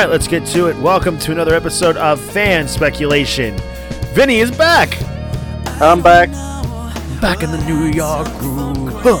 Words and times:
All 0.00 0.06
right, 0.06 0.12
let's 0.12 0.28
get 0.28 0.46
to 0.46 0.68
it. 0.68 0.78
Welcome 0.78 1.18
to 1.18 1.30
another 1.30 1.54
episode 1.54 1.98
of 1.98 2.18
Fan 2.18 2.66
Speculation. 2.66 3.54
Vinny 4.14 4.38
is 4.38 4.50
back. 4.50 4.96
I'm 5.78 6.00
back. 6.00 6.30
Back 7.20 7.42
in 7.42 7.50
the 7.50 7.62
New 7.66 7.84
York 7.84 8.26
groove. 8.38 8.94
Huh. 9.02 9.18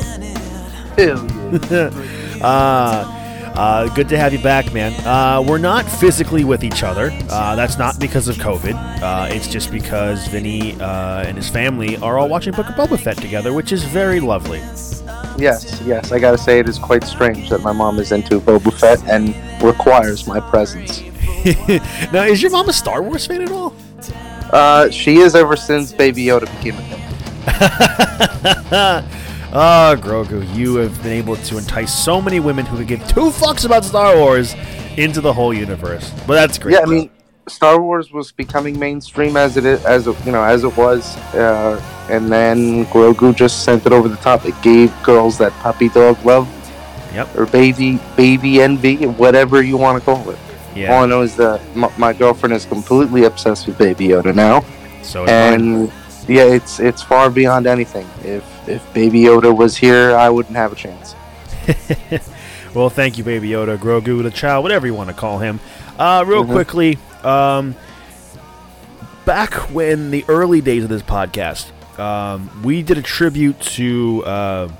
Hell. 0.96 2.30
Uh, 2.40 3.52
uh, 3.54 3.94
good 3.94 4.08
to 4.08 4.16
have 4.16 4.32
you 4.32 4.38
back, 4.42 4.72
man. 4.72 4.94
Uh, 5.06 5.42
we're 5.46 5.58
not 5.58 5.84
physically 5.84 6.42
with 6.44 6.64
each 6.64 6.82
other. 6.82 7.10
Uh, 7.28 7.54
that's 7.54 7.76
not 7.76 8.00
because 8.00 8.28
of 8.28 8.36
COVID. 8.36 9.02
Uh, 9.02 9.28
it's 9.30 9.46
just 9.46 9.70
because 9.70 10.26
Vinny 10.28 10.80
uh, 10.80 11.24
and 11.24 11.36
his 11.36 11.50
family 11.50 11.98
are 11.98 12.18
all 12.18 12.30
watching 12.30 12.54
Book 12.54 12.70
of 12.70 12.74
Boba 12.76 12.98
Fett 12.98 13.18
together, 13.18 13.52
which 13.52 13.72
is 13.72 13.84
very 13.84 14.20
lovely. 14.20 14.62
Yes, 15.40 15.80
yes. 15.82 16.12
I 16.12 16.18
gotta 16.18 16.38
say, 16.38 16.58
it 16.58 16.68
is 16.68 16.78
quite 16.78 17.04
strange 17.04 17.48
that 17.50 17.60
my 17.60 17.72
mom 17.72 17.98
is 17.98 18.12
into 18.12 18.40
Boba 18.40 18.72
Fett 18.72 19.02
and 19.08 19.34
requires 19.62 20.26
my 20.26 20.40
presence. 20.40 21.00
now, 22.12 22.24
is 22.24 22.42
your 22.42 22.50
mom 22.50 22.68
a 22.68 22.72
Star 22.72 23.02
Wars 23.02 23.26
fan 23.26 23.42
at 23.42 23.50
all? 23.50 23.74
Uh, 24.52 24.90
she 24.90 25.18
is 25.18 25.34
ever 25.34 25.56
since 25.56 25.92
Baby 25.92 26.24
Yoda 26.24 26.46
became 26.58 26.74
a 26.76 26.82
thing. 26.82 27.00
Ah, 29.52 29.96
Grogu, 29.98 30.46
you 30.54 30.76
have 30.76 31.02
been 31.02 31.10
able 31.10 31.34
to 31.34 31.58
entice 31.58 31.92
so 31.92 32.22
many 32.22 32.38
women 32.38 32.64
who 32.64 32.76
could 32.76 32.86
give 32.86 33.04
two 33.08 33.30
fucks 33.30 33.64
about 33.64 33.84
Star 33.84 34.16
Wars 34.16 34.54
into 34.96 35.20
the 35.20 35.32
whole 35.32 35.52
universe. 35.52 36.12
But 36.24 36.34
that's 36.34 36.56
great. 36.56 36.74
Yeah, 36.74 36.82
I 36.82 36.86
mean, 36.86 37.10
Star 37.50 37.80
Wars 37.80 38.12
was 38.12 38.32
becoming 38.32 38.78
mainstream 38.78 39.36
as 39.36 39.56
it 39.56 39.64
is, 39.66 39.84
as 39.84 40.06
you 40.06 40.32
know, 40.32 40.42
as 40.42 40.64
it 40.64 40.76
was, 40.76 41.16
uh, 41.34 41.80
and 42.10 42.30
then 42.30 42.86
Grogu 42.86 43.34
just 43.34 43.64
sent 43.64 43.84
it 43.86 43.92
over 43.92 44.08
the 44.08 44.16
top. 44.16 44.44
It 44.46 44.54
gave 44.62 44.90
girls 45.02 45.36
that 45.38 45.52
puppy 45.60 45.88
dog 45.88 46.24
love, 46.24 46.48
Yep. 47.14 47.36
or 47.36 47.46
baby 47.46 47.98
baby 48.16 48.60
envy, 48.62 49.06
whatever 49.06 49.62
you 49.62 49.76
want 49.76 49.98
to 49.98 50.04
call 50.04 50.30
it. 50.30 50.38
All 50.88 51.02
I 51.02 51.06
know 51.06 51.22
is 51.22 51.34
that 51.36 51.60
my, 51.76 51.90
my 51.98 52.12
girlfriend 52.12 52.54
is 52.54 52.64
completely 52.64 53.24
obsessed 53.24 53.66
with 53.66 53.76
Baby 53.76 54.08
Yoda 54.08 54.32
now. 54.34 54.64
So 55.02 55.24
and 55.26 55.90
yeah, 56.28 56.44
it's 56.44 56.78
it's 56.80 57.02
far 57.02 57.28
beyond 57.28 57.66
anything. 57.66 58.06
If 58.24 58.44
if 58.68 58.94
Baby 58.94 59.22
Yoda 59.22 59.54
was 59.54 59.76
here, 59.76 60.14
I 60.16 60.30
wouldn't 60.30 60.56
have 60.56 60.72
a 60.72 60.76
chance. 60.76 61.14
Well, 62.72 62.88
thank 62.88 63.18
you, 63.18 63.24
Baby 63.24 63.48
Yoda, 63.50 63.76
Grogu, 63.76 64.22
the 64.22 64.30
child, 64.30 64.62
whatever 64.62 64.86
you 64.86 64.94
want 64.94 65.08
to 65.08 65.14
call 65.14 65.38
him. 65.40 65.58
Uh, 65.98 66.22
real 66.24 66.44
Mhm. 66.44 66.52
quickly, 66.52 66.98
um, 67.24 67.74
back 69.24 69.54
when 69.72 70.10
the 70.10 70.24
early 70.28 70.60
days 70.60 70.82
of 70.82 70.88
this 70.88 71.02
podcast, 71.02 71.70
um, 71.98 72.62
we 72.62 72.82
did 72.82 72.98
a 72.98 73.02
tribute 73.02 73.60
to, 73.60 74.24
uh, 74.24 74.72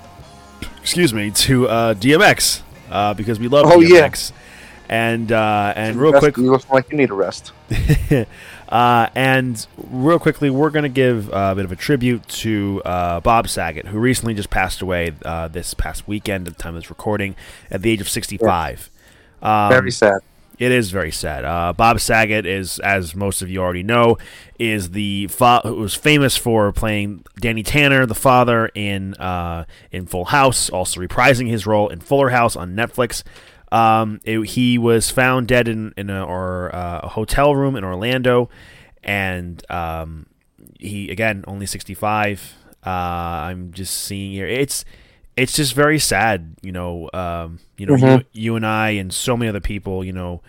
excuse 0.81 1.13
me, 1.15 1.31
to 1.33 1.69
uh, 1.69 1.95
DMX 1.95 2.63
uh, 2.91 3.15
because 3.15 3.39
we 3.39 3.49
love 3.49 3.67
Oh, 3.69 3.81
yeah. 3.81 4.09
DMX. 4.09 4.33
And 4.89 5.31
uh, 5.31 5.73
and 5.77 5.97
real 5.97 6.11
Rest- 6.11 6.21
quick, 6.25 6.37
you 6.37 6.51
look 6.51 6.69
like 6.69 6.91
you 6.91 6.97
need 6.97 7.11
a 7.11 7.15
rest. 7.15 7.53
uh, 8.69 9.07
and 9.15 9.65
real 9.77 10.19
quickly, 10.19 10.51
we're 10.51 10.71
going 10.71 10.83
to 10.83 10.89
give 10.89 11.33
uh, 11.33 11.51
a 11.53 11.55
bit 11.55 11.65
of 11.65 11.71
a 11.71 11.77
tribute 11.77 12.27
to 12.29 12.83
uh, 12.85 13.21
Bob 13.21 13.49
Saget, 13.49 13.87
who 13.87 14.01
recently 14.01 14.35
just 14.35 14.51
passed 14.51 14.83
away 14.83 15.13
uh, 15.25 15.47
this 15.47 15.75
past 15.75 16.09
weekend 16.09 16.49
at 16.49 16.57
the 16.57 16.61
time 16.61 16.75
of 16.75 16.83
this 16.83 16.91
recording 16.91 17.37
at 17.71 17.83
the 17.83 17.91
age 17.93 18.01
of 18.01 18.09
65. 18.09 18.91
Um, 19.43 19.69
Very 19.71 19.93
sad. 19.93 20.23
It 20.61 20.71
is 20.71 20.91
very 20.91 21.11
sad. 21.11 21.45
Uh, 21.45 21.73
Bob 21.73 21.99
Saget 21.99 22.47
is, 22.47 22.79
as 22.81 23.17
most 23.17 23.43
of 23.43 23.49
you 23.51 23.61
already 23.61 23.83
know, 23.83 24.19
is 24.59 24.91
the 24.91 25.27
fa- 25.29 25.63
was 25.65 25.95
famous 25.95 26.37
for 26.37 26.71
playing 26.73 27.25
Danny 27.41 27.63
Tanner, 27.65 28.07
the 28.07 28.15
father 28.15 28.71
in 28.75 29.15
uh, 29.15 29.65
in 29.91 30.07
Full 30.07 30.27
House, 30.27 30.71
also 30.71 31.01
reprising 31.01 31.49
his 31.49 31.67
role 31.67 31.89
in 31.89 31.99
Fuller 32.01 32.29
House 32.29 32.55
on 32.57 32.77
Netflix. 32.77 33.23
Um, 33.73 34.21
it- 34.25 34.49
he 34.51 34.79
was 34.79 35.11
found 35.11 35.49
dead 35.49 35.67
in 35.67 35.95
in 35.97 36.11
a, 36.11 36.23
or, 36.25 36.75
uh, 36.75 37.01
a 37.05 37.09
hotel 37.09 37.57
room 37.57 37.75
in 37.75 37.83
Orlando, 37.85 38.51
and 39.03 39.65
um, 39.71 40.27
he 40.79 41.11
again 41.11 41.43
only 41.47 41.67
sixty 41.67 41.95
five. 41.95 42.55
Uh, 42.85 42.91
I'm 43.49 43.73
just 43.73 43.95
seeing 43.95 44.33
here. 44.33 44.47
It's 44.47 44.85
it's 45.41 45.55
just 45.55 45.75
very 45.75 45.99
sad, 45.99 46.55
you 46.63 46.73
know. 46.73 47.09
Um, 47.15 47.59
you 47.77 47.87
know, 47.87 47.95
you, 47.97 48.05
Mhm. 48.05 48.25
you 48.33 48.57
and 48.57 48.67
I 48.67 48.91
and 48.91 49.13
so 49.13 49.37
many 49.37 49.49
other 49.49 49.61
people, 49.61 50.05
you 50.05 50.13
know, 50.13 50.43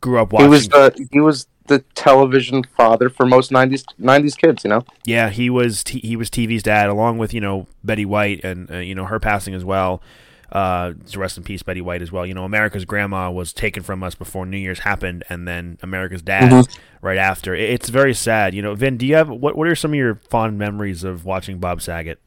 grew 0.00 0.18
up 0.20 0.30
He 0.30 0.34
watching. 0.36 0.50
was 0.50 0.68
the 0.68 1.06
he 1.12 1.20
was 1.20 1.46
the 1.68 1.78
television 1.94 2.64
father 2.76 3.08
for 3.08 3.24
most 3.24 3.50
'90s 3.52 3.84
'90s 4.00 4.36
kids. 4.36 4.64
You 4.64 4.70
know. 4.70 4.82
yeah, 5.06 5.30
he 5.30 5.48
was 5.48 5.84
t- 5.84 6.00
he 6.00 6.16
was 6.16 6.28
TV's 6.28 6.62
dad, 6.62 6.88
along 6.88 7.18
with 7.18 7.32
you 7.32 7.40
know 7.40 7.66
Betty 7.84 8.04
White 8.04 8.44
and 8.44 8.70
uh, 8.70 8.78
you 8.78 8.94
know 8.94 9.04
her 9.04 9.20
passing 9.20 9.54
as 9.54 9.64
well. 9.64 10.02
Uh, 10.50 10.92
rest 11.16 11.38
in 11.38 11.44
peace, 11.44 11.62
Betty 11.62 11.80
White 11.80 12.02
as 12.02 12.12
well. 12.12 12.26
You 12.26 12.34
know, 12.34 12.44
America's 12.44 12.84
grandma 12.84 13.30
was 13.30 13.54
taken 13.54 13.82
from 13.82 14.02
us 14.02 14.14
before 14.14 14.44
New 14.44 14.58
Year's 14.58 14.80
happened, 14.80 15.24
and 15.30 15.48
then 15.48 15.78
America's 15.82 16.20
dad 16.20 16.50
Mhm. 16.52 16.78
right 17.00 17.16
after. 17.16 17.54
It- 17.54 17.70
It's 17.70 17.88
very 17.88 18.12
sad. 18.12 18.52
You 18.54 18.60
know, 18.60 18.74
Vin, 18.74 18.98
do 18.98 19.06
you 19.06 19.14
have 19.14 19.30
what? 19.30 19.56
What 19.56 19.66
are 19.68 19.74
some 19.74 19.92
of 19.92 19.94
your 19.94 20.16
fond 20.28 20.58
memories 20.58 21.04
of 21.04 21.24
watching 21.24 21.58
Bob 21.58 21.80
Saget? 21.80 22.18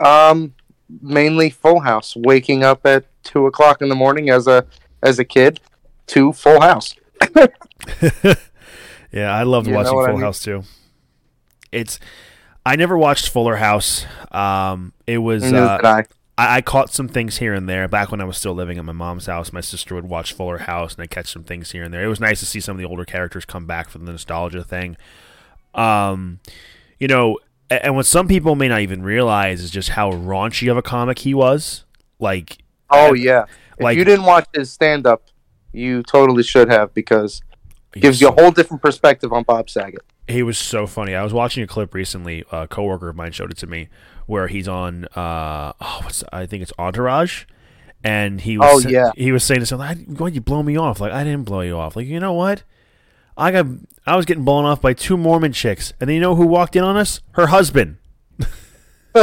Um, 0.00 0.54
mainly 1.00 1.50
Full 1.50 1.80
House. 1.80 2.14
Waking 2.16 2.64
up 2.64 2.84
at 2.86 3.04
two 3.22 3.46
o'clock 3.46 3.82
in 3.82 3.88
the 3.88 3.94
morning 3.94 4.30
as 4.30 4.46
a 4.46 4.66
as 5.02 5.18
a 5.18 5.24
kid 5.24 5.60
to 6.08 6.32
Full 6.32 6.60
House. 6.60 6.94
Yeah, 9.12 9.34
I 9.34 9.42
loved 9.44 9.68
You 9.68 9.74
watching 9.74 9.92
Full 9.92 10.04
I 10.04 10.12
mean? 10.12 10.20
House 10.20 10.42
too. 10.42 10.64
It's 11.72 11.98
I 12.64 12.76
never 12.76 12.98
watched 12.98 13.30
Fuller 13.30 13.56
House. 13.56 14.04
Um, 14.30 14.92
it 15.06 15.18
was 15.18 15.52
uh, 15.52 15.78
I. 15.82 16.04
I, 16.36 16.56
I 16.56 16.60
caught 16.60 16.92
some 16.92 17.08
things 17.08 17.38
here 17.38 17.54
and 17.54 17.68
there 17.68 17.88
back 17.88 18.10
when 18.10 18.20
I 18.20 18.24
was 18.24 18.36
still 18.36 18.54
living 18.54 18.78
at 18.78 18.84
my 18.84 18.92
mom's 18.92 19.26
house. 19.26 19.52
My 19.52 19.60
sister 19.62 19.94
would 19.94 20.04
watch 20.04 20.34
Fuller 20.34 20.58
House, 20.58 20.94
and 20.94 21.02
I 21.02 21.06
catch 21.06 21.32
some 21.32 21.44
things 21.44 21.72
here 21.72 21.82
and 21.82 21.92
there. 21.92 22.04
It 22.04 22.08
was 22.08 22.20
nice 22.20 22.40
to 22.40 22.46
see 22.46 22.60
some 22.60 22.76
of 22.76 22.78
the 22.78 22.84
older 22.84 23.04
characters 23.04 23.44
come 23.44 23.66
back 23.66 23.88
for 23.88 23.98
the 23.98 24.04
nostalgia 24.04 24.62
thing. 24.62 24.96
Um, 25.74 26.40
you 26.98 27.08
know, 27.08 27.38
and 27.70 27.96
what 27.96 28.06
some 28.06 28.28
people 28.28 28.54
may 28.54 28.68
not 28.68 28.80
even 28.80 29.02
realize 29.02 29.62
is 29.62 29.70
just 29.70 29.90
how 29.90 30.10
raunchy 30.10 30.70
of 30.70 30.76
a 30.76 30.82
comic 30.82 31.20
he 31.20 31.34
was. 31.34 31.84
Like, 32.18 32.58
Oh 32.90 33.12
yeah. 33.12 33.44
If 33.78 33.84
like 33.84 33.98
you 33.98 34.04
didn't 34.04 34.24
watch 34.24 34.46
his 34.54 34.72
stand 34.72 35.06
up, 35.06 35.22
you 35.72 36.02
totally 36.02 36.42
should 36.42 36.70
have 36.70 36.92
because 36.94 37.42
he 37.94 38.00
gives 38.00 38.20
you 38.20 38.28
a 38.28 38.32
whole 38.32 38.50
different 38.50 38.82
perspective 38.82 39.32
on 39.32 39.44
Bob 39.44 39.70
Saget. 39.70 40.00
He 40.26 40.42
was 40.42 40.58
so 40.58 40.86
funny. 40.86 41.14
I 41.14 41.22
was 41.22 41.32
watching 41.32 41.62
a 41.62 41.66
clip 41.66 41.94
recently. 41.94 42.44
A 42.52 42.68
coworker 42.68 43.08
of 43.08 43.16
mine 43.16 43.32
showed 43.32 43.50
it 43.50 43.56
to 43.58 43.66
me, 43.66 43.88
where 44.26 44.48
he's 44.48 44.68
on. 44.68 45.06
Uh, 45.16 45.72
oh, 45.80 46.00
what's 46.02 46.22
I 46.32 46.46
think 46.46 46.62
it's 46.62 46.72
Entourage, 46.78 47.44
and 48.04 48.40
he 48.40 48.58
was. 48.58 48.84
Oh, 48.84 48.88
yeah. 48.88 49.10
He 49.16 49.32
was 49.32 49.44
saying 49.44 49.60
to 49.60 49.66
something. 49.66 50.16
Why'd 50.16 50.34
you 50.34 50.40
blow 50.40 50.62
me 50.62 50.76
off? 50.76 51.00
Like 51.00 51.12
I 51.12 51.24
didn't 51.24 51.44
blow 51.44 51.60
you 51.60 51.78
off. 51.78 51.96
Like 51.96 52.06
you 52.06 52.20
know 52.20 52.32
what? 52.32 52.62
I 53.38 53.52
got. 53.52 53.66
I 54.06 54.16
was 54.16 54.26
getting 54.26 54.44
blown 54.44 54.64
off 54.64 54.80
by 54.80 54.92
two 54.94 55.16
Mormon 55.16 55.52
chicks, 55.52 55.92
and 56.00 56.08
then 56.08 56.14
you 56.14 56.20
know 56.20 56.34
who 56.34 56.46
walked 56.46 56.76
in 56.76 56.82
on 56.82 56.96
us? 56.96 57.20
Her 57.32 57.46
husband. 57.46 57.98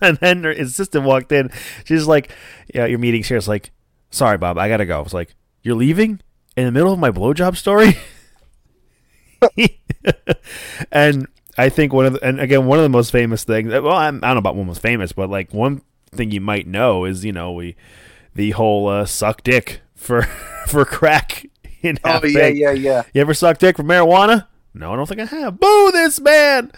and 0.00 0.16
then 0.18 0.44
her 0.44 0.50
assistant 0.50 1.04
walked 1.04 1.32
in. 1.32 1.50
She's 1.84 2.06
like, 2.06 2.30
"Yeah, 2.72 2.86
your 2.86 2.98
meeting's 2.98 3.28
here." 3.28 3.36
It's 3.36 3.48
like, 3.48 3.72
"Sorry, 4.10 4.38
Bob, 4.38 4.58
I 4.58 4.68
gotta 4.68 4.86
go." 4.86 4.98
I 4.98 5.02
was 5.02 5.14
like, 5.14 5.34
"You're 5.62 5.74
leaving 5.74 6.20
in 6.56 6.64
the 6.66 6.72
middle 6.72 6.92
of 6.92 6.98
my 6.98 7.10
blowjob 7.10 7.56
story?" 7.56 7.96
and 10.92 11.26
I 11.58 11.68
think 11.68 11.92
one 11.92 12.06
of 12.06 12.14
the, 12.14 12.24
and 12.24 12.40
again 12.40 12.66
one 12.66 12.78
of 12.78 12.82
the 12.84 12.88
most 12.88 13.10
famous 13.10 13.44
things. 13.44 13.70
Well, 13.70 13.88
I'm, 13.90 14.16
I 14.22 14.28
don't 14.28 14.36
know 14.36 14.38
about 14.38 14.56
one 14.56 14.66
most 14.66 14.82
famous, 14.82 15.12
but 15.12 15.28
like 15.28 15.52
one 15.52 15.82
thing 16.12 16.30
you 16.30 16.40
might 16.40 16.66
know 16.66 17.04
is 17.04 17.24
you 17.24 17.32
know 17.32 17.52
we 17.52 17.76
the 18.34 18.52
whole 18.52 18.88
uh, 18.88 19.04
suck 19.04 19.42
dick 19.42 19.80
for 19.94 20.22
for 20.66 20.84
crack 20.84 21.46
in 21.84 21.98
Oh 22.04 22.24
yeah, 22.24 22.48
yeah, 22.48 22.72
yeah. 22.72 23.02
You 23.12 23.20
ever 23.20 23.34
suck 23.34 23.58
dick 23.58 23.76
for 23.76 23.82
marijuana? 23.82 24.46
No, 24.72 24.92
I 24.92 24.96
don't 24.96 25.06
think 25.06 25.20
I 25.20 25.26
have. 25.26 25.60
Boo 25.60 25.90
this 25.92 26.20
man. 26.20 26.72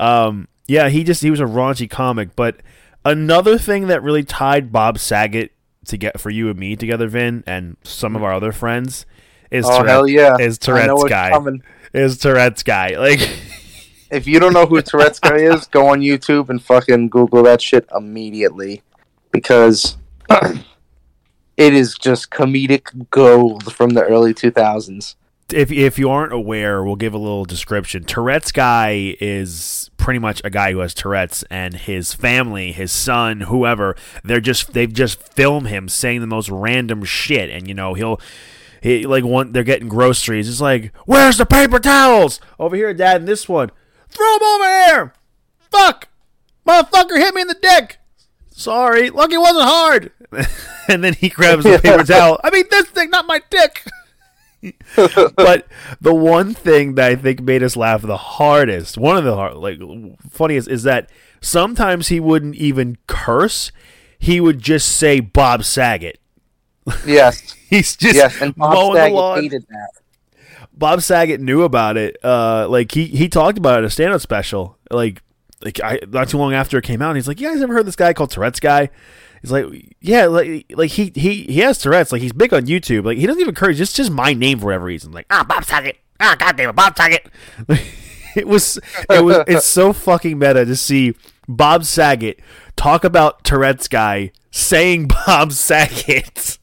Um, 0.00 0.48
yeah, 0.66 0.88
he 0.88 1.04
just 1.04 1.22
he 1.22 1.30
was 1.30 1.40
a 1.40 1.44
raunchy 1.44 1.88
comic. 1.90 2.34
But 2.34 2.56
another 3.04 3.58
thing 3.58 3.88
that 3.88 4.02
really 4.02 4.24
tied 4.24 4.72
Bob 4.72 4.98
Saget 4.98 5.52
to 5.86 5.96
get 5.96 6.18
for 6.18 6.30
you 6.30 6.48
and 6.48 6.58
me 6.58 6.76
together, 6.76 7.06
Vin, 7.08 7.44
and 7.46 7.76
some 7.84 8.16
of 8.16 8.22
our 8.22 8.32
other 8.32 8.52
friends 8.52 9.04
is 9.50 9.66
Oh 9.66 9.78
Tourette, 9.78 9.88
hell 9.90 10.08
yeah! 10.08 10.36
is 10.38 10.58
Tourette's 10.58 11.04
guy. 11.04 11.30
coming. 11.30 11.62
Is 11.92 12.18
Tourette's 12.18 12.62
guy 12.62 12.96
like? 12.98 13.20
If 14.10 14.26
you 14.26 14.38
don't 14.38 14.52
know 14.52 14.66
who 14.66 14.80
Tourette's 14.80 15.18
guy 15.18 15.36
is, 15.36 15.66
go 15.66 15.88
on 15.88 16.00
YouTube 16.00 16.48
and 16.48 16.62
fucking 16.62 17.08
Google 17.08 17.42
that 17.44 17.60
shit 17.60 17.86
immediately, 17.94 18.82
because 19.32 19.96
it 21.56 21.74
is 21.74 21.94
just 21.94 22.30
comedic 22.30 23.08
gold 23.10 23.72
from 23.72 23.90
the 23.90 24.02
early 24.02 24.34
two 24.34 24.50
thousands. 24.50 25.16
if 25.52 25.70
if 25.70 25.98
you 25.98 26.10
aren't 26.10 26.32
aware, 26.32 26.82
we'll 26.82 26.96
give 26.96 27.14
a 27.14 27.18
little 27.18 27.44
description. 27.44 28.04
Tourette's 28.04 28.52
guy 28.52 29.16
is 29.20 29.90
pretty 29.96 30.18
much 30.18 30.40
a 30.44 30.50
guy 30.50 30.72
who 30.72 30.80
has 30.80 30.94
Tourette's, 30.94 31.42
and 31.44 31.74
his 31.74 32.12
family, 32.14 32.72
his 32.72 32.92
son, 32.92 33.42
whoever, 33.42 33.96
they're 34.22 34.40
just 34.40 34.72
they've 34.72 34.92
just 34.92 35.22
filmed 35.22 35.68
him 35.68 35.88
saying 35.88 36.20
the 36.20 36.26
most 36.26 36.48
random 36.50 37.04
shit, 37.04 37.50
and 37.50 37.68
you 37.68 37.74
know 37.74 37.94
he'll. 37.94 38.20
He, 38.82 39.06
like 39.06 39.24
one, 39.24 39.52
they're 39.52 39.64
getting 39.64 39.88
groceries. 39.88 40.46
It's 40.46 40.60
like, 40.60 40.94
where's 41.06 41.38
the 41.38 41.46
paper 41.46 41.78
towels? 41.78 42.38
Over 42.58 42.76
here, 42.76 42.92
Dad. 42.92 43.22
And 43.22 43.26
this 43.28 43.48
one, 43.48 43.70
throw 44.10 44.38
them 44.38 44.42
over 44.42 44.64
here. 44.64 45.14
Fuck, 45.70 46.08
motherfucker, 46.66 47.16
hit 47.16 47.34
me 47.34 47.40
in 47.40 47.48
the 47.48 47.56
dick. 47.62 47.98
Sorry, 48.56 49.10
lucky 49.10 49.34
it 49.34 49.38
wasn't 49.38 49.64
hard. 49.64 50.12
and 50.88 51.02
then 51.02 51.14
he 51.14 51.28
grabs 51.28 51.64
the 51.64 51.80
paper 51.80 52.04
towel. 52.12 52.38
I 52.44 52.50
mean, 52.50 52.64
this 52.70 52.86
thing, 52.86 53.10
not 53.10 53.26
my 53.26 53.42
dick. 53.50 53.84
but 55.36 55.66
the 56.00 56.14
one 56.14 56.54
thing 56.54 56.94
that 56.94 57.10
I 57.10 57.16
think 57.16 57.40
made 57.40 57.64
us 57.64 57.76
laugh 57.76 58.02
the 58.02 58.16
hardest, 58.16 58.96
one 58.96 59.16
of 59.16 59.24
the 59.24 59.34
hard, 59.34 59.56
like 59.56 59.80
funniest, 60.30 60.68
is 60.68 60.84
that 60.84 61.10
sometimes 61.40 62.08
he 62.08 62.20
wouldn't 62.20 62.54
even 62.54 62.96
curse. 63.08 63.72
He 64.20 64.40
would 64.40 64.60
just 64.60 64.88
say 64.88 65.18
Bob 65.18 65.64
Saget. 65.64 66.20
Yes, 67.04 67.54
He's 67.68 67.96
just 67.96 68.14
yes, 68.14 68.40
and 68.40 68.54
Bob 68.54 68.94
Saget 68.94 69.42
hated 69.42 69.66
that. 69.68 69.90
Bob 70.72 71.02
Saget 71.02 71.40
knew 71.40 71.62
about 71.62 71.96
it. 71.96 72.16
Uh, 72.22 72.68
like 72.68 72.92
he 72.92 73.06
he 73.06 73.28
talked 73.28 73.58
about 73.58 73.74
it 73.74 73.78
in 73.80 73.84
a 73.86 73.90
stand-up 73.90 74.20
special. 74.20 74.78
Like 74.92 75.22
like 75.64 75.80
I 75.82 75.98
not 76.08 76.28
too 76.28 76.38
long 76.38 76.52
after 76.54 76.78
it 76.78 76.84
came 76.84 77.02
out. 77.02 77.16
He's 77.16 77.26
like, 77.26 77.40
"You 77.40 77.48
guys 77.48 77.62
ever 77.62 77.72
heard 77.72 77.86
this 77.86 77.96
guy 77.96 78.12
called 78.12 78.30
Tourette's 78.30 78.60
guy?" 78.60 78.90
He's 79.40 79.50
like, 79.50 79.66
"Yeah, 80.00 80.26
like 80.26 80.66
like 80.74 80.90
he 80.90 81.12
he 81.14 81.44
he 81.44 81.60
has 81.60 81.78
Tourette's. 81.78 82.12
Like 82.12 82.22
he's 82.22 82.32
big 82.32 82.52
on 82.54 82.66
YouTube. 82.66 83.04
Like 83.04 83.18
he 83.18 83.26
doesn't 83.26 83.40
even 83.40 83.54
curse. 83.54 83.76
Just 83.76 83.96
just 83.96 84.10
my 84.10 84.32
name 84.32 84.58
for 84.58 84.66
whatever 84.66 84.84
reason. 84.84 85.12
Like 85.12 85.26
ah 85.30 85.44
Bob 85.44 85.64
Saget. 85.64 85.98
Ah 86.20 86.36
goddamn 86.38 86.70
it, 86.70 86.76
Bob 86.76 86.96
Saget. 86.96 87.26
it 88.36 88.46
was 88.46 88.78
it 89.10 89.24
was 89.24 89.44
it's 89.46 89.66
so 89.66 89.92
fucking 89.92 90.38
meta 90.38 90.64
to 90.64 90.76
see 90.76 91.14
Bob 91.48 91.84
Saget 91.84 92.40
talk 92.76 93.04
about 93.04 93.44
Tourette's 93.44 93.88
guy 93.88 94.32
saying 94.50 95.08
Bob 95.26 95.52
Saget. 95.52 96.58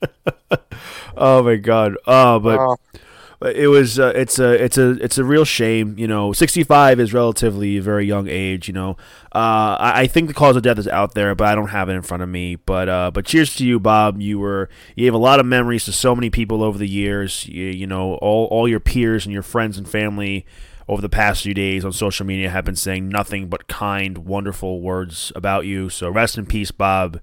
oh 1.16 1.42
my 1.42 1.56
god. 1.56 1.96
Oh, 2.06 2.38
but 2.38 2.58
Oh, 2.58 2.76
but 2.92 3.00
it 3.42 3.68
was 3.68 3.98
uh, 3.98 4.12
it's 4.14 4.38
a 4.38 4.52
it's 4.52 4.78
a 4.78 4.90
it's 5.02 5.18
a 5.18 5.24
real 5.24 5.44
shame 5.44 5.98
you 5.98 6.06
know. 6.06 6.32
65 6.32 7.00
is 7.00 7.12
relatively 7.12 7.76
a 7.76 7.82
very 7.82 8.06
young 8.06 8.28
age 8.28 8.68
you 8.68 8.74
know. 8.74 8.96
Uh, 9.34 9.76
I, 9.78 9.92
I 10.02 10.06
think 10.06 10.28
the 10.28 10.34
cause 10.34 10.56
of 10.56 10.62
death 10.62 10.78
is 10.78 10.88
out 10.88 11.14
there 11.14 11.34
but 11.34 11.46
i 11.46 11.54
don't 11.54 11.68
have 11.68 11.88
it 11.88 11.94
in 11.94 12.02
front 12.02 12.22
of 12.22 12.28
me. 12.28 12.56
But 12.56 12.88
uh, 12.88 13.10
but 13.12 13.24
cheers 13.24 13.54
to 13.56 13.66
you 13.66 13.80
bob. 13.80 14.20
You 14.20 14.38
were 14.38 14.68
you 14.96 15.06
gave 15.06 15.14
a 15.14 15.18
lot 15.18 15.40
of 15.40 15.46
memories 15.46 15.84
to 15.86 15.92
so 15.92 16.14
many 16.14 16.30
people 16.30 16.62
over 16.62 16.78
the 16.78 16.88
years. 16.88 17.46
You, 17.46 17.66
you 17.66 17.86
know 17.86 18.14
all, 18.16 18.46
all 18.46 18.68
your 18.68 18.80
peers 18.80 19.26
and 19.26 19.32
your 19.32 19.42
friends 19.42 19.78
and 19.78 19.88
family 19.88 20.46
over 20.88 21.00
the 21.00 21.08
past 21.08 21.42
few 21.42 21.54
days 21.54 21.84
on 21.84 21.92
social 21.92 22.26
media 22.26 22.50
have 22.50 22.64
been 22.64 22.76
saying 22.76 23.08
nothing 23.08 23.48
but 23.48 23.68
kind 23.68 24.18
wonderful 24.18 24.80
words 24.80 25.32
about 25.34 25.64
you. 25.64 25.88
So 25.88 26.10
rest 26.10 26.36
in 26.36 26.46
peace 26.46 26.70
bob. 26.70 27.20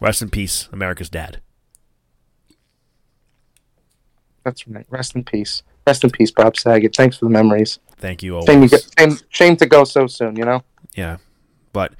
Rest 0.00 0.22
in 0.22 0.30
peace 0.30 0.68
america's 0.72 1.10
dad 1.10 1.40
that's 4.48 4.66
right. 4.68 4.86
Rest 4.90 5.14
in 5.14 5.24
peace. 5.24 5.62
Rest 5.86 6.04
in 6.04 6.10
peace, 6.10 6.30
Bob 6.30 6.56
Saget. 6.56 6.94
Thanks 6.96 7.16
for 7.18 7.24
the 7.26 7.30
memories. 7.30 7.78
thank 7.98 8.22
you 8.22 8.34
always. 8.36 8.46
Shame, 8.48 8.62
you 8.62 8.68
get, 8.68 8.86
shame, 8.98 9.18
shame 9.30 9.56
to 9.56 9.66
go 9.66 9.84
so 9.84 10.06
soon. 10.06 10.36
You 10.36 10.44
know. 10.44 10.62
Yeah, 10.94 11.18
but 11.72 11.92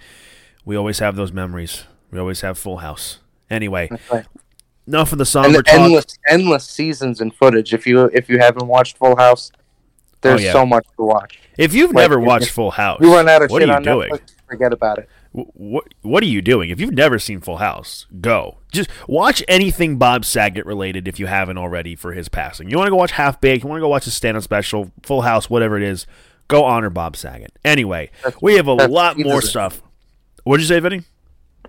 we 0.65 0.77
always 0.77 0.99
have 0.99 1.17
those 1.17 1.33
memories. 1.33 1.85
We 2.11 2.19
always 2.19 2.41
have 2.43 2.59
Full 2.59 2.79
House. 2.79 3.19
Anyway, 3.51 3.89
right. 4.13 4.27
enough 4.87 5.13
of 5.13 5.19
the 5.19 5.25
somber 5.27 5.59
the 5.59 5.63
talk. 5.63 5.75
endless, 5.75 6.07
endless 6.29 6.65
seasons 6.69 7.21
and 7.21 7.35
footage. 7.35 7.73
If 7.75 7.87
you 7.87 8.05
if 8.13 8.29
you 8.29 8.39
haven't 8.39 8.67
watched 8.67 8.97
Full 8.99 9.17
House, 9.17 9.53
there's 10.21 10.41
Oh, 10.41 10.45
yeah. 10.45 10.53
so 10.53 10.67
much 10.67 10.87
to 10.97 11.05
watch. 11.05 11.39
If 11.57 11.73
you've 11.75 11.93
Like, 11.93 12.03
never 12.05 12.21
watched 12.21 12.51
Full 12.51 12.71
House, 12.73 12.99
You 13.01 13.13
run 13.15 13.29
out 13.29 13.43
of 13.43 13.51
what 13.51 13.61
shit 13.61 13.69
are 13.71 13.73
you 13.73 13.77
on 13.77 13.83
doing? 13.83 14.11
Netflix. 14.11 14.35
Forget 14.49 14.73
about 14.73 14.99
it. 14.99 15.09
What 15.33 15.85
What 16.03 16.23
are 16.23 16.27
you 16.27 16.41
doing? 16.43 16.71
If 16.71 16.81
you've 16.81 16.93
never 16.95 17.19
seen 17.19 17.41
Full 17.41 17.59
House, 17.59 18.07
go. 18.21 18.59
Just 18.73 18.91
watch 19.07 19.43
anything 19.49 19.97
Bob 19.97 20.25
Saget 20.25 20.67
related 20.67 21.07
if 21.09 21.19
you 21.21 21.27
haven't 21.27 21.59
already 21.59 21.95
for 21.95 22.13
his 22.13 22.29
passing. 22.29 22.71
You 22.71 22.77
want 22.77 22.87
to 22.87 22.91
go 22.91 22.97
watch 22.97 23.13
Half 23.13 23.41
Baked? 23.41 23.63
You 23.65 23.69
want 23.69 23.79
to 23.79 23.85
go 23.85 23.89
watch 23.89 24.05
his 24.05 24.15
stand-up 24.15 24.43
special, 24.43 24.91
Full 25.03 25.23
House, 25.23 25.49
whatever 25.49 25.77
it 25.77 25.83
is? 25.83 26.07
Go 26.49 26.65
honor 26.65 26.91
Bob 26.91 27.17
Saget. 27.17 27.53
Anyway, 27.65 28.11
That's- 28.23 28.41
we 28.43 28.55
have 28.55 28.67
a 28.67 28.73
lot 28.73 29.19
more 29.19 29.43
stuff. 29.43 29.83
What'd 30.45 30.63
you 30.63 30.69
say, 30.69 30.81
Vinny? 30.81 31.03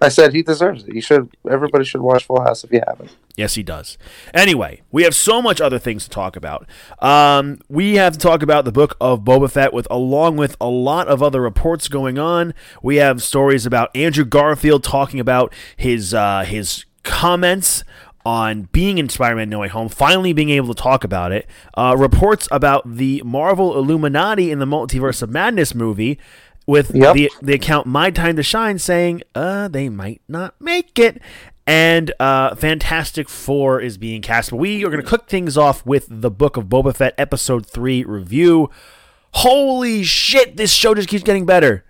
I 0.01 0.09
said 0.09 0.33
he 0.33 0.41
deserves 0.41 0.83
it. 0.85 0.95
You 0.95 1.01
should. 1.01 1.29
Everybody 1.49 1.83
should 1.83 2.01
watch 2.01 2.25
Full 2.25 2.41
House 2.41 2.63
if 2.63 2.71
you 2.71 2.81
haven't. 2.87 3.15
Yes, 3.35 3.55
he 3.55 3.63
does. 3.63 3.97
Anyway, 4.33 4.81
we 4.91 5.03
have 5.03 5.15
so 5.15 5.41
much 5.41 5.61
other 5.61 5.79
things 5.79 6.03
to 6.05 6.09
talk 6.09 6.35
about. 6.35 6.67
Um, 6.99 7.59
we 7.69 7.95
have 7.95 8.13
to 8.13 8.19
talk 8.19 8.41
about 8.41 8.65
the 8.65 8.71
book 8.71 8.97
of 8.99 9.21
Boba 9.21 9.49
Fett, 9.49 9.73
with 9.73 9.87
along 9.89 10.37
with 10.37 10.55
a 10.59 10.67
lot 10.67 11.07
of 11.07 11.23
other 11.23 11.41
reports 11.41 11.87
going 11.87 12.17
on. 12.17 12.53
We 12.81 12.97
have 12.97 13.21
stories 13.23 13.65
about 13.65 13.95
Andrew 13.95 14.25
Garfield 14.25 14.83
talking 14.83 15.19
about 15.19 15.53
his 15.75 16.13
uh, 16.13 16.43
his 16.45 16.85
comments 17.03 17.83
on 18.25 18.63
being 18.71 18.97
in 18.97 19.09
Spider-Man 19.09 19.49
No 19.49 19.59
Way 19.59 19.69
Home, 19.69 19.89
finally 19.89 20.33
being 20.33 20.49
able 20.49 20.73
to 20.73 20.81
talk 20.81 21.03
about 21.03 21.31
it. 21.31 21.47
Uh, 21.75 21.95
reports 21.97 22.47
about 22.51 22.97
the 22.97 23.21
Marvel 23.25 23.77
Illuminati 23.77 24.51
in 24.51 24.59
the 24.59 24.65
Multiverse 24.65 25.21
of 25.21 25.29
Madness 25.29 25.73
movie. 25.73 26.19
With 26.69 26.93
Yep. 26.93 27.15
the 27.15 27.31
the 27.41 27.53
account 27.55 27.87
My 27.87 28.11
Time 28.11 28.35
to 28.35 28.43
Shine 28.43 28.77
saying, 28.77 29.23
uh, 29.33 29.69
they 29.69 29.89
might 29.89 30.21
not 30.27 30.53
make 30.61 30.99
it. 30.99 31.19
And 31.65 32.11
uh, 32.19 32.53
Fantastic 32.53 33.27
Four 33.27 33.81
is 33.81 33.97
being 33.97 34.21
cast. 34.21 34.51
But 34.51 34.57
we 34.57 34.85
are 34.85 34.89
going 34.89 35.01
to 35.01 35.07
cook 35.07 35.27
things 35.27 35.57
off 35.57 35.83
with 35.83 36.05
the 36.09 36.29
Book 36.29 36.57
of 36.57 36.65
Boba 36.65 36.95
Fett 36.95 37.15
Episode 37.17 37.65
3 37.65 38.03
review. 38.03 38.69
Holy 39.33 40.03
shit, 40.03 40.57
this 40.57 40.71
show 40.71 40.93
just 40.93 41.09
keeps 41.09 41.23
getting 41.23 41.47
better. 41.47 41.85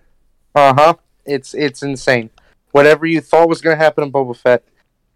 Uh 0.55 0.73
huh. 0.73 0.93
It's 1.25 1.53
it's 1.53 1.83
insane. 1.83 2.29
Whatever 2.71 3.05
you 3.05 3.19
thought 3.19 3.49
was 3.49 3.61
going 3.61 3.77
to 3.77 3.83
happen 3.83 4.05
in 4.05 4.11
Boba 4.13 4.35
Fett 4.35 4.63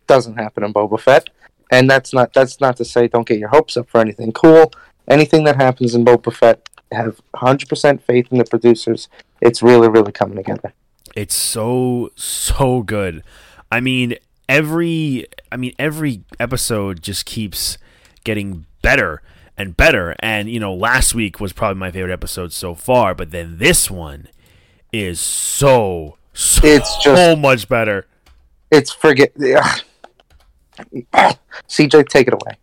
doesn't 0.08 0.36
happen 0.36 0.64
in 0.66 0.74
Boba 0.74 1.00
Fett, 1.00 1.30
and 1.72 1.90
that's 1.90 2.14
not 2.14 2.34
that's 2.34 2.60
not 2.60 2.76
to 2.78 2.86
say 2.86 3.08
don't 3.08 3.26
get 3.28 3.40
your 3.40 3.50
hopes 3.50 3.78
up 3.78 3.90
for 3.90 4.02
anything 4.02 4.34
cool. 4.34 4.74
Anything 5.08 5.46
that 5.46 5.56
happens 5.56 5.96
in 5.96 6.04
Boba 6.04 6.34
Fett, 6.34 6.68
have 6.94 7.20
100% 7.36 8.02
faith 8.02 8.28
in 8.32 8.38
the 8.38 8.46
producers. 8.46 9.10
It's 9.46 9.62
really 9.62 9.90
really 9.90 10.12
coming 10.12 10.38
together. 10.38 10.74
It's 11.16 11.36
so 11.36 12.10
so 12.16 12.82
good. 12.82 13.24
I 13.72 13.80
mean, 13.82 14.16
every 14.50 15.28
I 15.52 15.58
mean 15.58 15.74
every 15.78 16.24
episode 16.40 17.02
just 17.02 17.26
keeps 17.26 17.78
getting 18.24 18.66
better 18.82 19.22
and 19.58 19.76
better. 19.78 20.16
And 20.20 20.50
you 20.50 20.60
know, 20.60 20.74
last 20.74 21.14
week 21.14 21.40
was 21.40 21.54
probably 21.54 21.80
my 21.80 21.92
favorite 21.92 22.14
episode 22.14 22.54
so 22.54 22.74
far, 22.74 23.14
but 23.14 23.32
then 23.32 23.58
this 23.58 23.92
one 23.92 24.28
is 24.92 25.20
so 25.20 26.18
so 26.34 26.66
It's 26.66 26.98
just- 27.04 27.38
much 27.40 27.68
better. 27.68 28.08
It's 28.72 28.92
forget. 28.92 29.34
CJ, 31.70 32.08
take 32.10 32.28
it 32.28 32.34
away. 32.34 32.58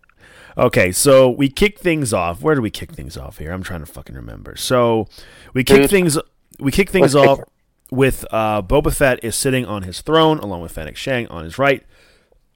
Okay, 0.58 0.90
so 0.92 1.30
we 1.30 1.48
kick 1.48 1.78
things 1.78 2.12
off. 2.12 2.42
Where 2.42 2.54
do 2.56 2.60
we 2.60 2.70
kick 2.70 2.90
things 2.92 3.16
off 3.16 3.38
here? 3.38 3.52
I'm 3.52 3.62
trying 3.62 3.80
to 3.80 3.86
fucking 3.86 4.16
remember. 4.16 4.56
So 4.56 5.08
we 5.54 5.62
kick 5.64 5.82
Dude. 5.82 5.90
things 5.90 6.18
we 6.60 6.70
kick 6.72 6.90
things 6.90 7.14
Let's 7.14 7.28
off 7.28 7.40
with 7.90 8.24
uh, 8.30 8.62
Boba 8.62 8.94
Fett 8.94 9.22
is 9.24 9.34
sitting 9.34 9.64
on 9.66 9.82
his 9.82 10.00
throne 10.00 10.38
along 10.38 10.60
with 10.62 10.72
Fennec 10.72 10.96
Shand 10.96 11.28
on 11.28 11.44
his 11.44 11.58
right. 11.58 11.84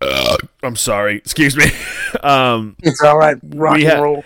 Uh, 0.00 0.36
I'm 0.62 0.76
sorry, 0.76 1.16
excuse 1.16 1.56
me. 1.56 1.64
um, 2.22 2.76
It's 2.82 3.02
all 3.02 3.16
right. 3.18 3.36
Rock 3.42 3.78
and 3.78 3.84
ha- 3.88 4.00
roll. 4.02 4.24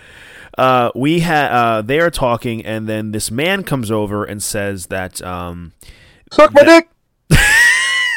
uh, 0.57 0.91
we 0.95 1.21
had 1.21 1.51
uh, 1.51 1.81
they 1.81 1.99
are 1.99 2.09
talking, 2.11 2.65
and 2.65 2.87
then 2.87 3.11
this 3.11 3.31
man 3.31 3.63
comes 3.63 3.89
over 3.89 4.23
and 4.25 4.43
says 4.43 4.87
that 4.87 5.21
um, 5.21 5.73
Suck 6.31 6.53
my 6.53 6.63
dick. 6.63 6.89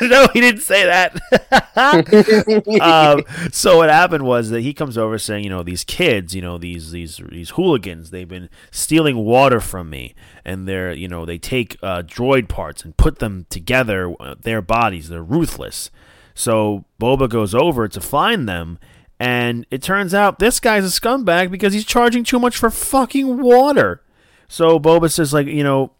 no, 0.08 0.26
he 0.32 0.40
didn't 0.40 0.62
say 0.62 0.84
that. 0.84 1.14
um, 2.80 3.22
so 3.52 3.76
what 3.76 3.88
happened 3.88 4.24
was 4.24 4.50
that 4.50 4.62
he 4.62 4.74
comes 4.74 4.98
over 4.98 5.16
saying, 5.16 5.44
you 5.44 5.50
know, 5.50 5.62
these 5.62 5.84
kids, 5.84 6.34
you 6.34 6.42
know, 6.42 6.58
these 6.58 6.90
these 6.90 7.20
these 7.30 7.50
hooligans, 7.50 8.10
they've 8.10 8.28
been 8.28 8.48
stealing 8.72 9.18
water 9.18 9.60
from 9.60 9.90
me, 9.90 10.14
and 10.44 10.66
they're, 10.66 10.92
you 10.92 11.06
know, 11.06 11.24
they 11.24 11.38
take 11.38 11.76
uh, 11.82 12.02
droid 12.02 12.48
parts 12.48 12.84
and 12.84 12.96
put 12.96 13.20
them 13.20 13.46
together, 13.48 14.14
uh, 14.18 14.34
their 14.40 14.60
bodies. 14.60 15.08
They're 15.08 15.22
ruthless. 15.22 15.90
So 16.34 16.84
Boba 17.00 17.28
goes 17.28 17.54
over 17.54 17.86
to 17.86 18.00
find 18.00 18.48
them, 18.48 18.78
and 19.20 19.66
it 19.70 19.82
turns 19.82 20.14
out 20.14 20.40
this 20.40 20.58
guy's 20.58 20.84
a 20.84 21.00
scumbag 21.00 21.50
because 21.50 21.74
he's 21.74 21.84
charging 21.84 22.24
too 22.24 22.40
much 22.40 22.56
for 22.56 22.70
fucking 22.70 23.40
water. 23.40 24.02
So 24.48 24.80
Boba 24.80 25.12
says, 25.12 25.32
like, 25.32 25.46
you 25.46 25.62
know, 25.62 25.92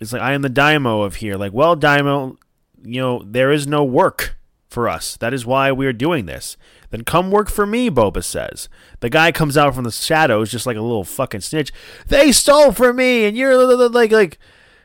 it's 0.00 0.12
like 0.12 0.22
I 0.22 0.32
am 0.32 0.42
the 0.42 0.50
Daimyo 0.50 1.02
of 1.02 1.16
here. 1.16 1.36
Like, 1.36 1.52
well, 1.52 1.74
Daimyo, 1.74 2.36
you 2.82 3.00
know, 3.00 3.22
there 3.24 3.52
is 3.52 3.66
no 3.66 3.84
work 3.84 4.36
for 4.68 4.88
us. 4.88 5.16
That 5.16 5.32
is 5.32 5.46
why 5.46 5.72
we 5.72 5.86
are 5.86 5.92
doing 5.92 6.26
this. 6.26 6.56
Then 6.90 7.02
come 7.02 7.30
work 7.30 7.50
for 7.50 7.66
me, 7.66 7.90
Boba 7.90 8.22
says. 8.22 8.68
The 9.00 9.10
guy 9.10 9.32
comes 9.32 9.56
out 9.56 9.74
from 9.74 9.84
the 9.84 9.90
shadows 9.90 10.50
just 10.50 10.66
like 10.66 10.76
a 10.76 10.82
little 10.82 11.04
fucking 11.04 11.40
snitch. 11.40 11.72
They 12.06 12.32
stole 12.32 12.72
from 12.72 12.96
me, 12.96 13.24
and 13.24 13.36
you're 13.36 13.56
like, 13.56 14.12
like, 14.12 14.12
like, 14.12 14.38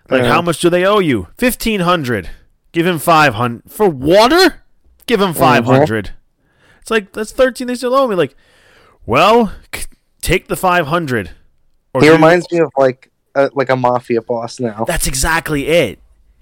Yeah. 0.10 0.30
how 0.30 0.42
much 0.42 0.60
do 0.62 0.70
they 0.70 0.86
owe 0.86 1.00
you? 1.00 1.28
Fifteen 1.38 1.82
hundred. 1.82 2.30
Give 2.72 2.86
him 2.86 3.00
five 3.00 3.36
hundred 3.36 3.70
for 3.72 3.90
water. 3.90 4.64
Give 5.06 5.22
him 5.22 5.32
uh-huh. 5.32 5.40
five 5.40 5.66
hundred. 5.66 6.12
It's 6.82 6.90
like 6.90 7.14
that's 7.14 7.32
thirteen. 7.32 7.68
They 7.68 7.76
still 7.76 7.94
owe 7.94 8.08
me. 8.08 8.16
Like, 8.16 8.36
well, 9.06 9.54
c- 9.74 9.86
take 10.22 10.48
the 10.48 10.56
five 10.56 10.88
hundred. 10.88 11.32
He 12.00 12.10
reminds 12.10 12.50
me 12.52 12.60
of 12.60 12.72
like 12.78 13.12
a, 13.36 13.50
like 13.54 13.70
a 13.70 13.76
mafia 13.76 14.22
boss 14.22 14.60
now. 14.60 14.86
That's 14.86 15.08
exactly 15.08 15.68
it. 15.68 16.00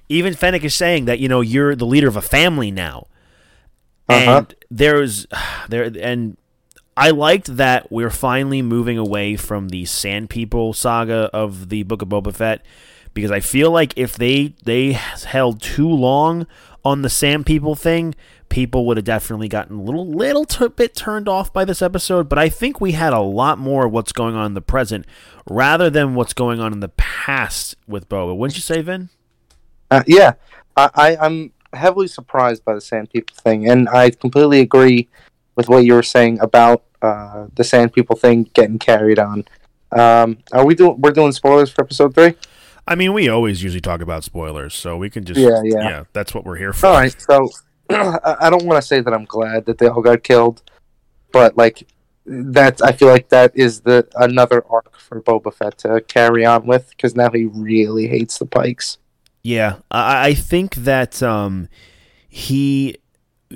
Even 0.09 0.33
Fennec 0.33 0.63
is 0.63 0.73
saying 0.75 1.05
that 1.05 1.19
you 1.19 1.27
know 1.29 1.41
you're 1.41 1.75
the 1.75 1.85
leader 1.85 2.07
of 2.07 2.15
a 2.15 2.21
family 2.21 2.71
now, 2.71 3.07
Uh-huh. 4.09 4.37
and 4.37 4.55
there's 4.71 5.27
there 5.69 5.91
and 6.01 6.35
I 6.97 7.11
liked 7.11 7.55
that 7.57 7.91
we're 7.91 8.09
finally 8.09 8.61
moving 8.61 8.97
away 8.97 9.35
from 9.37 9.69
the 9.69 9.85
Sand 9.85 10.29
People 10.29 10.73
saga 10.73 11.29
of 11.33 11.69
the 11.69 11.83
Book 11.83 12.01
of 12.01 12.09
Boba 12.09 12.33
Fett 12.33 12.65
because 13.13 13.31
I 13.31 13.39
feel 13.39 13.71
like 13.71 13.93
if 13.97 14.15
they 14.17 14.53
they 14.65 14.93
held 14.93 15.61
too 15.61 15.87
long 15.89 16.45
on 16.83 17.01
the 17.03 17.09
Sand 17.09 17.45
People 17.45 17.75
thing, 17.75 18.15
people 18.49 18.85
would 18.87 18.97
have 18.97 19.05
definitely 19.05 19.47
gotten 19.47 19.77
a 19.77 19.81
little 19.83 20.07
little 20.09 20.43
t- 20.45 20.67
bit 20.69 20.95
turned 20.95 21.29
off 21.29 21.53
by 21.53 21.63
this 21.63 21.81
episode. 21.81 22.27
But 22.27 22.39
I 22.39 22.49
think 22.49 22.81
we 22.81 22.93
had 22.93 23.13
a 23.13 23.19
lot 23.21 23.59
more 23.59 23.85
of 23.85 23.91
what's 23.93 24.11
going 24.11 24.35
on 24.35 24.47
in 24.47 24.53
the 24.55 24.61
present 24.61 25.05
rather 25.49 25.89
than 25.89 26.15
what's 26.15 26.33
going 26.33 26.59
on 26.59 26.73
in 26.73 26.79
the 26.81 26.89
past 26.89 27.75
with 27.87 28.09
Boba. 28.09 28.35
Wouldn't 28.35 28.55
you 28.57 28.61
say, 28.61 28.81
Vin? 28.81 29.09
Uh, 29.91 30.03
yeah, 30.07 30.33
I, 30.75 30.89
I, 30.95 31.17
I'm 31.17 31.51
heavily 31.73 32.07
surprised 32.07 32.63
by 32.65 32.73
the 32.73 32.81
Sand 32.81 33.09
People 33.11 33.35
thing, 33.35 33.69
and 33.69 33.89
I 33.89 34.11
completely 34.11 34.59
agree 34.59 35.07
with 35.55 35.69
what 35.69 35.85
you 35.85 35.93
were 35.93 36.03
saying 36.03 36.39
about 36.39 36.83
uh, 37.01 37.47
the 37.55 37.63
Sand 37.63 37.93
People 37.93 38.15
thing 38.15 38.49
getting 38.53 38.79
carried 38.79 39.19
on. 39.19 39.45
Um, 39.91 40.37
are 40.51 40.65
we 40.65 40.75
doing? 40.75 40.99
We're 41.01 41.11
doing 41.11 41.31
spoilers 41.31 41.71
for 41.71 41.83
episode 41.83 42.13
three. 42.13 42.35
I 42.87 42.95
mean, 42.95 43.13
we 43.13 43.29
always 43.29 43.61
usually 43.61 43.81
talk 43.81 44.01
about 44.01 44.23
spoilers, 44.23 44.73
so 44.73 44.97
we 44.97 45.09
can 45.09 45.23
just 45.23 45.39
Yeah, 45.39 45.61
yeah. 45.63 45.89
yeah 45.89 46.03
that's 46.13 46.33
what 46.33 46.45
we're 46.45 46.57
here 46.57 46.73
for. 46.73 46.87
All 46.87 46.93
right, 46.93 47.15
so 47.19 47.49
I 47.89 48.35
I 48.41 48.49
don't 48.49 48.65
want 48.65 48.81
to 48.81 48.87
say 48.87 49.01
that 49.01 49.13
I'm 49.13 49.25
glad 49.25 49.65
that 49.65 49.77
they 49.77 49.87
all 49.87 50.01
got 50.01 50.23
killed, 50.23 50.61
but 51.31 51.57
like 51.57 51.87
that, 52.25 52.81
I 52.83 52.91
feel 52.91 53.07
like 53.07 53.29
that 53.29 53.51
is 53.55 53.81
the 53.81 54.07
another 54.15 54.63
arc 54.69 54.99
for 54.99 55.21
Boba 55.21 55.53
Fett 55.53 55.77
to 55.79 56.01
carry 56.01 56.45
on 56.45 56.65
with 56.65 56.89
because 56.89 57.15
now 57.15 57.31
he 57.31 57.45
really 57.45 58.07
hates 58.07 58.37
the 58.37 58.45
Pikes. 58.45 58.97
Yeah, 59.41 59.77
I, 59.89 60.29
I 60.29 60.33
think 60.33 60.75
that 60.75 61.23
um, 61.23 61.69
he 62.27 62.97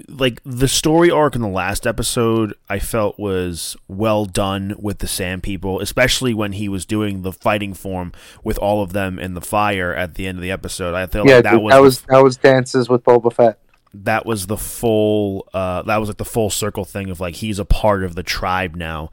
like 0.08 0.42
the 0.44 0.68
story 0.68 1.12
arc 1.12 1.36
in 1.36 1.42
the 1.42 1.48
last 1.48 1.86
episode. 1.86 2.54
I 2.70 2.80
felt 2.80 3.20
was 3.20 3.78
well 3.88 4.26
done 4.26 4.76
with 4.80 5.00
the 5.00 5.08
Sand 5.08 5.44
People, 5.44 5.80
especially 5.80 6.34
when 6.34 6.54
he 6.54 6.68
was 6.68 6.86
doing 6.86 7.22
the 7.22 7.32
fighting 7.32 7.74
form 7.74 8.12
with 8.44 8.58
all 8.58 8.82
of 8.82 8.94
them 8.94 9.20
in 9.20 9.34
the 9.34 9.42
fire 9.42 9.94
at 9.94 10.16
the 10.16 10.26
end 10.26 10.38
of 10.38 10.42
the 10.42 10.52
episode. 10.52 10.96
I 10.96 11.06
felt 11.08 11.28
yeah, 11.28 11.36
like 11.36 11.44
that 11.44 11.52
dude, 11.52 11.62
was 11.62 11.72
that 11.74 11.82
was 11.82 12.02
that 12.04 12.24
was 12.24 12.38
dances 12.38 12.90
with 12.90 13.04
Boba 13.04 13.32
Fett. 13.32 13.60
that 13.94 14.26
was 14.26 14.48
the 14.48 14.58
full 14.58 15.48
uh 15.54 15.84
that 15.84 15.98
was 15.98 16.10
like 16.10 16.18
the 16.18 16.26
full 16.26 16.50
circle 16.50 16.86
thing 16.86 17.10
of 17.10 17.20
like 17.20 17.36
he's 17.36 17.60
a 17.60 17.66
part 17.66 18.04
of 18.04 18.16
the 18.16 18.24
tribe 18.24 18.76
now 18.76 19.12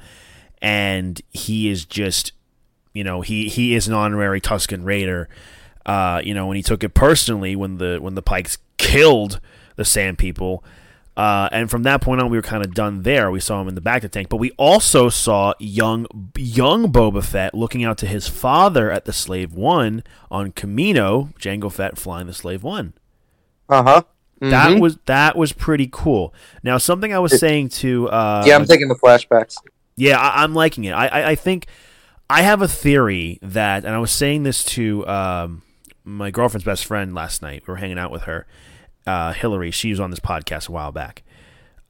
and 0.63 1.21
he 1.31 1.69
is 1.69 1.85
just 1.85 2.33
you 2.95 3.05
know 3.05 3.21
he 3.21 3.49
he 3.49 3.75
is 3.75 3.89
an 3.89 3.95
honorary 3.95 4.41
Tusken 4.41 4.85
Raider 4.85 5.29
uh 5.87 6.21
you 6.25 6.35
know 6.35 6.47
when 6.47 6.57
he 6.57 6.63
took 6.63 6.85
it 6.85 6.91
personally 6.91 7.57
when 7.57 7.79
the 7.79 7.99
when 8.01 8.15
the 8.15 8.23
Pikes 8.23 8.59
killed 8.77 9.41
the 9.77 9.85
Sand 9.85 10.19
People 10.19 10.65
uh, 11.17 11.51
and 11.53 11.71
from 11.71 11.83
that 11.83 12.01
point 12.01 12.19
on, 12.19 12.31
we 12.31 12.39
were 12.39 12.43
kind 12.43 12.65
of 12.65 12.73
done 12.73 13.03
there. 13.03 13.31
We 13.31 13.41
saw 13.41 13.61
him 13.61 13.69
in 13.69 13.75
the 13.75 13.83
back 13.83 13.97
of 14.05 14.11
the 14.11 14.15
tank, 14.15 14.31
but 14.31 14.39
we 14.39 14.53
also 14.53 15.11
saw 15.11 15.53
young 15.59 16.07
young 16.39 16.91
Boba 16.91 17.23
Fett 17.23 17.53
looking 17.55 17.85
out 17.85 17.99
to 17.99 18.07
his 18.07 18.27
father 18.27 18.91
at 18.91 19.05
the 19.05 19.13
Slave 19.13 19.53
One 19.53 20.03
on 20.31 20.53
Kamino. 20.53 21.37
Jango 21.37 21.71
Fett 21.71 21.99
flying 21.99 22.27
the 22.27 22.33
Slave 22.33 22.63
One. 22.63 22.95
Uh 23.69 23.83
huh. 23.83 24.03
That 24.41 24.81
was 24.81 24.97
that 25.05 25.37
was 25.37 25.53
pretty 25.53 25.91
cool. 25.93 26.33
Now, 26.63 26.79
something 26.79 27.13
I 27.13 27.19
was 27.19 27.39
saying 27.39 27.69
to 27.81 28.09
uh, 28.09 28.45
yeah, 28.47 28.57
I'm 28.57 28.65
taking 28.65 28.89
the 28.89 28.95
flashbacks. 28.95 29.57
yeah, 29.97 30.19
I, 30.19 30.43
I'm 30.43 30.55
liking 30.55 30.85
it. 30.85 30.93
I, 30.93 31.09
I 31.09 31.31
I 31.33 31.35
think 31.35 31.67
I 32.31 32.41
have 32.41 32.63
a 32.63 32.69
theory 32.69 33.39
that, 33.43 33.85
and 33.85 33.95
I 33.95 33.99
was 33.99 34.11
saying 34.11 34.45
this 34.45 34.65
to 34.65 35.07
um, 35.07 35.63
my 36.05 36.31
girlfriend's 36.31 36.65
best 36.65 36.85
friend 36.85 37.15
last 37.15 37.43
night. 37.43 37.65
We 37.67 37.73
were 37.73 37.79
hanging 37.79 37.99
out 37.99 38.11
with 38.11 38.23
her, 38.23 38.47
uh, 39.07 39.33
Hillary. 39.33 39.71
She 39.71 39.91
was 39.91 40.01
on 40.01 40.11
this 40.11 40.21
podcast 40.21 40.69
a 40.69 40.73
while 40.73 40.93
back. 40.93 41.23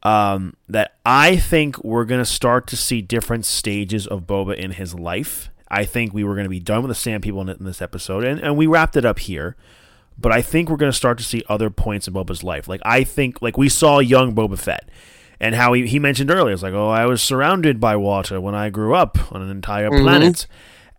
Um, 0.02 0.54
that 0.68 0.96
I 1.04 1.36
think 1.36 1.82
we're 1.84 2.06
gonna 2.06 2.24
start 2.24 2.66
to 2.68 2.76
see 2.76 3.02
different 3.02 3.44
stages 3.44 4.06
of 4.06 4.22
Boba 4.22 4.56
in 4.56 4.72
his 4.72 4.94
life. 4.94 5.50
I 5.68 5.84
think 5.84 6.14
we 6.14 6.24
were 6.24 6.34
gonna 6.34 6.48
be 6.48 6.60
done 6.60 6.82
with 6.82 6.88
the 6.88 6.94
Sand 6.94 7.22
People 7.22 7.42
in, 7.42 7.50
in 7.50 7.64
this 7.64 7.82
episode, 7.82 8.24
and, 8.24 8.40
and 8.40 8.56
we 8.56 8.66
wrapped 8.66 8.96
it 8.96 9.04
up 9.04 9.18
here 9.18 9.56
but 10.20 10.32
I 10.32 10.42
think 10.42 10.68
we're 10.68 10.76
going 10.76 10.92
to 10.92 10.96
start 10.96 11.16
to 11.18 11.24
see 11.24 11.42
other 11.48 11.70
points 11.70 12.06
in 12.06 12.14
Boba's 12.14 12.44
life. 12.44 12.68
Like 12.68 12.82
I 12.84 13.04
think, 13.04 13.40
like 13.40 13.56
we 13.56 13.68
saw 13.68 14.00
young 14.00 14.34
Boba 14.34 14.58
Fett, 14.58 14.88
and 15.40 15.54
how 15.54 15.72
he, 15.72 15.86
he 15.86 15.98
mentioned 15.98 16.30
earlier, 16.30 16.52
it's 16.52 16.62
like, 16.62 16.74
oh, 16.74 16.90
I 16.90 17.06
was 17.06 17.22
surrounded 17.22 17.80
by 17.80 17.96
water 17.96 18.40
when 18.40 18.54
I 18.54 18.68
grew 18.68 18.94
up 18.94 19.32
on 19.32 19.40
an 19.40 19.50
entire 19.50 19.88
planet, 19.88 20.46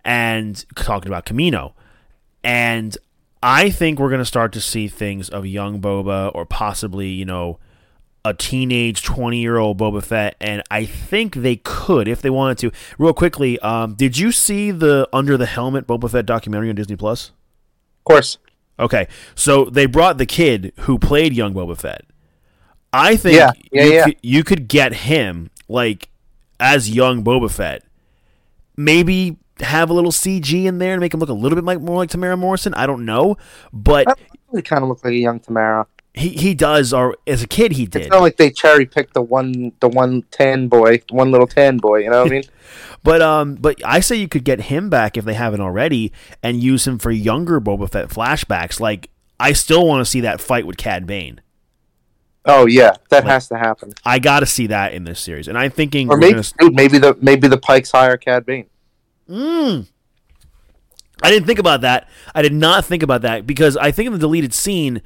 and 0.03 0.65
talking 0.75 1.07
about 1.07 1.25
Kamino, 1.27 1.73
and 2.43 2.97
I 3.43 3.69
think 3.69 3.99
we're 3.99 4.09
going 4.09 4.19
to 4.19 4.25
start 4.25 4.53
to 4.53 4.61
see 4.61 4.87
things 4.87 5.29
of 5.29 5.45
young 5.45 5.81
Boba, 5.81 6.31
or 6.33 6.45
possibly, 6.45 7.09
you 7.09 7.25
know, 7.25 7.59
a 8.23 8.33
teenage 8.33 9.03
20 9.03 9.39
year 9.39 9.57
old 9.57 9.79
Boba 9.79 10.03
Fett, 10.03 10.35
and 10.39 10.61
I 10.69 10.85
think 10.85 11.35
they 11.35 11.55
could 11.57 12.07
if 12.07 12.21
they 12.21 12.29
wanted 12.29 12.57
to. 12.59 12.71
Real 12.99 13.13
quickly, 13.13 13.57
um, 13.59 13.95
did 13.95 14.17
you 14.17 14.31
see 14.31 14.71
the 14.71 15.07
Under 15.11 15.37
the 15.37 15.45
Helmet 15.45 15.87
Boba 15.87 16.09
Fett 16.09 16.25
documentary 16.25 16.69
on 16.69 16.75
Disney 16.75 16.95
Plus? 16.95 17.29
Of 17.99 18.03
course. 18.05 18.37
Okay, 18.79 19.07
so 19.35 19.65
they 19.65 19.85
brought 19.85 20.17
the 20.17 20.25
kid 20.25 20.73
who 20.81 20.97
played 20.97 21.33
young 21.33 21.53
Boba 21.53 21.77
Fett. 21.77 22.03
I 22.93 23.15
think 23.15 23.37
Yeah, 23.37 23.51
yeah, 23.71 23.83
you, 23.83 23.91
yeah. 23.91 24.03
Could, 24.05 24.17
you 24.21 24.43
could 24.43 24.67
get 24.67 24.93
him 24.93 25.49
like 25.67 26.09
as 26.59 26.89
young 26.89 27.23
Boba 27.23 27.49
Fett. 27.49 27.83
Maybe 28.77 29.37
have 29.61 29.89
a 29.89 29.93
little 29.93 30.11
CG 30.11 30.65
in 30.65 30.77
there 30.77 30.95
to 30.95 30.99
make 30.99 31.13
him 31.13 31.19
look 31.19 31.29
a 31.29 31.33
little 31.33 31.55
bit 31.55 31.63
like 31.65 31.79
more 31.81 31.97
like 31.97 32.09
Temuera 32.09 32.37
Morrison. 32.37 32.73
I 32.73 32.85
don't 32.87 33.05
know, 33.05 33.37
but 33.71 34.07
He 34.53 34.61
kind 34.61 34.83
of 34.83 34.89
looks 34.89 35.03
like 35.03 35.13
a 35.13 35.17
young 35.17 35.39
Temuera. 35.39 35.85
he, 36.13 36.29
he 36.29 36.53
does. 36.53 36.93
Or 36.93 37.15
as 37.27 37.41
a 37.43 37.47
kid, 37.47 37.71
he 37.73 37.85
did. 37.85 38.03
It's 38.03 38.11
not 38.11 38.21
like 38.21 38.37
they 38.37 38.49
cherry 38.51 38.85
picked 38.85 39.13
the 39.13 39.21
one 39.21 39.71
the 39.79 39.87
one 39.89 40.23
tan 40.31 40.67
boy, 40.67 41.01
one 41.09 41.31
little 41.31 41.47
tan 41.47 41.77
boy. 41.77 41.99
You 41.99 42.09
know 42.09 42.19
what 42.23 42.27
I 42.27 42.31
mean? 42.35 42.43
But 43.03 43.21
um, 43.23 43.55
but 43.55 43.81
I 43.83 43.99
say 43.99 44.15
you 44.17 44.27
could 44.27 44.43
get 44.43 44.61
him 44.61 44.87
back 44.89 45.17
if 45.17 45.25
they 45.25 45.33
haven't 45.33 45.59
already, 45.61 46.11
and 46.43 46.61
use 46.61 46.85
him 46.85 46.99
for 46.99 47.09
younger 47.09 47.59
Boba 47.59 47.89
Fett 47.89 48.09
flashbacks. 48.09 48.79
Like 48.79 49.09
I 49.39 49.53
still 49.53 49.87
want 49.87 50.05
to 50.05 50.09
see 50.09 50.21
that 50.21 50.39
fight 50.39 50.67
with 50.67 50.77
Cad 50.77 51.07
Bane. 51.07 51.41
Oh 52.45 52.67
yeah, 52.67 52.95
that 53.09 53.23
has 53.23 53.47
to 53.49 53.57
happen. 53.57 53.93
I 54.05 54.19
got 54.19 54.41
to 54.41 54.45
see 54.45 54.67
that 54.67 54.93
in 54.93 55.03
this 55.03 55.19
series, 55.19 55.47
and 55.47 55.57
I'm 55.57 55.71
thinking 55.71 56.09
Or 56.09 56.17
maybe, 56.17 56.33
gonna- 56.33 56.43
dude, 56.59 56.75
maybe 56.75 56.97
the 56.99 57.17
maybe 57.19 57.47
the 57.47 57.57
Pikes 57.57 57.91
hire 57.91 58.17
Cad 58.17 58.45
Bane. 58.45 58.67
Mm. 59.31 59.87
I 61.23 61.29
didn't 61.29 61.45
think 61.45 61.59
about 61.59 61.81
that. 61.81 62.09
I 62.33 62.41
did 62.41 62.53
not 62.53 62.85
think 62.85 63.03
about 63.03 63.21
that 63.21 63.45
because 63.45 63.77
I 63.77 63.91
think 63.91 64.07
in 64.07 64.13
the 64.13 64.19
deleted 64.19 64.53
scene, 64.53 65.01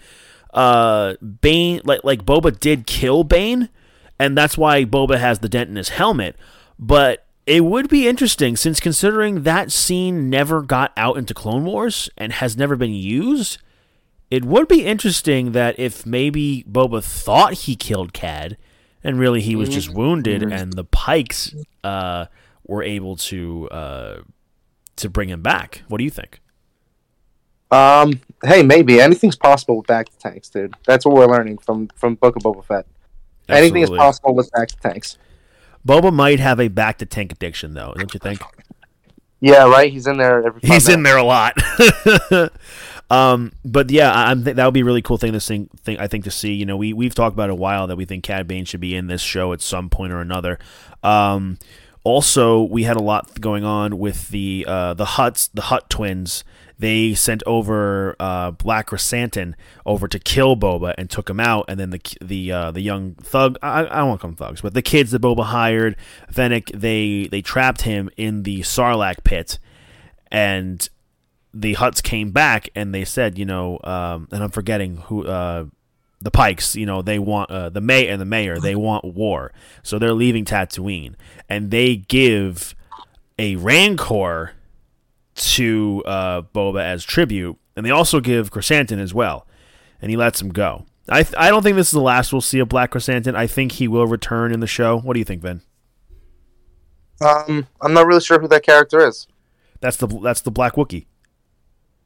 uh, 0.54 1.16
Bane, 1.42 1.82
like 1.84 2.04
like 2.04 2.26
Boba 2.26 2.58
did 2.58 2.88
kill 2.88 3.24
Bane, 3.24 3.70
and 4.18 4.38
that's 4.38 4.58
why 4.58 4.86
Boba 4.86 5.20
has 5.20 5.40
the 5.40 5.50
dent 5.50 5.70
in 5.70 5.76
his 5.76 5.90
helmet. 5.90 6.36
But 6.80 7.26
it 7.46 7.64
would 7.64 7.90
be 7.90 8.08
interesting 8.08 8.56
since 8.56 8.80
considering 8.80 9.44
that 9.44 9.72
scene 9.72 10.30
never 10.30 10.62
got 10.62 10.92
out 10.98 11.18
into 11.18 11.34
Clone 11.34 11.66
Wars 11.66 12.10
and 12.18 12.34
has 12.34 12.58
never 12.58 12.76
been 12.76 12.94
used. 12.94 13.60
It 14.32 14.44
would 14.44 14.68
be 14.68 14.86
interesting 14.86 15.52
that 15.52 15.78
if 15.78 16.06
maybe 16.06 16.66
Boba 16.70 17.04
thought 17.04 17.54
he 17.54 17.76
killed 17.76 18.14
Cad, 18.14 18.58
and 19.04 19.20
really 19.20 19.42
he 19.42 19.56
was 19.56 19.70
just 19.70 19.94
wounded, 19.94 20.42
and 20.42 20.74
the 20.74 20.84
Pikes 20.84 21.54
uh, 21.84 22.26
were 22.66 22.84
able 22.84 23.16
to 23.16 23.70
uh, 23.70 24.22
to 24.98 25.10
bring 25.10 25.30
him 25.30 25.42
back. 25.42 25.84
What 25.88 25.98
do 25.98 26.04
you 26.04 26.10
think? 26.10 26.42
Um, 27.72 28.22
hey, 28.44 28.64
maybe 28.64 29.02
anything's 29.02 29.36
possible 29.36 29.78
with 29.78 29.88
bacta 29.88 30.18
tanks, 30.20 30.50
dude. 30.50 30.76
That's 30.86 31.06
what 31.06 31.16
we're 31.16 31.28
learning 31.28 31.58
from 31.60 31.90
from 31.96 32.16
Book 32.16 32.36
of 32.36 32.44
Boba 32.44 32.64
Fett. 32.64 32.86
Anything 33.50 33.84
is 33.84 33.90
possible 33.90 34.34
with 34.36 34.50
bacta 34.52 34.80
tanks. 34.80 35.18
Boba 35.88 36.12
might 36.12 36.40
have 36.40 36.60
a 36.60 36.70
bacta 36.70 37.08
tank 37.08 37.32
addiction, 37.32 37.74
though, 37.74 37.94
don't 37.96 38.14
you 38.14 38.20
think? 38.20 38.42
Yeah, 39.40 39.66
right. 39.70 39.92
He's 39.92 40.08
in 40.08 40.18
there 40.18 40.46
every. 40.46 40.62
He's 40.64 40.90
in 40.90 41.04
there 41.04 41.18
a 41.18 41.24
lot. 41.24 41.56
um, 43.12 43.52
but 43.64 43.92
yeah, 43.92 44.12
I, 44.12 44.32
I'm 44.32 44.44
th- 44.44 44.56
that 44.56 44.66
would 44.66 44.74
be 44.74 44.80
a 44.80 44.86
really 44.86 45.04
cool 45.04 45.18
thing 45.18 45.34
to 45.34 45.40
sing, 45.40 45.70
thing 45.84 46.00
I 46.00 46.08
think 46.08 46.24
to 46.24 46.32
see. 46.32 46.54
You 46.54 46.66
know, 46.66 46.78
we 46.78 46.94
we've 46.94 47.14
talked 47.14 47.34
about 47.34 47.50
it 47.50 47.54
a 47.54 47.56
while 47.56 47.86
that 47.88 47.96
we 47.96 48.06
think 48.06 48.24
Cad 48.24 48.48
Bane 48.48 48.66
should 48.66 48.80
be 48.80 48.96
in 48.96 49.08
this 49.08 49.22
show 49.22 49.54
at 49.54 49.62
some 49.62 49.90
point 49.90 50.14
or 50.14 50.22
another. 50.22 50.58
Um, 51.04 51.60
also, 52.06 52.62
we 52.62 52.84
had 52.84 52.96
a 52.96 53.02
lot 53.02 53.42
going 53.42 53.66
on 53.66 53.98
with 53.98 54.30
the 54.30 54.64
uh, 54.68 54.94
the 54.94 55.06
Hutts, 55.06 55.50
the 55.54 55.64
Hutt 55.64 55.90
twins. 55.90 56.44
They 56.78 57.16
sent 57.16 57.42
over 57.48 58.16
uh, 58.20 58.52
Black 58.52 58.88
Chrysanthemum 58.88 59.56
over 59.88 60.08
to 60.08 60.20
kill 60.20 60.56
Boba 60.56 60.94
and 61.00 61.10
took 61.10 61.28
him 61.28 61.40
out, 61.40 61.66
and 61.68 61.80
then 61.80 61.90
the 61.90 62.02
the 62.22 62.52
uh, 62.52 62.72
the 62.72 62.82
young 62.82 63.16
thug 63.16 63.58
I, 63.64 63.80
I 63.80 63.98
don't 63.98 64.10
want 64.10 64.20
to 64.20 64.22
call 64.22 64.30
them 64.30 64.38
thugs, 64.38 64.62
but 64.62 64.76
the 64.76 64.84
kids 64.84 65.12
that 65.12 65.22
Boba 65.22 65.46
hired, 65.46 65.96
Fennec, 66.30 66.68
they 66.68 67.28
they 67.32 67.42
trapped 67.42 67.82
him 67.82 68.12
in 68.18 68.44
the 68.44 68.60
Sarlacc 68.60 69.24
pit, 69.24 69.58
and 70.32 70.88
the 71.56 71.74
Hutts 71.76 72.04
came 72.04 72.32
back 72.32 72.70
and 72.76 72.94
they 72.94 73.06
said, 73.06 73.40
you 73.40 73.46
know, 73.46 73.80
um, 73.84 74.28
and 74.32 74.44
I'm 74.44 74.52
forgetting 74.52 74.98
who 74.98 75.26
uh, 75.26 75.66
the 76.26 76.32
Pikes, 76.32 76.76
you 76.76 76.88
know, 76.88 77.04
they 77.04 77.20
want 77.20 77.52
uh, 77.52 77.70
the 77.70 77.80
May 77.80 78.08
and 78.08 78.20
the 78.20 78.26
mayor, 78.26 78.60
they 78.60 78.76
want 78.76 79.06
war, 79.06 79.54
so 79.84 80.00
they're 80.00 80.12
leaving 80.12 80.44
Tatooine, 80.44 81.14
and 81.48 81.70
they 81.70 81.96
give 81.96 82.76
a 83.38 83.56
Rancor 83.58 84.54
to 85.36 86.04
uh, 86.06 86.42
Boba 86.42 86.84
as 86.84 87.04
tribute, 87.06 87.58
and 87.76 87.86
they 87.86 87.92
also 87.92 88.20
give 88.20 88.50
Chrysanthemum 88.50 89.04
as 89.04 89.14
well, 89.14 89.46
and 90.02 90.10
he 90.10 90.18
lets 90.18 90.42
him 90.42 90.50
go. 90.50 90.86
I 91.08 91.22
th- 91.22 91.36
I 91.38 91.50
don't 91.50 91.62
think 91.62 91.76
this 91.76 91.90
is 91.90 91.94
the 91.94 92.02
last 92.02 92.34
we'll 92.34 92.42
see 92.42 92.58
of 92.58 92.70
Black 92.70 92.90
Chrysanthemum. 92.90 93.40
I 93.40 93.46
think 93.46 93.74
he 93.74 93.88
will 93.88 94.08
return 94.08 94.52
in 94.52 94.62
the 94.62 94.68
show. 94.68 94.98
What 94.98 95.14
do 95.14 95.20
you 95.20 95.26
think, 95.26 95.44
Ben? 95.44 95.62
Um, 97.22 97.68
I'm 97.82 97.94
not 97.94 98.08
really 98.08 98.22
sure 98.22 98.40
who 98.40 98.48
that 98.48 98.64
character 98.64 99.08
is. 99.08 99.28
That's 99.80 99.98
the 99.98 100.08
that's 100.08 100.42
the 100.42 100.50
Black 100.50 100.74
Wookiee. 100.74 101.06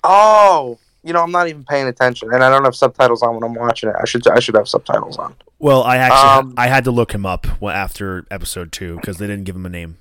Oh, 0.03 0.77
you 1.03 1.13
know, 1.13 1.23
I'm 1.23 1.31
not 1.31 1.47
even 1.47 1.63
paying 1.63 1.87
attention, 1.87 2.33
and 2.33 2.43
I 2.43 2.49
don't 2.49 2.65
have 2.65 2.75
subtitles 2.75 3.23
on 3.23 3.35
when 3.35 3.43
I'm 3.43 3.53
watching 3.53 3.89
it. 3.89 3.95
I 3.99 4.05
should 4.05 4.27
I 4.27 4.39
should 4.39 4.55
have 4.55 4.67
subtitles 4.67 5.17
on. 5.17 5.35
Well, 5.57 5.83
I 5.83 5.97
actually 5.97 6.49
Um, 6.49 6.53
I 6.57 6.67
had 6.67 6.83
to 6.85 6.91
look 6.91 7.13
him 7.13 7.25
up 7.25 7.47
after 7.61 8.25
episode 8.29 8.71
two 8.71 8.97
because 8.97 9.17
they 9.17 9.27
didn't 9.27 9.45
give 9.45 9.55
him 9.55 9.65
a 9.65 9.69
name. 9.69 9.97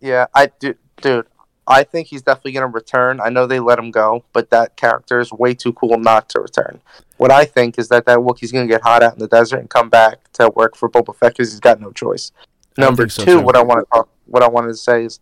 Yeah, 0.00 0.26
I 0.34 0.50
do, 0.60 0.74
dude. 1.00 1.26
I 1.66 1.84
think 1.84 2.06
he's 2.06 2.22
definitely 2.22 2.52
gonna 2.52 2.68
return. 2.68 3.20
I 3.20 3.28
know 3.30 3.46
they 3.46 3.60
let 3.60 3.78
him 3.78 3.90
go, 3.90 4.24
but 4.32 4.50
that 4.50 4.76
character 4.76 5.20
is 5.20 5.32
way 5.32 5.54
too 5.54 5.72
cool 5.72 5.98
not 5.98 6.28
to 6.30 6.40
return. 6.40 6.80
What 7.18 7.30
I 7.30 7.44
think 7.44 7.78
is 7.78 7.88
that 7.88 8.06
that 8.06 8.18
Wookiee's 8.18 8.52
gonna 8.52 8.66
get 8.66 8.82
hot 8.82 9.02
out 9.02 9.12
in 9.12 9.18
the 9.18 9.28
desert 9.28 9.58
and 9.58 9.68
come 9.68 9.90
back 9.90 10.32
to 10.34 10.50
work 10.54 10.76
for 10.76 10.88
Boba 10.88 11.14
Fett 11.14 11.32
because 11.32 11.50
he's 11.50 11.60
got 11.60 11.80
no 11.80 11.90
choice. 11.90 12.32
Number 12.78 13.08
so, 13.08 13.24
two, 13.24 13.38
too. 13.38 13.40
what 13.40 13.56
I 13.56 13.62
want 13.62 13.80
to 13.80 13.86
talk, 13.92 14.08
what 14.26 14.42
I 14.42 14.48
wanted 14.48 14.68
to 14.68 14.76
say 14.76 15.04
is, 15.04 15.20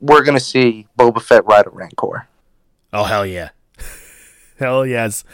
we're 0.00 0.22
gonna 0.22 0.40
see 0.40 0.86
Boba 0.96 1.20
Fett 1.20 1.44
ride 1.44 1.66
a 1.66 1.70
Rancor. 1.70 2.28
Oh 2.92 3.04
hell 3.04 3.26
yeah, 3.26 3.50
hell 4.58 4.86
yes! 4.86 5.24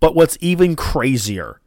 But 0.00 0.14
what's 0.14 0.36
even 0.40 0.76
crazier 0.76 1.60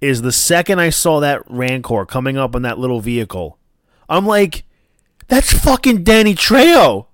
is 0.00 0.22
the 0.22 0.32
second 0.32 0.80
I 0.80 0.90
saw 0.90 1.20
that 1.20 1.42
Rancor 1.48 2.04
coming 2.06 2.36
up 2.36 2.54
in 2.54 2.62
that 2.62 2.78
little 2.78 3.00
vehicle, 3.00 3.58
I'm 4.08 4.26
like, 4.26 4.64
that's 5.28 5.52
fucking 5.52 6.02
Danny 6.04 6.34
Trejo. 6.34 7.06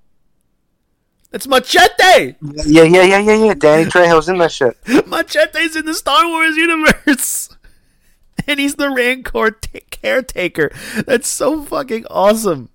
That's 1.31 1.47
Machete. 1.47 2.35
Yeah, 2.41 2.85
yeah, 2.85 3.03
yeah, 3.03 3.19
yeah, 3.19 3.45
yeah. 3.45 3.55
Danny 3.55 3.85
Trejo's 3.91 4.29
in 4.29 4.39
that 4.39 4.51
shit. 4.51 4.77
Machete's 5.07 5.77
in 5.77 5.85
the 5.85 5.95
Star 5.95 6.27
Wars 6.27 6.57
universe. 6.57 7.51
And 8.47 8.61
he's 8.61 8.77
the 8.77 8.89
Rancor 8.89 9.51
t- 9.51 9.81
caretaker. 9.91 10.71
That's 11.07 11.29
so 11.29 11.65
fucking 11.65 12.07
awesome. 12.09 12.71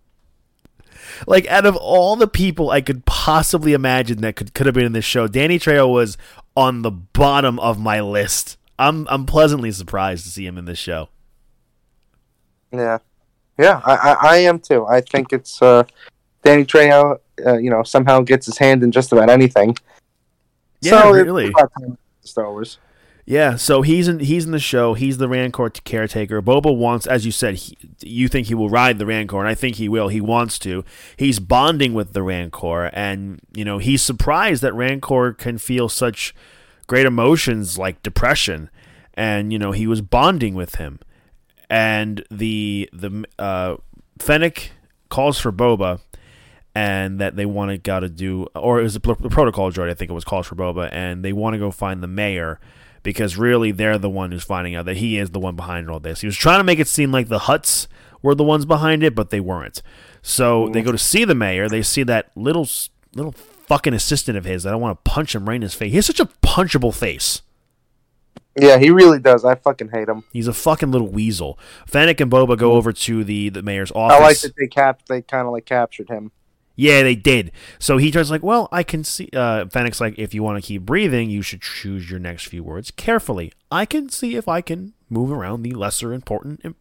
Like, 1.27 1.47
out 1.47 1.65
of 1.65 1.75
all 1.75 2.15
the 2.15 2.27
people 2.27 2.69
I 2.69 2.81
could 2.81 3.05
possibly 3.05 3.73
imagine 3.73 4.21
that 4.21 4.35
could, 4.35 4.53
could 4.53 4.65
have 4.65 4.75
been 4.75 4.85
in 4.85 4.93
this 4.93 5.05
show, 5.05 5.27
Danny 5.27 5.59
Trejo 5.59 5.91
was 5.91 6.17
on 6.55 6.81
the 6.81 6.91
bottom 6.91 7.59
of 7.59 7.79
my 7.79 7.99
list. 8.01 8.57
I'm 8.79 9.07
I'm 9.09 9.25
pleasantly 9.25 9.71
surprised 9.71 10.25
to 10.25 10.31
see 10.31 10.45
him 10.45 10.57
in 10.57 10.65
this 10.65 10.79
show. 10.79 11.09
Yeah, 12.71 12.97
yeah, 13.57 13.81
I, 13.85 13.95
I, 13.95 14.13
I 14.13 14.37
am 14.37 14.59
too. 14.59 14.85
I 14.87 15.01
think 15.01 15.31
it's 15.31 15.61
uh, 15.61 15.83
Danny 16.43 16.65
Trejo. 16.65 17.19
Uh, 17.45 17.57
you 17.57 17.69
know, 17.69 17.83
somehow 17.83 18.21
gets 18.21 18.45
his 18.45 18.57
hand 18.57 18.83
in 18.83 18.91
just 18.91 19.11
about 19.11 19.29
anything. 19.29 19.75
Yeah, 20.81 21.01
so 21.01 21.11
really. 21.11 21.53
Star 22.21 22.51
Wars. 22.51 22.77
Yeah, 23.25 23.55
so 23.55 23.83
he's 23.83 24.09
in 24.09 24.19
he's 24.19 24.45
in 24.45 24.51
the 24.51 24.59
show. 24.59 24.95
He's 24.95 25.17
the 25.17 25.29
Rancor 25.29 25.69
caretaker. 25.69 26.41
Boba 26.41 26.75
wants, 26.75 27.07
as 27.07 27.25
you 27.25 27.31
said, 27.31 27.55
he, 27.55 27.77
you 28.01 28.27
think 28.27 28.47
he 28.47 28.55
will 28.55 28.69
ride 28.69 28.99
the 28.99 29.05
Rancor, 29.05 29.39
and 29.39 29.47
I 29.47 29.55
think 29.55 29.77
he 29.77 29.87
will. 29.87 30.09
He 30.09 30.19
wants 30.19 30.59
to. 30.59 30.83
He's 31.15 31.39
bonding 31.39 31.93
with 31.93 32.11
the 32.11 32.21
Rancor, 32.21 32.87
and 32.87 33.39
you 33.53 33.63
know 33.63 33.77
he's 33.77 34.01
surprised 34.01 34.61
that 34.63 34.73
Rancor 34.73 35.31
can 35.31 35.57
feel 35.57 35.87
such 35.87 36.35
great 36.87 37.05
emotions 37.05 37.77
like 37.77 38.03
depression, 38.03 38.69
and 39.13 39.53
you 39.53 39.59
know 39.59 39.71
he 39.71 39.87
was 39.87 40.01
bonding 40.01 40.53
with 40.53 40.75
him, 40.75 40.99
and 41.69 42.25
the 42.29 42.89
the 42.91 43.23
uh, 43.39 43.77
Fennec 44.19 44.71
calls 45.07 45.39
for 45.39 45.53
Boba, 45.53 46.01
and 46.75 47.19
that 47.21 47.37
they 47.37 47.45
want 47.45 47.71
to 47.71 47.77
got 47.77 48.01
to 48.01 48.09
do, 48.09 48.47
or 48.53 48.81
it 48.81 48.83
was 48.83 48.95
the, 48.95 48.99
protocol 48.99 49.71
droid, 49.71 49.89
I 49.89 49.93
think 49.93 50.11
it 50.11 50.13
was 50.13 50.25
calls 50.25 50.47
for 50.47 50.55
Boba, 50.55 50.89
and 50.91 51.23
they 51.23 51.31
want 51.31 51.53
to 51.53 51.57
go 51.57 51.71
find 51.71 52.03
the 52.03 52.07
mayor 52.07 52.59
because 53.03 53.37
really 53.37 53.71
they're 53.71 53.97
the 53.97 54.09
one 54.09 54.31
who's 54.31 54.43
finding 54.43 54.75
out 54.75 54.85
that 54.85 54.97
he 54.97 55.17
is 55.17 55.29
the 55.31 55.39
one 55.39 55.55
behind 55.55 55.89
all 55.89 55.99
this. 55.99 56.21
He 56.21 56.27
was 56.27 56.37
trying 56.37 56.59
to 56.59 56.63
make 56.63 56.79
it 56.79 56.87
seem 56.87 57.11
like 57.11 57.27
the 57.27 57.39
Hutts 57.39 57.87
were 58.21 58.33
the 58.33 58.43
ones 58.43 58.65
behind 58.65 59.03
it, 59.03 59.13
but 59.13 59.29
they 59.29 59.39
weren't. 59.39 59.81
So 60.21 60.69
they 60.69 60.81
go 60.81 60.93
to 60.93 60.97
see 60.97 61.25
the 61.25 61.35
mayor. 61.35 61.67
They 61.67 61.81
see 61.81 62.03
that 62.03 62.31
little 62.35 62.67
little 63.13 63.33
fucking 63.33 63.93
assistant 63.93 64.37
of 64.37 64.45
his. 64.45 64.65
I 64.65 64.71
don't 64.71 64.81
want 64.81 65.03
to 65.03 65.09
punch 65.09 65.35
him 65.35 65.47
right 65.47 65.55
in 65.55 65.61
his 65.61 65.73
face. 65.73 65.91
He 65.91 65.97
has 65.97 66.05
such 66.05 66.19
a 66.19 66.29
punchable 66.41 66.93
face. 66.93 67.41
Yeah, 68.55 68.77
he 68.77 68.91
really 68.91 69.19
does. 69.19 69.43
I 69.43 69.55
fucking 69.55 69.89
hate 69.89 70.07
him. 70.07 70.23
He's 70.31 70.47
a 70.47 70.53
fucking 70.53 70.91
little 70.91 71.09
weasel. 71.09 71.57
Fennec 71.87 72.21
and 72.21 72.31
Boba 72.31 72.57
go 72.57 72.69
mm. 72.69 72.75
over 72.75 72.93
to 72.93 73.23
the, 73.23 73.49
the 73.49 73.63
mayor's 73.63 73.91
office. 73.91 74.17
I 74.17 74.21
like 74.21 74.39
that 74.41 74.53
they 74.57 74.67
cap. 74.67 75.01
They 75.07 75.21
kind 75.23 75.47
of 75.47 75.53
like 75.53 75.65
captured 75.65 76.09
him. 76.09 76.31
Yeah, 76.75 77.03
they 77.03 77.15
did. 77.15 77.51
So 77.77 77.97
he 77.97 78.11
turns 78.11 78.31
like, 78.31 78.43
well, 78.43 78.67
I 78.71 78.83
can 78.83 79.03
see. 79.03 79.29
Uh, 79.31 79.65
Fennec's 79.67 80.01
like, 80.01 80.17
if 80.17 80.33
you 80.33 80.41
want 80.41 80.61
to 80.61 80.67
keep 80.67 80.83
breathing, 80.83 81.29
you 81.29 81.41
should 81.41 81.61
choose 81.61 82.09
your 82.09 82.19
next 82.19 82.47
few 82.47 82.63
words 82.63 82.89
carefully. 82.91 83.53
I 83.71 83.85
can 83.85 84.09
see 84.09 84.35
if 84.35 84.47
I 84.47 84.61
can 84.61 84.93
move 85.09 85.31
around 85.31 85.61
the 85.61 85.73
lesser 85.73 86.13
important 86.13 86.75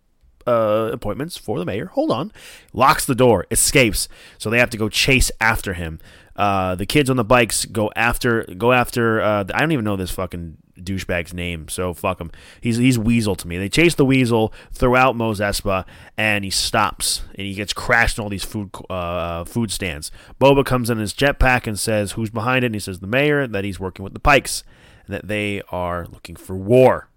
uh, 0.46 0.90
appointments 0.92 1.37
for 1.37 1.59
the 1.59 1.64
mayor. 1.64 1.87
Hold 1.87 2.11
on. 2.11 2.33
Locks 2.72 3.05
the 3.05 3.14
door, 3.14 3.46
escapes. 3.50 4.09
So 4.38 4.48
they 4.48 4.59
have 4.59 4.70
to 4.70 4.78
go 4.78 4.88
chase 4.88 5.31
after 5.40 5.74
him. 5.74 6.00
Uh, 6.36 6.74
the 6.74 6.86
kids 6.86 7.10
on 7.10 7.16
the 7.16 7.24
bikes 7.24 7.64
go 7.64 7.90
after 7.94 8.44
go 8.56 8.72
after. 8.72 9.20
Uh, 9.20 9.44
I 9.54 9.60
don't 9.60 9.72
even 9.72 9.84
know 9.84 9.96
this 9.96 10.10
fucking 10.10 10.56
douchebag's 10.78 11.34
name, 11.34 11.68
so 11.68 11.92
fuck 11.92 12.20
him. 12.20 12.30
He's 12.60 12.78
he's 12.78 12.98
Weasel 12.98 13.36
to 13.36 13.48
me. 13.48 13.58
They 13.58 13.68
chase 13.68 13.94
the 13.94 14.04
Weasel 14.04 14.52
throughout 14.72 15.16
Mos 15.16 15.40
Espa, 15.40 15.84
and 16.16 16.44
he 16.44 16.50
stops 16.50 17.22
and 17.34 17.46
he 17.46 17.54
gets 17.54 17.72
crashed 17.72 18.18
in 18.18 18.24
all 18.24 18.30
these 18.30 18.44
food 18.44 18.70
uh, 18.88 19.44
food 19.44 19.70
stands. 19.70 20.10
Boba 20.40 20.64
comes 20.64 20.90
in 20.90 20.98
his 20.98 21.12
jetpack 21.12 21.66
and 21.66 21.78
says, 21.78 22.12
"Who's 22.12 22.30
behind 22.30 22.64
it?" 22.64 22.66
And 22.66 22.74
he 22.74 22.80
says, 22.80 23.00
"The 23.00 23.06
mayor." 23.06 23.46
That 23.46 23.64
he's 23.64 23.78
working 23.78 24.02
with 24.02 24.14
the 24.14 24.20
Pikes, 24.20 24.64
and 25.06 25.14
that 25.14 25.28
they 25.28 25.62
are 25.70 26.06
looking 26.06 26.36
for 26.36 26.56
war. 26.56 27.08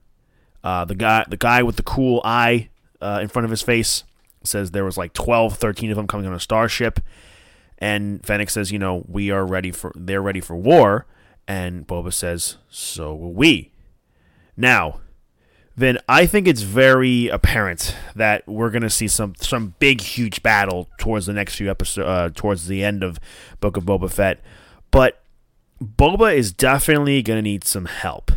Uh, 0.63 0.83
the 0.83 0.95
guy 0.95 1.25
the 1.27 1.37
guy 1.37 1.63
with 1.63 1.77
the 1.77 1.83
cool 1.83 2.21
eye 2.25 2.69
uh, 3.01 3.19
in 3.21 3.27
front 3.27 3.45
of 3.45 3.51
his 3.51 3.61
face 3.61 4.03
says 4.43 4.71
there 4.71 4.85
was 4.85 4.97
like 4.97 5.13
12, 5.13 5.57
13 5.57 5.91
of 5.91 5.97
them 5.97 6.07
coming 6.07 6.25
on 6.27 6.33
a 6.33 6.39
starship. 6.39 6.99
And 7.77 8.25
Fennec 8.25 8.49
says, 8.49 8.71
you 8.71 8.79
know, 8.79 9.03
we 9.07 9.31
are 9.31 9.45
ready 9.45 9.71
for, 9.71 9.91
they're 9.95 10.21
ready 10.21 10.41
for 10.41 10.55
war. 10.55 11.05
And 11.47 11.85
Boba 11.85 12.13
says, 12.13 12.57
so 12.69 13.13
will 13.13 13.33
we. 13.33 13.71
Now, 14.57 15.01
then 15.75 15.97
I 16.07 16.25
think 16.25 16.47
it's 16.47 16.61
very 16.61 17.27
apparent 17.27 17.95
that 18.15 18.47
we're 18.47 18.69
going 18.69 18.81
to 18.83 18.89
see 18.89 19.09
some, 19.09 19.35
some 19.39 19.75
big, 19.79 19.99
huge 19.99 20.41
battle 20.41 20.87
towards 20.97 21.25
the 21.25 21.33
next 21.33 21.55
few 21.55 21.69
episodes, 21.69 22.07
uh, 22.07 22.29
towards 22.33 22.67
the 22.67 22.83
end 22.83 23.03
of 23.03 23.19
Book 23.59 23.75
of 23.75 23.83
Boba 23.83 24.09
Fett. 24.09 24.39
But 24.89 25.21
Boba 25.83 26.33
is 26.33 26.53
definitely 26.53 27.21
going 27.21 27.37
to 27.37 27.41
need 27.41 27.65
some 27.65 27.85
help. 27.85 28.31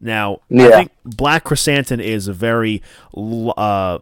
Now, 0.00 0.42
I 0.52 0.68
think 0.68 0.92
Black 1.04 1.44
Chrysanthemum 1.44 2.04
is 2.04 2.28
a 2.28 2.32
very, 2.32 2.82
uh, 3.16 3.98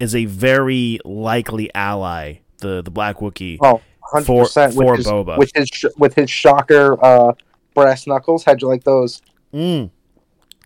is 0.00 0.14
a 0.14 0.24
very 0.24 0.98
likely 1.04 1.72
ally. 1.74 2.38
The 2.60 2.82
the 2.82 2.90
Black 2.90 3.18
Wookiee. 3.18 3.58
Oh, 3.60 3.80
100 4.10 4.24
For- 4.26 4.44
percent 4.44 4.74
for 4.74 4.84
with 4.92 4.96
his, 4.98 5.06
Boba. 5.06 5.38
with 5.38 5.52
his 5.54 5.68
sh- 5.68 5.84
with 5.96 6.14
his 6.14 6.30
shocker 6.30 7.02
uh, 7.04 7.32
brass 7.74 8.06
knuckles. 8.06 8.44
How'd 8.44 8.62
you 8.62 8.68
like 8.68 8.84
those? 8.84 9.22
Mm. 9.52 9.90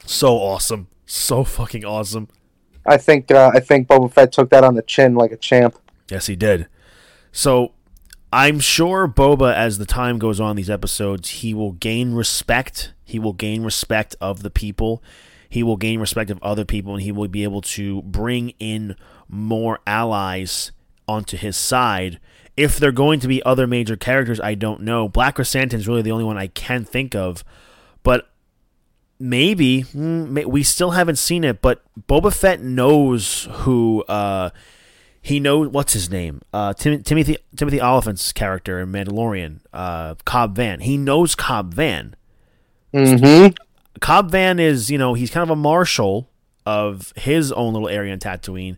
So 0.07 0.35
awesome. 0.37 0.89
So 1.07 1.45
fucking 1.45 1.85
awesome. 1.85 2.29
I 2.87 2.97
think 2.97 3.31
uh, 3.31 3.51
I 3.55 3.61
think 3.61 3.89
Boba 3.89 4.13
Fett 4.13 4.33
took 4.33 4.51
that 4.51 4.65
on 4.65 4.75
the 4.75 4.83
chin 4.83 5.15
like 5.15 5.33
a 5.33 5.37
champ. 5.37 5.79
Yes, 6.11 6.27
he 6.27 6.37
did. 6.37 6.69
So 7.31 7.73
I'm 8.33 8.61
sure 8.61 9.07
Boba, 9.07 9.55
as 9.55 9.79
the 9.79 9.87
time 9.87 10.19
goes 10.19 10.41
on 10.41 10.57
these 10.57 10.71
episodes, 10.71 11.29
he 11.31 11.55
will 11.55 11.73
gain 11.73 12.15
respect. 12.15 12.95
He 13.05 13.19
will 13.19 13.35
gain 13.35 13.63
respect 13.63 14.17
of 14.21 14.43
the 14.43 14.51
people. 14.51 15.03
He 15.49 15.63
will 15.63 15.77
gain 15.77 16.01
respect 16.01 16.31
of 16.31 16.43
other 16.43 16.65
people, 16.65 16.95
and 16.95 17.03
he 17.03 17.13
will 17.13 17.29
be 17.29 17.45
able 17.45 17.61
to 17.63 18.01
bring 18.03 18.55
in 18.59 18.97
more 19.29 19.81
allies 19.87 20.73
onto 21.07 21.37
his 21.37 21.57
side. 21.59 22.19
If 22.57 22.79
they're 22.79 22.93
going 22.93 23.21
to 23.21 23.29
be 23.29 23.43
other 23.45 23.67
major 23.67 23.97
characters, 23.97 24.41
I 24.41 24.55
don't 24.55 24.83
know. 24.83 25.09
Black 25.09 25.37
Chrysanthemum 25.37 25.81
is 25.81 25.89
really 25.89 26.03
the 26.03 26.13
only 26.13 26.25
one 26.25 26.37
I 26.37 26.49
can 26.49 26.85
think 26.85 27.15
of, 27.15 27.45
but 28.03 28.29
maybe 29.19 29.85
mm, 29.85 30.45
we 30.45 30.63
still 30.63 30.91
haven't 30.91 31.17
seen 31.17 31.45
it. 31.45 31.63
But 31.63 31.83
Boba 32.09 32.35
Fett 32.35 32.61
knows 32.61 33.49
who. 33.51 34.03
Uh, 34.03 34.51
he 35.25 35.39
knows 35.39 35.69
what's 35.69 35.93
his 35.93 36.11
name. 36.11 36.43
Uh, 36.53 36.75
Tim- 36.75 37.03
Timothy 37.05 37.39
Timothy 37.57 37.81
Olyphant's 37.81 38.33
character 38.33 38.81
in 38.81 38.91
Mandalorian, 38.91 39.61
uh, 39.73 40.17
Cobb 40.25 40.57
Vanth. 40.57 40.83
He 40.83 40.99
knows 40.99 41.37
Cobb 41.37 41.75
Vanth. 41.75 42.15
Mm-hmm. 42.93 43.55
Cobb 44.01 44.33
Vanth 44.33 44.61
is, 44.61 44.91
you 44.91 44.99
know, 44.99 45.15
he's 45.15 45.31
kind 45.31 45.45
of 45.45 45.51
a 45.51 45.57
marshal 45.57 46.29
of 46.67 47.13
his 47.17 47.53
own 47.53 47.73
little 47.73 47.89
area 47.89 48.13
in 48.13 48.19
Tatooine. 48.19 48.77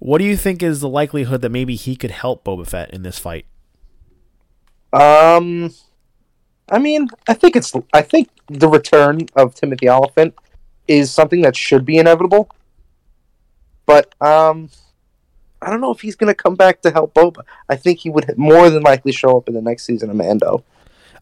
What 0.00 0.18
do 0.18 0.24
you 0.24 0.36
think 0.36 0.62
is 0.62 0.80
the 0.80 0.88
likelihood 0.88 1.42
that 1.42 1.50
maybe 1.50 1.76
he 1.76 1.94
could 1.94 2.10
help 2.10 2.42
Boba 2.42 2.66
Fett 2.66 2.90
in 2.90 3.02
this 3.02 3.18
fight? 3.18 3.46
Um, 4.92 5.72
I 6.70 6.78
mean, 6.78 7.08
I 7.28 7.34
think 7.34 7.54
it's. 7.54 7.72
I 7.92 8.02
think 8.02 8.30
the 8.48 8.68
return 8.68 9.20
of 9.36 9.54
Timothy 9.54 9.88
Olyphant 9.88 10.34
is 10.88 11.12
something 11.12 11.42
that 11.42 11.54
should 11.54 11.84
be 11.84 11.98
inevitable. 11.98 12.50
But 13.86 14.14
um, 14.22 14.70
I 15.60 15.70
don't 15.70 15.80
know 15.80 15.92
if 15.92 16.00
he's 16.00 16.16
going 16.16 16.28
to 16.28 16.34
come 16.34 16.54
back 16.54 16.80
to 16.82 16.90
help 16.90 17.14
Boba. 17.14 17.42
I 17.68 17.76
think 17.76 17.98
he 17.98 18.10
would 18.10 18.36
more 18.38 18.70
than 18.70 18.82
likely 18.82 19.12
show 19.12 19.36
up 19.36 19.48
in 19.48 19.54
the 19.54 19.62
next 19.62 19.84
season 19.84 20.10
of 20.10 20.16
Mando. 20.16 20.64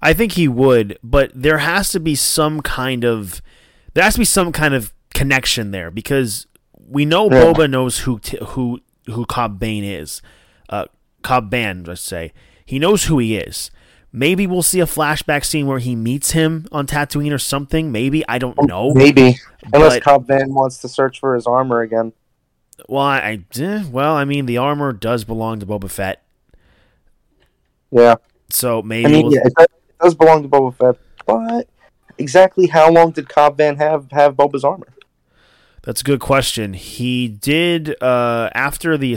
I 0.01 0.13
think 0.13 0.33
he 0.33 0.47
would, 0.47 0.99
but 1.03 1.33
there 1.35 1.59
has 1.59 1.91
to 1.91 2.01
be 2.01 2.15
some 2.15 2.61
kind 2.61 3.05
of 3.05 3.43
there 3.95 4.05
has 4.05 4.15
to 4.15 4.21
be 4.21 4.25
some 4.25 4.53
kind 4.53 4.75
of 4.75 4.95
connection 5.13 5.73
there 5.73 5.91
because 5.91 6.47
we 6.91 7.05
know 7.05 7.31
Yeah. 7.31 7.45
Boba 7.45 7.69
knows 7.71 8.01
who 8.01 8.19
t- 8.19 8.39
who 8.43 8.81
who 9.07 9.25
Cobb 9.27 9.59
Bane 9.59 9.85
is. 9.85 10.23
Uh, 10.69 10.87
Cobb 11.23 11.51
Bane, 11.51 11.85
let's 11.85 12.01
say 12.01 12.33
he 12.65 12.79
knows 12.79 13.05
who 13.05 13.19
he 13.19 13.37
is, 13.37 13.71
Maybe 14.11 14.47
we'll 14.47 14.63
see 14.63 14.81
a 14.81 14.87
flashback 14.87 15.45
scene 15.45 15.67
where 15.67 15.81
he 15.81 15.95
meets 15.95 16.31
him 16.31 16.67
on 16.73 16.87
Tatooine 16.87 17.33
or 17.33 17.39
something. 17.39 17.93
Maybe 17.93 18.27
I 18.27 18.39
don't 18.39 18.57
know. 18.67 18.95
Maybe 18.95 19.37
unless 19.73 19.97
But- 19.97 20.03
Cobb 20.03 20.27
Vanth 20.27 20.49
wants 20.49 20.79
to 20.79 20.89
search 20.89 21.21
for 21.21 21.35
his 21.35 21.47
armor 21.47 21.83
again. 21.83 22.13
Well, 22.89 23.03
I 23.05 23.41
eh, 23.59 23.85
well, 23.91 24.15
I 24.15 24.25
mean, 24.25 24.47
the 24.47 24.57
armor 24.57 24.93
does 24.93 25.25
belong 25.25 25.59
to 25.61 25.67
Boba 25.67 25.91
Fett, 25.91 26.23
Yeah, 27.91 28.15
so 28.51 28.83
maybe 28.83 29.07
I 29.07 29.13
mean, 29.13 29.27
we'll- 29.27 29.35
yeah, 29.35 29.41
it 29.47 29.55
does, 29.55 29.67
it 29.67 29.99
does 30.03 30.15
belong 30.15 30.43
to 30.43 30.49
Boba 30.49 30.75
Fett, 30.75 30.97
but 31.27 31.69
exactly 32.19 32.67
how 32.69 32.91
long 32.91 33.11
did 33.11 33.29
Cobb 33.29 33.59
Vanth 33.59 33.79
have 33.79 34.11
have 34.13 34.37
Boba's 34.37 34.65
armor? 34.65 34.89
That's 35.89 36.03
a 36.03 36.05
good 36.05 36.21
question. 36.21 36.75
He 36.75 37.29
did 37.29 37.97
uh, 38.03 38.51
after 38.55 38.99
the 38.99 39.17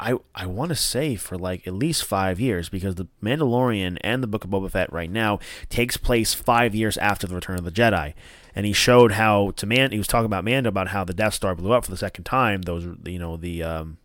I 0.00 0.14
I 0.34 0.44
want 0.44 0.70
to 0.70 0.74
say 0.74 1.14
for 1.14 1.38
like 1.38 1.68
at 1.68 1.72
least 1.72 2.02
five 2.02 2.40
years 2.40 2.68
because 2.68 2.96
the 2.96 3.06
Mandalorian 3.22 3.96
and 4.00 4.20
the 4.20 4.26
Book 4.26 4.42
of 4.42 4.50
Boba 4.50 4.72
Fett 4.72 4.92
right 4.92 5.08
now 5.08 5.38
takes 5.68 5.96
place 5.96 6.34
five 6.34 6.74
years 6.74 6.98
after 6.98 7.28
the 7.28 7.36
Return 7.36 7.58
of 7.58 7.64
the 7.64 7.70
Jedi, 7.70 8.14
and 8.56 8.66
he 8.66 8.72
showed 8.72 9.12
how 9.12 9.52
to 9.52 9.66
man. 9.66 9.92
He 9.92 9.98
was 9.98 10.08
talking 10.08 10.26
about 10.26 10.44
Mando 10.44 10.68
about 10.68 10.88
how 10.88 11.04
the 11.04 11.14
Death 11.14 11.34
Star 11.34 11.54
blew 11.54 11.70
up 11.70 11.84
for 11.84 11.92
the 11.92 11.96
second 11.96 12.24
time. 12.24 12.62
Those 12.62 12.88
you 13.04 13.20
know 13.20 13.36
the 13.36 13.62
um, 13.62 13.98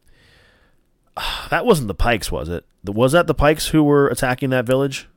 that 1.50 1.65
wasn't 1.65 1.88
the 1.88 1.96
Pikes, 1.96 2.32
was 2.32 2.50
it? 2.50 2.65
Was 2.84 3.13
that 3.13 3.26
the 3.26 3.34
Pikes 3.34 3.70
who 3.70 3.84
were 3.84 4.10
attacking 4.10 4.52
that 4.52 4.68
village? 4.68 5.08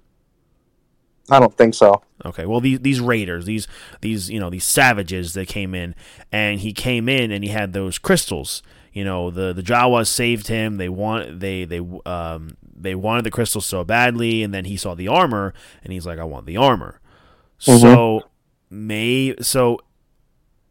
I 1.30 1.40
don't 1.40 1.56
think 1.56 1.74
so. 1.74 2.02
Okay, 2.24 2.46
well 2.46 2.60
these 2.60 2.80
these 2.80 3.00
raiders, 3.00 3.44
these 3.44 3.68
these 4.00 4.30
you 4.30 4.40
know 4.40 4.50
these 4.50 4.64
savages 4.64 5.34
that 5.34 5.48
came 5.48 5.74
in, 5.74 5.94
and 6.32 6.60
he 6.60 6.72
came 6.72 7.08
in 7.08 7.30
and 7.30 7.44
he 7.44 7.50
had 7.50 7.72
those 7.72 7.98
crystals. 7.98 8.62
You 8.92 9.04
know 9.04 9.30
the 9.30 9.52
the 9.52 9.62
Jawas 9.62 10.08
saved 10.08 10.48
him. 10.48 10.76
They 10.76 10.88
want 10.88 11.40
they 11.40 11.64
they 11.64 11.80
um 12.06 12.56
they 12.80 12.94
wanted 12.94 13.24
the 13.24 13.30
crystals 13.30 13.66
so 13.66 13.84
badly, 13.84 14.42
and 14.42 14.52
then 14.54 14.64
he 14.64 14.76
saw 14.76 14.94
the 14.94 15.08
armor 15.08 15.54
and 15.82 15.92
he's 15.92 16.06
like, 16.06 16.18
I 16.18 16.24
want 16.24 16.46
the 16.46 16.56
armor. 16.56 17.00
So 17.58 18.22
may 18.70 19.34
so 19.40 19.80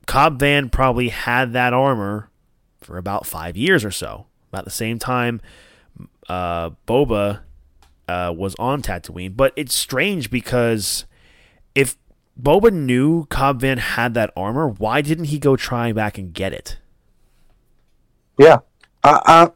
Cobb 0.06 0.39
Vanth 0.39 0.72
probably 0.72 1.10
had 1.10 1.54
that 1.54 1.74
armor 1.74 2.30
for 2.82 2.98
about 2.98 3.26
five 3.26 3.58
years 3.58 3.84
or 3.84 3.91
so. 3.91 4.28
About 4.50 4.63
the 4.63 4.72
same 4.72 4.98
time, 4.98 5.41
uh, 6.30 6.72
Boba 6.88 7.41
uh, 8.08 8.34
was 8.36 8.56
on 8.60 8.82
Tatooine. 8.82 9.36
But 9.36 9.54
it's 9.56 9.74
strange 9.74 10.30
because 10.30 11.06
if 11.76 11.98
Boba 12.41 12.72
knew 12.72 13.26
Cobb 13.26 13.62
Vanth 13.62 13.80
had 13.80 14.13
that 14.13 14.32
armor, 14.36 14.67
why 14.67 15.02
didn't 15.02 15.26
he 15.26 15.39
go 15.39 15.56
try 15.56 15.91
back 15.91 16.17
and 16.17 16.34
get 16.34 16.54
it? 16.54 16.78
Yeah, 18.39 18.60
I, 19.04 19.50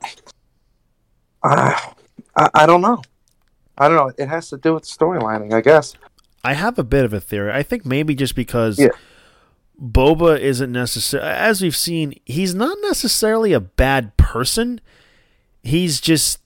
I, 1.43 1.91
I, 2.35 2.49
I, 2.53 2.65
don't 2.65 2.81
know. 2.81 3.01
I 3.77 3.87
don't 3.87 3.97
know. 3.97 4.11
It 4.17 4.27
has 4.27 4.49
to 4.49 4.57
do 4.57 4.73
with 4.73 4.83
storylining, 4.83 5.53
I 5.53 5.61
guess. 5.61 5.93
I 6.43 6.53
have 6.53 6.79
a 6.79 6.83
bit 6.83 7.05
of 7.05 7.13
a 7.13 7.19
theory. 7.19 7.51
I 7.51 7.61
think 7.61 7.85
maybe 7.85 8.15
just 8.15 8.35
because 8.35 8.79
Yeah. 8.79 8.89
Boba 9.79 10.39
isn't 10.39 10.71
necessarily, 10.71 11.29
as 11.29 11.61
we've 11.61 11.75
seen, 11.75 12.15
he's 12.25 12.53
not 12.55 12.77
necessarily 12.81 13.53
a 13.53 13.59
bad 13.59 14.17
person. 14.17 14.81
He's 15.63 16.01
just, 16.01 16.39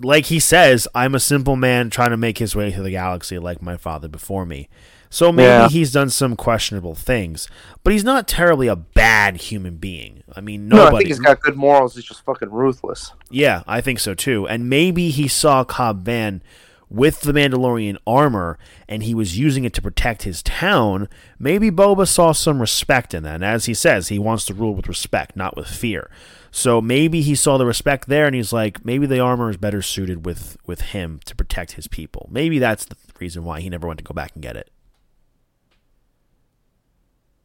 like 0.00 0.26
he 0.26 0.38
says, 0.40 0.88
I'm 0.94 1.14
a 1.14 1.20
simple 1.20 1.56
man 1.56 1.90
trying 1.90 2.10
to 2.10 2.16
make 2.16 2.38
his 2.38 2.56
way 2.56 2.72
through 2.72 2.84
the 2.84 2.90
galaxy 2.90 3.38
like 3.38 3.60
my 3.62 3.76
father 3.76 4.08
before 4.08 4.46
me. 4.46 4.68
So 5.12 5.32
maybe 5.32 5.46
Yeah. 5.48 5.68
he's 5.68 5.92
done 5.92 6.08
some 6.10 6.36
questionable 6.36 6.94
things, 6.94 7.48
but 7.82 7.92
he's 7.92 8.04
not 8.04 8.28
terribly 8.28 8.68
a 8.68 8.76
bad 8.76 9.38
human 9.38 9.76
being. 9.76 10.22
I 10.36 10.40
mean, 10.40 10.68
nobody. 10.68 10.90
No, 10.90 10.96
I 10.96 10.98
think 10.98 11.08
he's 11.08 11.18
got 11.18 11.40
good 11.40 11.56
morals. 11.56 11.96
He's 11.96 12.04
just 12.04 12.24
fucking 12.24 12.50
ruthless. 12.50 13.12
Yeah, 13.28 13.62
I 13.66 13.80
think 13.80 13.98
so 13.98 14.14
too. 14.14 14.46
And 14.46 14.70
maybe 14.70 15.10
he 15.10 15.26
saw 15.26 15.64
Cobb 15.64 16.04
Vanth 16.04 16.42
with 16.90 17.20
the 17.20 17.32
Mandalorian 17.32 17.96
armor 18.06 18.58
and 18.88 19.04
he 19.04 19.14
was 19.14 19.38
using 19.38 19.64
it 19.64 19.72
to 19.74 19.82
protect 19.82 20.24
his 20.24 20.42
town. 20.42 21.08
Maybe 21.38 21.70
Boba 21.70 22.06
saw 22.06 22.32
some 22.32 22.60
respect 22.60 23.14
in 23.14 23.22
that. 23.22 23.36
And 23.36 23.44
as 23.44 23.66
he 23.66 23.74
says, 23.74 24.08
he 24.08 24.18
wants 24.18 24.44
to 24.46 24.54
rule 24.54 24.74
with 24.74 24.88
respect, 24.88 25.36
not 25.36 25.56
with 25.56 25.68
fear. 25.68 26.10
So 26.50 26.80
maybe 26.80 27.22
he 27.22 27.36
saw 27.36 27.56
the 27.56 27.64
respect 27.64 28.08
there 28.08 28.26
and 28.26 28.34
he's 28.34 28.52
like, 28.52 28.84
maybe 28.84 29.06
the 29.06 29.20
armor 29.20 29.50
is 29.50 29.56
better 29.56 29.82
suited 29.82 30.26
with, 30.26 30.56
with 30.66 30.80
him 30.80 31.20
to 31.26 31.36
protect 31.36 31.72
his 31.72 31.86
people. 31.86 32.28
Maybe 32.30 32.58
that's 32.58 32.84
the 32.84 32.96
reason 33.20 33.44
why 33.44 33.60
he 33.60 33.70
never 33.70 33.86
went 33.86 33.98
to 33.98 34.04
go 34.04 34.12
back 34.12 34.32
and 34.34 34.42
get 34.42 34.56
it. 34.56 34.68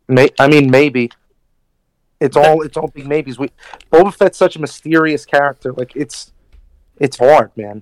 May, 0.07 0.29
I 0.39 0.47
mean, 0.47 0.69
maybe. 0.69 1.11
It's 2.19 2.37
all 2.37 2.61
it's 2.61 2.77
all 2.77 2.87
big 2.87 3.07
maybes. 3.07 3.37
We 3.37 3.49
Boba 3.91 4.13
Fett's 4.13 4.37
such 4.37 4.55
a 4.55 4.61
mysterious 4.61 5.25
character. 5.25 5.73
Like 5.73 5.95
it's 5.95 6.31
it's 6.97 7.17
hard, 7.17 7.51
man. 7.57 7.81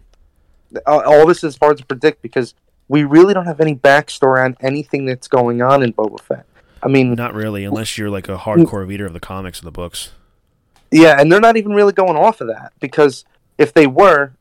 All, 0.85 1.25
this 1.27 1.43
is 1.43 1.57
hard 1.57 1.77
to 1.77 1.85
predict 1.85 2.21
because 2.21 2.53
we 2.87 3.03
really 3.03 3.33
don't 3.33 3.45
have 3.45 3.61
any 3.61 3.75
backstory 3.75 4.43
on 4.43 4.55
anything 4.61 5.05
that's 5.05 5.27
going 5.27 5.61
on 5.61 5.83
in 5.83 5.93
Boba 5.93 6.19
Fett. 6.19 6.45
I 6.81 6.87
mean, 6.89 7.13
Not 7.13 7.33
really, 7.33 7.63
unless 7.63 7.97
you're 7.97 8.09
like 8.09 8.27
a 8.27 8.37
hardcore 8.37 8.85
reader 8.87 9.05
of 9.05 9.13
the 9.13 9.19
comics 9.19 9.61
or 9.61 9.65
the 9.65 9.71
books. 9.71 10.11
yeah, 10.91 11.19
and 11.19 11.31
they're 11.31 11.39
not 11.39 11.55
even 11.57 11.71
really 11.73 11.93
going 11.93 12.17
off 12.17 12.41
of 12.41 12.47
that 12.47 12.73
because 12.79 13.23
if 13.57 13.73
they 13.73 13.87
were, 13.87 14.33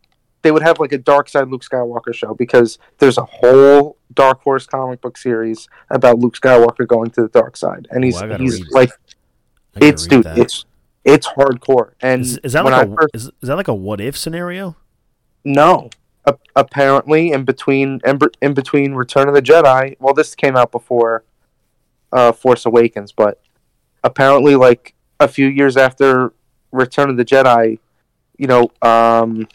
they 0.42 0.50
would 0.50 0.62
have 0.62 0.80
like 0.80 0.90
a 0.92 0.98
Dark 0.98 1.28
Side 1.28 1.48
Luke 1.48 1.62
Skywalker 1.64 2.12
show 2.12 2.34
because 2.34 2.78
there's 2.98 3.16
a 3.16 3.24
whole 3.24 3.96
Dark 4.12 4.42
Horse 4.42 4.66
comic 4.66 5.00
book 5.00 5.16
series 5.16 5.68
about 5.90 6.18
Luke 6.18 6.34
Skywalker 6.34 6.86
going 6.86 7.10
to 7.10 7.22
the 7.22 7.28
dark 7.28 7.56
side, 7.56 7.86
and 7.92 8.02
he's 8.02 8.20
gotta 8.20 8.38
he's 8.38 8.60
like 8.72 8.90
it's 9.76 10.06
dude, 10.08 10.24
that. 10.24 10.36
it's 10.38 10.64
it's 11.04 11.26
hardcore. 11.28 11.92
And 12.00 12.22
Is, 12.22 12.38
is 12.38 12.52
that 12.54 12.64
like 12.64 12.88
a 12.88 12.94
first, 12.94 13.14
is, 13.14 13.24
is 13.40 13.48
that 13.48 13.56
like 13.56 13.68
a 13.68 13.74
what 13.74 14.00
if 14.00 14.16
scenario? 14.16 14.76
no, 15.44 15.90
A- 16.24 16.36
apparently 16.54 17.32
in 17.32 17.44
between 17.44 18.00
in, 18.04 18.18
in 18.40 18.54
between 18.54 18.94
Return 18.94 19.28
of 19.28 19.34
the 19.34 19.42
Jedi. 19.42 19.96
Well, 19.98 20.14
this 20.14 20.34
came 20.34 20.56
out 20.56 20.70
before 20.70 21.24
uh, 22.12 22.32
Force 22.32 22.64
Awakens, 22.66 23.12
but 23.12 23.40
apparently, 24.04 24.54
like 24.54 24.94
a 25.18 25.28
few 25.28 25.48
years 25.48 25.76
after 25.76 26.32
Return 26.70 27.10
of 27.10 27.16
the 27.16 27.24
Jedi, 27.24 27.78
you 28.38 28.46
know, 28.46 28.70
um, 28.82 29.48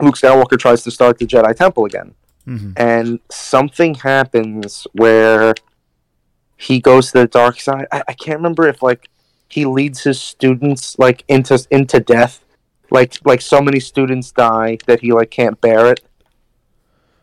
Luke 0.00 0.16
Skywalker 0.16 0.58
tries 0.58 0.82
to 0.84 0.90
start 0.90 1.18
the 1.18 1.26
Jedi 1.26 1.54
Temple 1.54 1.84
again, 1.84 2.14
hmm 2.44 2.72
and 2.76 3.20
something 3.30 3.94
happens 3.94 4.86
where 4.92 5.54
he 6.56 6.80
goes 6.80 7.12
to 7.12 7.18
the 7.20 7.26
dark 7.26 7.60
side. 7.60 7.86
I, 7.92 8.02
I 8.08 8.12
can't 8.12 8.38
remember 8.38 8.66
if 8.66 8.82
like 8.82 9.08
he 9.48 9.64
leads 9.64 10.02
his 10.02 10.20
students 10.20 10.98
like 10.98 11.24
into 11.28 11.64
into 11.70 12.00
death, 12.00 12.44
like 12.90 13.14
like 13.24 13.40
so 13.40 13.60
many 13.60 13.80
students 13.80 14.30
die 14.32 14.78
that 14.86 15.00
he 15.00 15.12
like 15.12 15.30
can't 15.30 15.60
bear 15.60 15.92
it, 15.92 16.00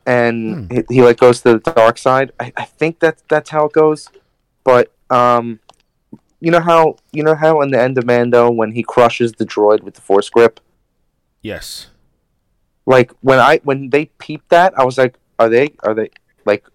and 0.05 0.71
he, 0.71 0.83
he 0.89 1.01
like 1.01 1.17
goes 1.17 1.41
to 1.41 1.53
the 1.57 1.71
dark 1.71 1.97
side. 1.97 2.31
I, 2.39 2.53
I 2.57 2.65
think 2.65 2.99
that's 2.99 3.23
that's 3.29 3.49
how 3.49 3.65
it 3.65 3.73
goes, 3.73 4.09
but 4.63 4.91
um, 5.09 5.59
you 6.39 6.51
know 6.51 6.59
how 6.59 6.97
you 7.11 7.23
know 7.23 7.35
how 7.35 7.61
in 7.61 7.71
the 7.71 7.81
end 7.81 7.97
of 7.97 8.05
Mando 8.05 8.49
when 8.51 8.71
he 8.71 8.83
crushes 8.83 9.33
the 9.33 9.45
droid 9.45 9.81
with 9.81 9.95
the 9.95 10.01
Force 10.01 10.29
grip 10.29 10.59
Yes. 11.41 11.87
like 12.85 13.11
when 13.21 13.39
I 13.39 13.59
when 13.63 13.89
they 13.89 14.05
peeped 14.17 14.49
that, 14.49 14.77
I 14.77 14.83
was 14.83 14.97
like, 14.97 15.15
are 15.39 15.49
they 15.49 15.75
are 15.83 15.93
they 15.93 16.09
like 16.45 16.65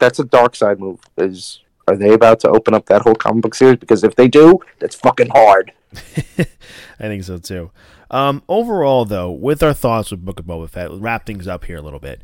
that's 0.00 0.18
a 0.18 0.24
dark 0.24 0.54
side 0.56 0.78
move. 0.80 1.00
Is 1.16 1.60
are 1.86 1.96
they 1.96 2.12
about 2.12 2.40
to 2.40 2.48
open 2.50 2.74
up 2.74 2.86
that 2.86 3.02
whole 3.02 3.14
comic 3.14 3.42
book 3.42 3.54
series? 3.54 3.78
Because 3.78 4.04
if 4.04 4.14
they 4.14 4.28
do, 4.28 4.58
that's 4.78 4.94
fucking 4.94 5.28
hard. 5.28 5.72
I 5.94 6.44
think 6.98 7.24
so 7.24 7.38
too. 7.38 7.70
Um, 8.10 8.42
overall, 8.48 9.04
though, 9.04 9.30
with 9.30 9.62
our 9.62 9.74
thoughts 9.74 10.10
with 10.10 10.24
Book 10.24 10.40
of 10.40 10.46
Boba 10.46 10.68
Fett, 10.68 10.90
wrap 10.92 11.26
things 11.26 11.46
up 11.46 11.64
here 11.66 11.76
a 11.76 11.82
little 11.82 11.98
bit. 11.98 12.22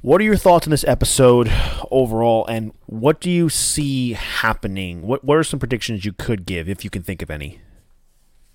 What 0.00 0.20
are 0.20 0.24
your 0.24 0.36
thoughts 0.36 0.66
on 0.66 0.70
this 0.70 0.84
episode 0.84 1.50
overall, 1.90 2.46
and 2.46 2.72
what 2.86 3.20
do 3.20 3.30
you 3.30 3.48
see 3.48 4.12
happening? 4.12 5.02
What 5.02 5.24
What 5.24 5.38
are 5.38 5.44
some 5.44 5.58
predictions 5.58 6.04
you 6.04 6.12
could 6.12 6.46
give, 6.46 6.68
if 6.68 6.84
you 6.84 6.90
can 6.90 7.02
think 7.02 7.20
of 7.20 7.30
any? 7.30 7.60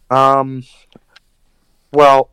Um, 0.10 0.64
well, 1.92 2.30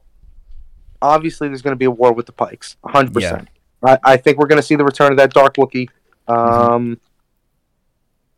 obviously 1.02 1.48
there's 1.48 1.62
going 1.62 1.72
to 1.72 1.78
be 1.78 1.86
a 1.86 1.90
war 1.90 2.12
with 2.12 2.26
the 2.26 2.32
Pikes, 2.32 2.76
hundred 2.84 3.14
percent. 3.14 3.48
I 3.84 3.98
I 4.04 4.16
think 4.16 4.38
we're 4.38 4.46
going 4.46 4.60
to 4.60 4.66
see 4.66 4.76
the 4.76 4.84
return 4.84 5.10
of 5.10 5.18
that 5.18 5.32
Dark 5.32 5.56
Wookiee. 5.56 5.88
Um, 6.28 7.00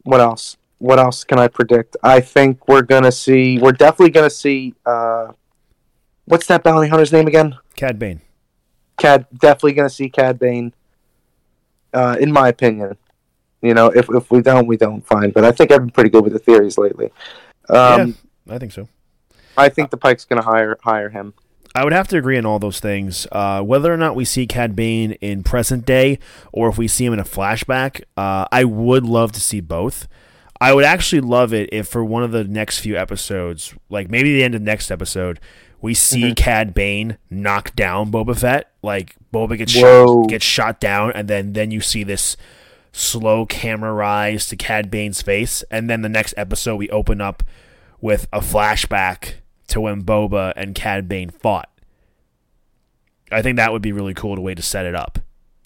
what 0.04 0.20
else? 0.20 0.56
What 0.78 0.98
else 0.98 1.22
can 1.22 1.38
I 1.38 1.48
predict? 1.48 1.96
I 2.02 2.20
think 2.20 2.66
we're 2.66 2.82
going 2.82 3.04
to 3.04 3.12
see. 3.12 3.58
We're 3.58 3.72
definitely 3.72 4.10
going 4.10 4.28
to 4.28 4.34
see. 4.34 4.74
Uh, 4.86 5.32
what's 6.26 6.46
that 6.46 6.62
bounty 6.62 6.88
hunter's 6.88 7.12
name 7.12 7.26
again? 7.26 7.56
Cad 7.76 7.98
Bane. 7.98 8.20
Cad 8.98 9.26
definitely 9.38 9.72
going 9.72 9.88
to 9.88 9.94
see 9.94 10.08
Cad 10.08 10.38
Bane. 10.38 10.72
Uh, 11.92 12.16
in 12.18 12.32
my 12.32 12.48
opinion, 12.48 12.96
you 13.60 13.74
know, 13.74 13.88
if 13.88 14.08
if 14.10 14.30
we 14.30 14.40
don't, 14.40 14.66
we 14.66 14.76
don't. 14.76 15.06
Fine, 15.06 15.30
but 15.30 15.44
I 15.44 15.52
think 15.52 15.70
I've 15.70 15.80
been 15.80 15.90
pretty 15.90 16.10
good 16.10 16.24
with 16.24 16.32
the 16.32 16.38
theories 16.38 16.78
lately. 16.78 17.12
Um, 17.68 18.16
yeah, 18.46 18.54
I 18.54 18.58
think 18.58 18.72
so. 18.72 18.88
I 19.56 19.68
think 19.68 19.90
the 19.90 19.98
Pike's 19.98 20.24
going 20.24 20.40
to 20.40 20.48
hire 20.48 20.78
hire 20.82 21.10
him. 21.10 21.34
I 21.74 21.84
would 21.84 21.92
have 21.92 22.08
to 22.08 22.18
agree 22.18 22.36
on 22.36 22.44
all 22.44 22.58
those 22.58 22.80
things. 22.80 23.26
Uh, 23.32 23.62
whether 23.62 23.92
or 23.92 23.96
not 23.96 24.14
we 24.14 24.24
see 24.24 24.46
Cad 24.46 24.76
Bane 24.76 25.12
in 25.12 25.42
present 25.42 25.86
day 25.86 26.18
or 26.52 26.68
if 26.68 26.76
we 26.76 26.86
see 26.86 27.06
him 27.06 27.14
in 27.14 27.18
a 27.18 27.24
flashback, 27.24 28.02
uh, 28.16 28.46
I 28.52 28.64
would 28.64 29.06
love 29.06 29.32
to 29.32 29.40
see 29.40 29.60
both. 29.60 30.06
I 30.60 30.74
would 30.74 30.84
actually 30.84 31.22
love 31.22 31.52
it 31.52 31.70
if 31.72 31.88
for 31.88 32.04
one 32.04 32.22
of 32.22 32.30
the 32.30 32.44
next 32.44 32.80
few 32.80 32.96
episodes, 32.96 33.74
like 33.88 34.10
maybe 34.10 34.32
the 34.34 34.44
end 34.44 34.54
of 34.54 34.62
next 34.62 34.90
episode, 34.90 35.40
We 35.82 35.94
see 35.94 36.30
Mhm. 36.30 36.36
Cad 36.36 36.74
Bane 36.74 37.18
knock 37.28 37.74
down 37.76 38.10
Boba 38.10 38.38
Fett. 38.38 38.70
Like 38.82 39.16
Boba 39.34 39.58
gets 39.58 39.74
Whoa. 39.74 40.22
shot, 40.22 40.28
gets 40.30 40.44
shot 40.44 40.80
down, 40.80 41.12
and 41.12 41.28
then 41.28 41.52
then 41.52 41.70
you 41.70 41.80
see 41.80 42.04
this 42.04 42.36
slow 42.92 43.44
camera 43.46 43.92
rise 43.92 44.46
to 44.46 44.56
Cad 44.56 44.90
Bane's 44.90 45.20
face, 45.22 45.64
and 45.70 45.90
then 45.90 46.02
the 46.02 46.08
next 46.08 46.34
episode 46.36 46.76
we 46.76 46.88
open 46.90 47.20
up 47.20 47.42
with 48.00 48.28
a 48.32 48.40
flashback 48.40 49.34
to 49.68 49.80
when 49.80 50.02
Boba 50.02 50.52
and 50.56 50.74
Cad 50.74 51.08
Bane 51.08 51.30
fought. 51.30 51.68
I 53.30 53.42
think 53.42 53.56
that 53.56 53.72
would 53.72 53.82
be 53.82 53.92
really 53.92 54.14
cool 54.14 54.36
to 54.36 54.42
way 54.42 54.54
to 54.54 54.62
set 54.62 54.86
it 54.86 54.94
up. 54.94 55.18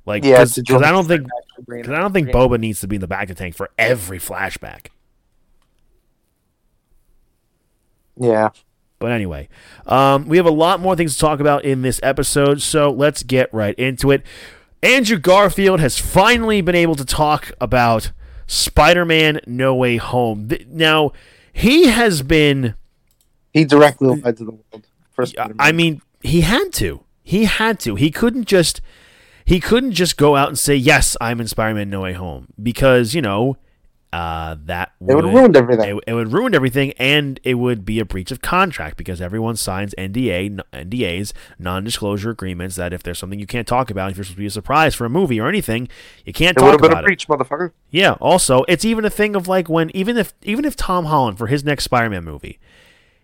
Like, 0.07 0.23
because 0.23 0.55
to 0.55 0.77
I 0.77 0.93
don't 0.93 1.07
think 1.07 1.27
because 1.69 1.93
I 1.93 1.99
don't 1.99 2.13
think 2.13 2.29
Boba 2.29 2.61
needs 2.61 2.81
to 2.81 2.87
be 2.87 2.95
in 2.97 3.01
the 3.01 3.09
back 3.09 3.25
of 3.29 3.37
the 3.37 3.43
tank 3.43 3.57
for 3.57 3.71
every 3.77 4.19
flashback. 4.19 4.87
Yeah. 8.19 8.51
But 8.99 9.13
anyway, 9.13 9.49
um, 9.87 10.27
we 10.27 10.39
have 10.39 10.47
a 10.47 10.51
lot 10.51 10.81
more 10.81 10.97
things 10.97 11.15
to 11.15 11.21
talk 11.21 11.41
about 11.41 11.65
in 11.65 11.83
this 11.83 12.01
episode, 12.03 12.63
so 12.63 12.91
let's 12.91 13.23
get 13.23 13.53
right 13.53 13.75
into 13.79 14.11
it. 14.11 14.23
Andrew 14.83 15.19
Garfield 15.19 15.81
has 15.81 15.99
finally 15.99 16.61
been 16.61 16.75
able 16.75 16.95
to 16.95 17.05
talk 17.05 17.53
about 17.61 18.13
Spider 18.47 19.05
Man 19.05 19.41
No 19.47 19.75
Way 19.75 19.97
Home. 19.97 20.49
Now, 20.69 21.13
he 21.53 21.87
has 21.87 22.23
been, 22.23 22.75
He 23.53 23.65
directly 23.65 24.21
led 24.21 24.37
to 24.39 24.45
the 24.45 24.53
world. 24.53 24.87
First, 25.13 25.35
I 25.59 25.73
mean, 25.73 26.03
he 26.23 26.43
had 26.43 26.73
to. 26.75 27.05
He 27.23 27.45
had 27.45 27.81
to. 27.81 27.95
He 27.97 28.11
couldn't 28.11 28.45
just. 28.45 28.81
He 29.45 29.61
couldn't 29.61 29.93
just 29.93 30.17
go 30.17 30.37
out 30.37 30.49
and 30.49 30.59
say, 30.59 30.75
"Yes, 30.75 31.17
I'm 31.21 31.41
in 31.41 31.49
Spider-Man: 31.49 31.89
No 31.89 32.03
Way 32.03 32.13
Home," 32.13 32.49
because 32.63 33.15
you 33.15 33.23
know 33.23 33.57
uh, 34.17 34.57
that 34.65 34.93
it 35.07 35.15
would 35.15 35.25
have 35.25 35.35
ruined 35.35 35.57
everything. 35.57 35.97
it, 35.99 36.05
it 36.07 36.15
would 36.15 36.33
ruin 36.33 36.55
everything 36.55 36.93
and 36.93 37.39
it 37.45 37.55
would 37.55 37.85
be 37.85 37.99
a 38.01 38.05
breach 38.05 38.31
of 38.31 38.41
contract 38.41 38.97
because 38.97 39.21
everyone 39.21 39.57
signs 39.57 39.95
NDA 39.99 40.61
NDAs 40.73 41.33
non-disclosure 41.59 42.31
agreements 42.31 42.77
that 42.77 42.93
if 42.93 43.03
there's 43.03 43.19
something 43.19 43.39
you 43.39 43.47
can't 43.47 43.67
talk 43.69 43.91
about 43.91 44.11
if 44.11 44.17
you're 44.17 44.25
supposed 44.25 44.37
to 44.37 44.41
be 44.41 44.47
a 44.47 44.51
surprise 44.51 44.95
for 44.95 45.05
a 45.05 45.11
movie 45.11 45.39
or 45.41 45.49
anything 45.49 45.89
you 46.25 46.33
can't 46.33 46.57
It 46.57 46.61
It 46.61 46.65
would 46.65 46.71
talk 46.73 46.81
have 46.81 46.81
been 46.81 46.91
about 46.93 47.05
a 47.05 47.05
it 47.05 47.07
breach, 47.07 47.29
motherfucker. 47.29 47.73
yeah 47.91 48.13
also 48.21 48.65
it's 48.69 48.85
even 48.85 49.05
a 49.05 49.11
thing 49.11 49.37
of 49.37 49.49
like 49.49 49.69
when 49.69 49.91
even 49.95 50.17
if 50.17 50.33
even 50.43 50.65
if 50.65 50.77
Tom 50.77 51.05
Holland 51.07 51.37
for 51.39 51.49
his 51.49 51.63
next 51.65 51.85
Spider-Man 51.85 52.25
movie 52.25 52.59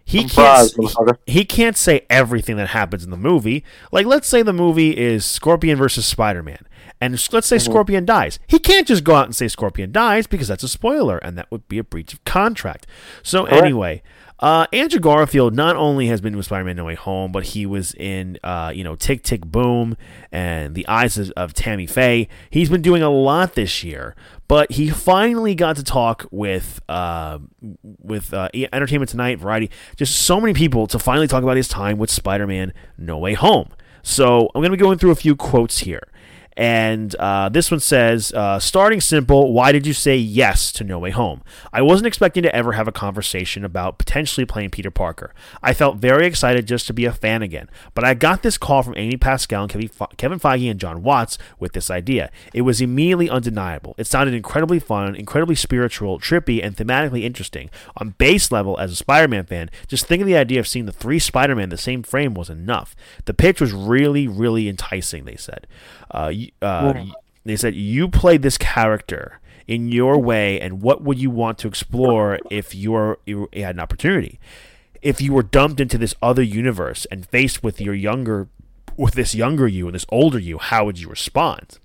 he 0.05 0.25
can't 0.25 0.73
motherfucker. 0.77 1.19
he 1.27 1.45
can't 1.45 1.77
say 1.77 2.05
everything 2.11 2.57
that 2.57 2.71
happens 2.71 3.05
in 3.05 3.11
the 3.11 3.17
movie. 3.17 3.65
Like, 3.93 4.05
let's 4.05 4.27
say 4.27 4.43
the 4.43 4.53
movie 4.53 4.97
is 4.99 5.25
Scorpion 5.25 5.79
versus 5.79 6.05
Spider 6.05 6.43
Man, 6.43 6.67
and 7.03 7.13
let's 7.33 7.47
say 7.47 7.57
Mm-hmm. 7.57 7.71
Scorpion 7.71 8.05
dies. 8.07 8.39
He 8.47 8.59
can't 8.59 8.87
just 8.87 9.05
go 9.05 9.15
out 9.15 9.27
and 9.27 9.37
say 9.37 9.49
Scorpion 9.49 9.93
dies 9.93 10.27
because 10.27 10.49
that's 10.49 10.63
a 10.63 10.69
spoiler, 10.69 11.19
and 11.19 11.37
that 11.37 11.51
would 11.51 11.69
be 11.69 11.79
a 11.79 11.85
breach 11.85 12.15
of 12.15 12.25
contract. 12.25 12.87
So, 13.23 13.45
anyway. 13.45 14.03
Uh, 14.39 14.67
Andrew 14.73 14.99
Garfield 14.99 15.55
not 15.55 15.77
only 15.77 16.09
has 16.09 16.21
been 16.21 16.37
with 16.37 16.47
Spider-Man 16.47 16.75
No 16.75 16.87
Way 16.87 16.97
Home, 16.97 17.31
but 17.31 17.45
he 17.45 17.65
was 17.65 17.95
in, 17.95 18.41
uh, 18.43 18.73
you 18.75 18.83
know, 18.83 18.97
Tick 18.97 19.23
Tick 19.23 19.43
Boom 19.43 19.97
and 20.33 20.75
The 20.75 20.85
Eyes 20.89 21.17
of, 21.17 21.31
of 21.37 21.55
Tammy 21.55 21.87
Faye. 21.87 22.27
He's 22.51 22.69
been 22.69 22.83
doing 22.83 23.05
a 23.05 23.09
lot 23.09 23.55
this 23.55 23.85
year, 23.85 24.17
but 24.49 24.73
he 24.73 24.91
finally 24.91 25.55
got 25.55 25.77
to 25.77 25.85
talk 25.85 26.27
with 26.33 26.81
uh, 26.89 27.39
with 27.81 28.35
uh, 28.35 28.49
Entertainment 28.73 29.11
Tonight, 29.11 29.39
Variety, 29.39 29.71
just 29.95 30.19
so 30.19 30.41
many 30.41 30.55
people 30.55 30.89
to 30.89 30.99
finally 30.99 31.29
talk 31.29 31.45
about 31.45 31.57
his 31.57 31.69
time 31.69 31.97
with 31.97 32.11
Spider-Man 32.11 32.73
No 32.99 33.19
Way 33.19 33.35
Home. 33.35 33.69
So 34.03 34.51
I'm 34.57 34.61
going 34.61 34.73
to 34.73 34.77
be 34.77 34.83
going 34.83 34.99
through 34.99 35.13
a 35.13 35.15
few 35.15 35.37
quotes 35.37 35.79
here. 35.79 36.09
And 36.57 37.15
uh, 37.17 37.49
this 37.49 37.71
one 37.71 37.81
says, 37.81 38.33
uh, 38.33 38.59
starting 38.59 39.01
simple, 39.01 39.53
why 39.53 39.73
did 39.73 39.87
you 39.87 39.93
say 39.93 40.17
yes 40.17 40.71
to 40.73 40.85
No 40.85 40.99
Way 40.99 41.11
Home? 41.11 41.43
I 41.73 41.81
wasn't 41.83 42.07
expecting 42.07 42.43
to 42.43 42.55
ever 42.55 42.73
have 42.73 42.87
a 42.87 42.93
conversation 42.93 43.65
about 43.65 43.99
potentially 43.99 44.45
playing 44.45 44.71
Peter 44.71 44.91
Parker. 44.91 45.35
I 45.63 45.73
felt 45.73 45.97
very 45.97 46.27
excited 46.27 46.67
just 46.67 46.87
to 46.89 46.93
be 46.93 47.05
a 47.05 47.13
fan 47.13 47.43
again. 47.43 47.71
But 47.95 48.05
I 48.05 48.15
got 48.15 48.43
this 48.43 48.59
call 48.59 48.83
from 48.83 48.95
Amy 48.97 49.17
Pascal 49.17 49.63
and 49.63 49.71
Kevin 49.71 49.89
Fe- 49.89 50.07
Kevin 50.17 50.39
Feige 50.39 50.71
and 50.71 50.79
Jon 50.79 51.03
Watts 51.03 51.39
with 51.59 51.73
this 51.73 51.91
idea. 51.91 52.31
It 52.53 52.63
was 52.63 52.81
immediately 52.81 53.31
undeniable. 53.31 53.95
It 53.97 54.07
sounded 54.07 54.35
incredibly 54.35 54.79
fun, 54.79 55.15
incredibly 55.15 55.55
spiritual, 55.55 56.19
trippy, 56.19 56.63
and 56.63 56.77
thematically 56.77 57.23
interesting. 57.23 57.71
On 57.97 58.11
base 58.19 58.53
level, 58.53 58.79
as 58.79 58.93
a 58.93 58.97
Spider 58.97 59.29
Man 59.29 59.47
fan, 59.47 59.71
just 59.87 60.07
thinking 60.07 60.27
the 60.27 60.37
idea 60.37 60.61
of 60.61 60.69
seeing 60.69 60.87
the 60.87 60.93
three 60.93 61.19
Spider 61.19 61.55
Man 61.55 61.65
in 61.65 61.71
the 61.71 61.79
same 61.79 62.03
frame 62.03 62.35
was 62.35 62.51
enough. 62.51 62.95
The 63.25 63.35
pitch 63.35 63.61
was 63.61 63.73
really, 63.73 64.29
really 64.29 64.69
enticing, 64.69 65.25
they 65.25 65.37
said. 65.37 65.67
Uh, 66.13 66.33
uh, 66.61 67.05
they 67.45 67.57
said, 67.57 67.75
You 67.75 68.09
played 68.09 68.43
this 68.43 68.59
character 68.59 69.41
in 69.67 69.89
your 69.89 70.19
way, 70.19 70.61
and 70.61 70.83
what 70.83 71.03
would 71.03 71.19
you 71.19 71.31
want 71.31 71.59
to 71.59 71.69
explore 71.69 72.39
if 72.51 72.75
you're, 72.75 73.19
you 73.27 73.49
had 73.55 73.77
an 73.77 73.81
opportunity? 73.81 74.39
If 75.01 75.21
you 75.21 75.33
were 75.33 75.43
dumped 75.43 75.81
into 75.81 75.99
this 75.99 76.15
other 76.23 76.43
universe 76.43 77.07
and 77.11 77.27
faced 77.27 77.63
with 77.63 77.81
your 77.81 77.95
younger, 77.95 78.49
with 78.97 79.15
this 79.15 79.35
younger 79.35 79.67
you 79.67 79.87
and 79.87 79.95
this 79.95 80.07
older 80.11 80.39
you, 80.39 80.59
how 80.59 80.85
would 80.85 81.01
you 81.01 81.09
respond? 81.09 81.79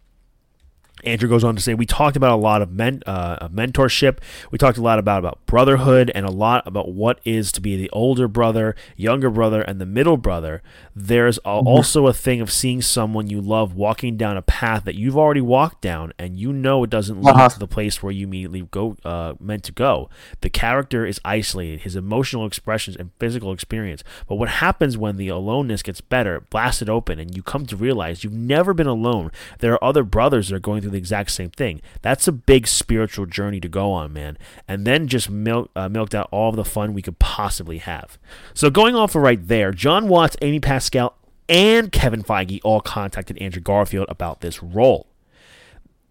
Andrew 1.04 1.30
goes 1.30 1.44
on 1.44 1.56
to 1.56 1.62
say, 1.62 1.74
we 1.74 1.86
talked 1.86 2.18
about 2.18 2.32
a 2.34 2.42
lot 2.42 2.62
of 2.62 2.72
men, 2.72 3.02
uh, 3.06 3.48
mentorship. 3.50 4.18
We 4.52 4.58
talked 4.58 4.78
a 4.78 4.82
lot 4.82 5.00
about, 5.00 5.20
about 5.20 5.46
brotherhood 5.46 6.12
and 6.16 6.26
a 6.26 6.32
lot 6.32 6.66
about 6.68 6.90
what 6.92 7.20
is 7.24 7.52
to 7.54 7.62
be 7.62 7.76
the 7.78 7.90
older 7.92 8.28
brother, 8.28 8.76
younger 8.96 9.30
brother, 9.30 9.62
and 9.62 9.80
the 9.80 9.86
middle 9.86 10.18
brother. 10.18 10.62
There's 10.96 11.38
a, 11.46 11.50
also 11.50 12.08
a 12.08 12.14
thing 12.14 12.42
of 12.42 12.52
seeing 12.52 12.82
someone 12.82 13.30
you 13.30 13.40
love 13.42 13.76
walking 13.76 14.18
down 14.18 14.38
a 14.38 14.42
path 14.42 14.86
that 14.86 14.96
you've 14.96 15.18
already 15.18 15.42
walked 15.42 15.82
down, 15.82 16.14
and 16.18 16.38
you 16.38 16.52
know 16.52 16.84
it 16.84 16.90
doesn't 16.90 17.22
lead 17.22 17.36
Uh-huh. 17.36 17.50
to 17.50 17.60
the 17.60 17.68
place 17.68 18.02
where 18.02 18.12
you 18.12 18.26
immediately 18.26 18.68
go 18.72 18.98
uh, 19.06 19.34
meant 19.40 19.64
to 19.66 19.72
go. 19.72 20.10
The 20.42 20.50
character 20.50 21.06
is 21.06 21.22
isolated, 21.24 21.82
his 21.82 21.96
emotional 21.96 22.46
expressions 22.48 22.98
and 22.98 23.12
physical 23.20 23.52
experience. 23.52 24.04
But 24.28 24.36
what 24.36 24.50
happens 24.50 24.98
when 24.98 25.18
the 25.18 25.28
aloneness 25.28 25.84
gets 25.84 26.02
better, 26.02 26.42
blasted 26.50 26.90
open, 26.90 27.20
and 27.20 27.36
you 27.36 27.44
come 27.44 27.66
to 27.68 27.76
realize 27.76 28.24
you've 28.24 28.34
never 28.34 28.74
been 28.74 28.88
alone? 28.88 29.32
There 29.60 29.74
are 29.74 29.84
other 29.84 30.04
brothers 30.04 30.50
that 30.50 30.56
are 30.56 30.60
going 30.60 30.82
through 30.82 30.87
the 30.91 30.97
exact 30.97 31.32
same 31.32 31.50
thing. 31.50 31.82
That's 32.02 32.28
a 32.28 32.32
big 32.32 32.67
spiritual 32.67 33.26
journey 33.26 33.60
to 33.60 33.69
go 33.69 33.91
on, 33.91 34.13
man. 34.13 34.38
And 34.67 34.86
then 34.86 35.08
just 35.08 35.30
milk, 35.30 35.71
uh, 35.76 35.89
milked 35.89 36.15
out 36.15 36.30
all 36.32 36.50
of 36.50 36.56
the 36.56 36.65
fun 36.65 36.93
we 36.93 37.02
could 37.02 37.19
possibly 37.19 37.78
have. 37.80 38.17
So 38.54 38.69
going 38.69 38.95
off 38.95 39.15
of 39.15 39.21
right 39.21 39.45
there, 39.47 39.71
Jon 39.71 40.08
Watts, 40.08 40.38
Amy 40.41 40.60
Pascal, 40.60 41.15
and 41.50 41.91
Kevin 41.91 42.23
Feige 42.23 42.60
all 42.63 42.82
contacted 42.82 43.38
Andrew 43.38 43.62
Garfield 43.62 44.08
about 44.10 44.41
this 44.41 44.62
role. 44.62 45.08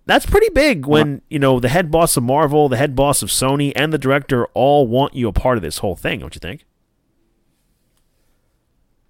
That's 0.07 0.25
pretty 0.25 0.51
big 0.51 0.87
when, 0.87 1.23
you 1.29 1.41
know, 1.41 1.59
the 1.59 1.69
head 1.69 1.91
boss 1.91 2.17
of 2.17 2.23
Marvel, 2.23 2.69
the 2.69 2.77
head 2.77 2.95
boss 2.95 3.23
of 3.23 3.29
Sony, 3.29 3.73
and 3.75 3.93
the 3.93 3.99
director 3.99 4.47
all 4.55 4.87
want 4.87 5.15
you 5.15 5.27
a 5.27 5.33
part 5.33 5.59
of 5.59 5.63
this 5.63 5.79
whole 5.79 5.97
thing, 5.97 6.21
don't 6.21 6.35
you 6.35 6.39
think? 6.39 6.65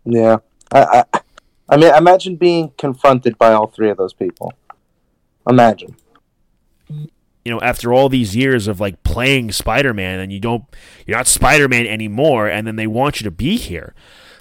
Yeah. 0.07 0.39
I, 0.73 1.05
I, 1.13 1.21
I 1.69 1.77
mean, 1.77 1.95
imagine 1.95 2.37
being 2.37 2.73
confronted 2.79 3.37
by 3.37 3.53
all 3.53 3.67
three 3.67 3.91
of 3.91 3.99
those 3.99 4.15
people. 4.15 4.55
Imagine. 5.49 5.97
you 7.47 7.53
know, 7.53 7.61
after 7.61 7.93
all 7.93 8.09
these 8.09 8.35
years 8.35 8.67
of 8.67 8.81
like 8.81 9.05
playing 9.05 9.53
Spider-Man 9.53 10.19
and 10.19 10.33
you 10.33 10.41
don't, 10.41 10.65
you're 11.07 11.17
not 11.17 11.29
Spider-Man 11.29 11.87
anymore, 11.87 12.49
and 12.49 12.67
then 12.67 12.75
they 12.75 12.89
want 12.89 13.21
you 13.21 13.25
to 13.25 13.31
be 13.31 13.57
here. 13.57 13.95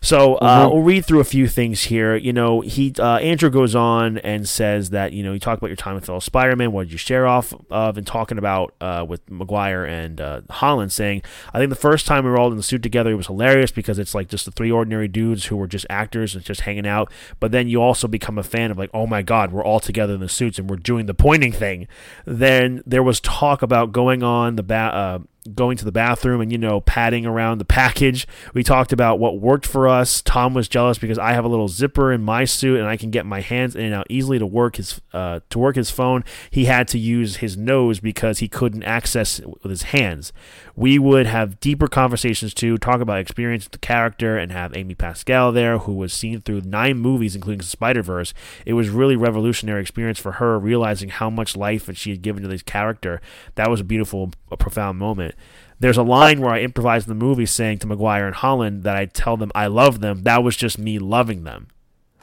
So 0.06 0.36
uh, 0.36 0.68
Mhm. 0.68 0.72
we'll 0.72 0.84
read 0.84 1.04
through 1.06 1.20
a 1.20 1.24
few 1.24 1.48
things 1.48 1.86
here. 1.86 2.16
You 2.16 2.32
know, 2.32 2.62
he 2.62 2.94
uh, 3.00 3.16
Andrew 3.18 3.50
goes 3.50 3.74
on 3.74 4.20
and 4.20 4.48
says 4.48 4.92
that 4.92 5.14
you 5.14 5.24
know 5.24 5.34
you 5.34 5.40
talk 5.40 5.58
about 5.58 5.68
your 5.68 5.76
time 5.76 5.96
with 5.96 6.06
fellow 6.06 6.20
Spider-Man. 6.20 6.72
What 6.72 6.84
did 6.84 6.92
you 6.92 7.00
share 7.00 7.26
off 7.26 7.56
of? 7.72 7.98
And 7.98 8.06
talking 8.06 8.38
about 8.38 8.76
uh, 8.80 9.04
with 9.08 9.28
Maguire 9.32 9.84
and 9.84 10.22
uh, 10.22 10.42
Holland, 10.52 10.92
saying 10.92 11.24
I 11.56 11.58
think 11.58 11.72
the 11.72 11.76
first 11.76 12.06
time 12.06 12.24
we 12.24 12.30
were 12.30 12.38
all 12.38 12.52
in 12.52 12.58
the 12.58 12.62
suit 12.64 12.84
together 12.84 13.10
it 13.10 13.16
was 13.16 13.26
hilarious 13.26 13.72
because 13.72 13.98
it's 13.98 14.14
like 14.14 14.28
just 14.30 14.46
the 14.46 14.52
three 14.52 14.70
ordinary 14.70 15.08
dudes 15.08 15.46
who 15.46 15.58
were 15.58 15.66
just 15.68 15.88
actors 15.90 16.36
and 16.36 16.44
just 16.46 16.62
hanging 16.62 16.86
out. 16.86 17.12
But 17.40 17.52
then 17.52 17.68
you 17.68 17.82
also 17.82 18.08
become 18.08 18.38
a 18.38 18.44
fan 18.44 18.70
of 18.70 18.78
like, 18.78 18.92
oh 18.94 19.08
my 19.08 19.24
god, 19.24 19.52
we're 19.52 19.64
all 19.66 19.80
together 19.80 20.14
in 20.14 20.20
the 20.20 20.30
suits 20.30 20.60
and 20.60 20.70
we're 20.70 20.76
doing 20.78 21.08
the 21.08 21.16
pointing 21.16 21.52
thing. 21.52 21.88
Then 22.26 22.84
there 22.86 23.02
was 23.02 23.20
talk 23.20 23.64
about 23.64 23.92
going 23.92 24.22
on 24.22 24.56
the 24.56 24.64
ba- 24.64 24.76
uh, 24.94 25.20
going 25.54 25.78
to 25.78 25.86
the 25.86 25.92
bathroom 25.92 26.42
and 26.42 26.52
you 26.52 26.58
know 26.58 26.82
padding 26.82 27.26
around 27.26 27.60
the 27.60 27.66
package. 27.66 28.28
We 28.54 28.64
talked 28.64 28.92
about 28.92 29.20
what 29.20 29.40
worked 29.40 29.66
for 29.66 29.88
us. 29.88 30.22
Tom 30.22 30.54
was 30.54 30.68
jealous 30.68 30.98
because 30.98 31.20
I 31.20 31.34
have 31.34 31.46
a 31.46 31.50
little 31.50 31.68
zipper 31.68 32.12
in 32.12 32.24
my 32.24 32.46
suit 32.46 32.80
and 32.80 32.88
I 32.88 32.98
can 32.98 33.12
get 33.12 33.26
my 33.26 33.42
hands 33.42 33.76
in 33.76 33.86
and 33.86 33.94
out 33.94 34.08
easily 34.10 34.40
to 34.40 34.46
work 34.46 34.78
his 34.78 35.02
uh, 35.14 35.42
to 35.50 35.60
work 35.60 35.76
his 35.76 35.92
phone. 35.92 36.24
He 36.50 36.66
had 36.66 36.88
to 36.90 37.00
use 37.00 37.38
his 37.38 37.56
nose 37.56 38.00
because 38.00 38.40
he 38.40 38.48
couldn't 38.48 38.84
access 38.84 39.40
it 39.40 39.48
with 39.48 39.70
his 39.70 39.84
hands. 39.84 40.34
We 40.76 41.00
would 41.00 41.26
have 41.26 41.60
deeper 41.60 41.88
conversations 41.88 42.54
too, 42.54 42.78
talk 42.78 43.00
about 43.00 43.20
experience 43.20 43.66
with 43.66 43.72
the 43.72 43.78
character, 43.78 44.38
and 44.38 44.52
have 44.52 44.76
Amy 44.76 44.94
Pascal 44.94 45.52
there, 45.52 45.78
who 45.78 45.94
was 45.94 46.12
seen 46.12 46.42
through 46.42 46.62
nine 46.62 46.98
movies, 46.98 47.36
including 47.36 47.62
Spider 47.62 48.04
Verse. 48.04 48.34
It 48.66 48.74
was 48.74 48.90
really 48.90 49.16
revolutionary 49.16 49.82
experience 49.82 50.20
for 50.20 50.34
her, 50.34 50.60
realizing 50.60 51.10
how 51.10 51.30
much 51.30 51.56
life 51.56 51.86
that 51.86 51.96
she 51.98 52.10
had 52.10 52.22
given 52.22 52.44
to 52.44 52.50
this 52.50 52.62
character. 52.62 53.22
That 53.56 53.70
was 53.70 53.80
a 53.80 53.86
beautiful, 53.86 54.32
a 54.56 54.58
profound 54.58 54.98
moment. 54.98 55.36
There's 55.80 55.98
a 55.98 56.04
line 56.04 56.40
oh. 56.40 56.44
where 56.44 56.56
I 56.56 56.62
improvised 56.62 57.08
in 57.08 57.18
the 57.18 57.26
movie 57.26 57.46
saying 57.46 57.80
to 57.80 57.88
Maguire 57.88 58.26
and 58.26 58.36
Holland 58.36 58.84
that 58.84 58.96
I 58.96 59.06
tell 59.06 59.38
them 59.38 59.52
I 59.54 59.68
love 59.68 60.00
them. 60.00 60.24
That 60.24 60.44
was 60.44 60.56
just 60.56 60.80
me 60.80 60.98
loving 61.00 61.44
them. 61.44 61.68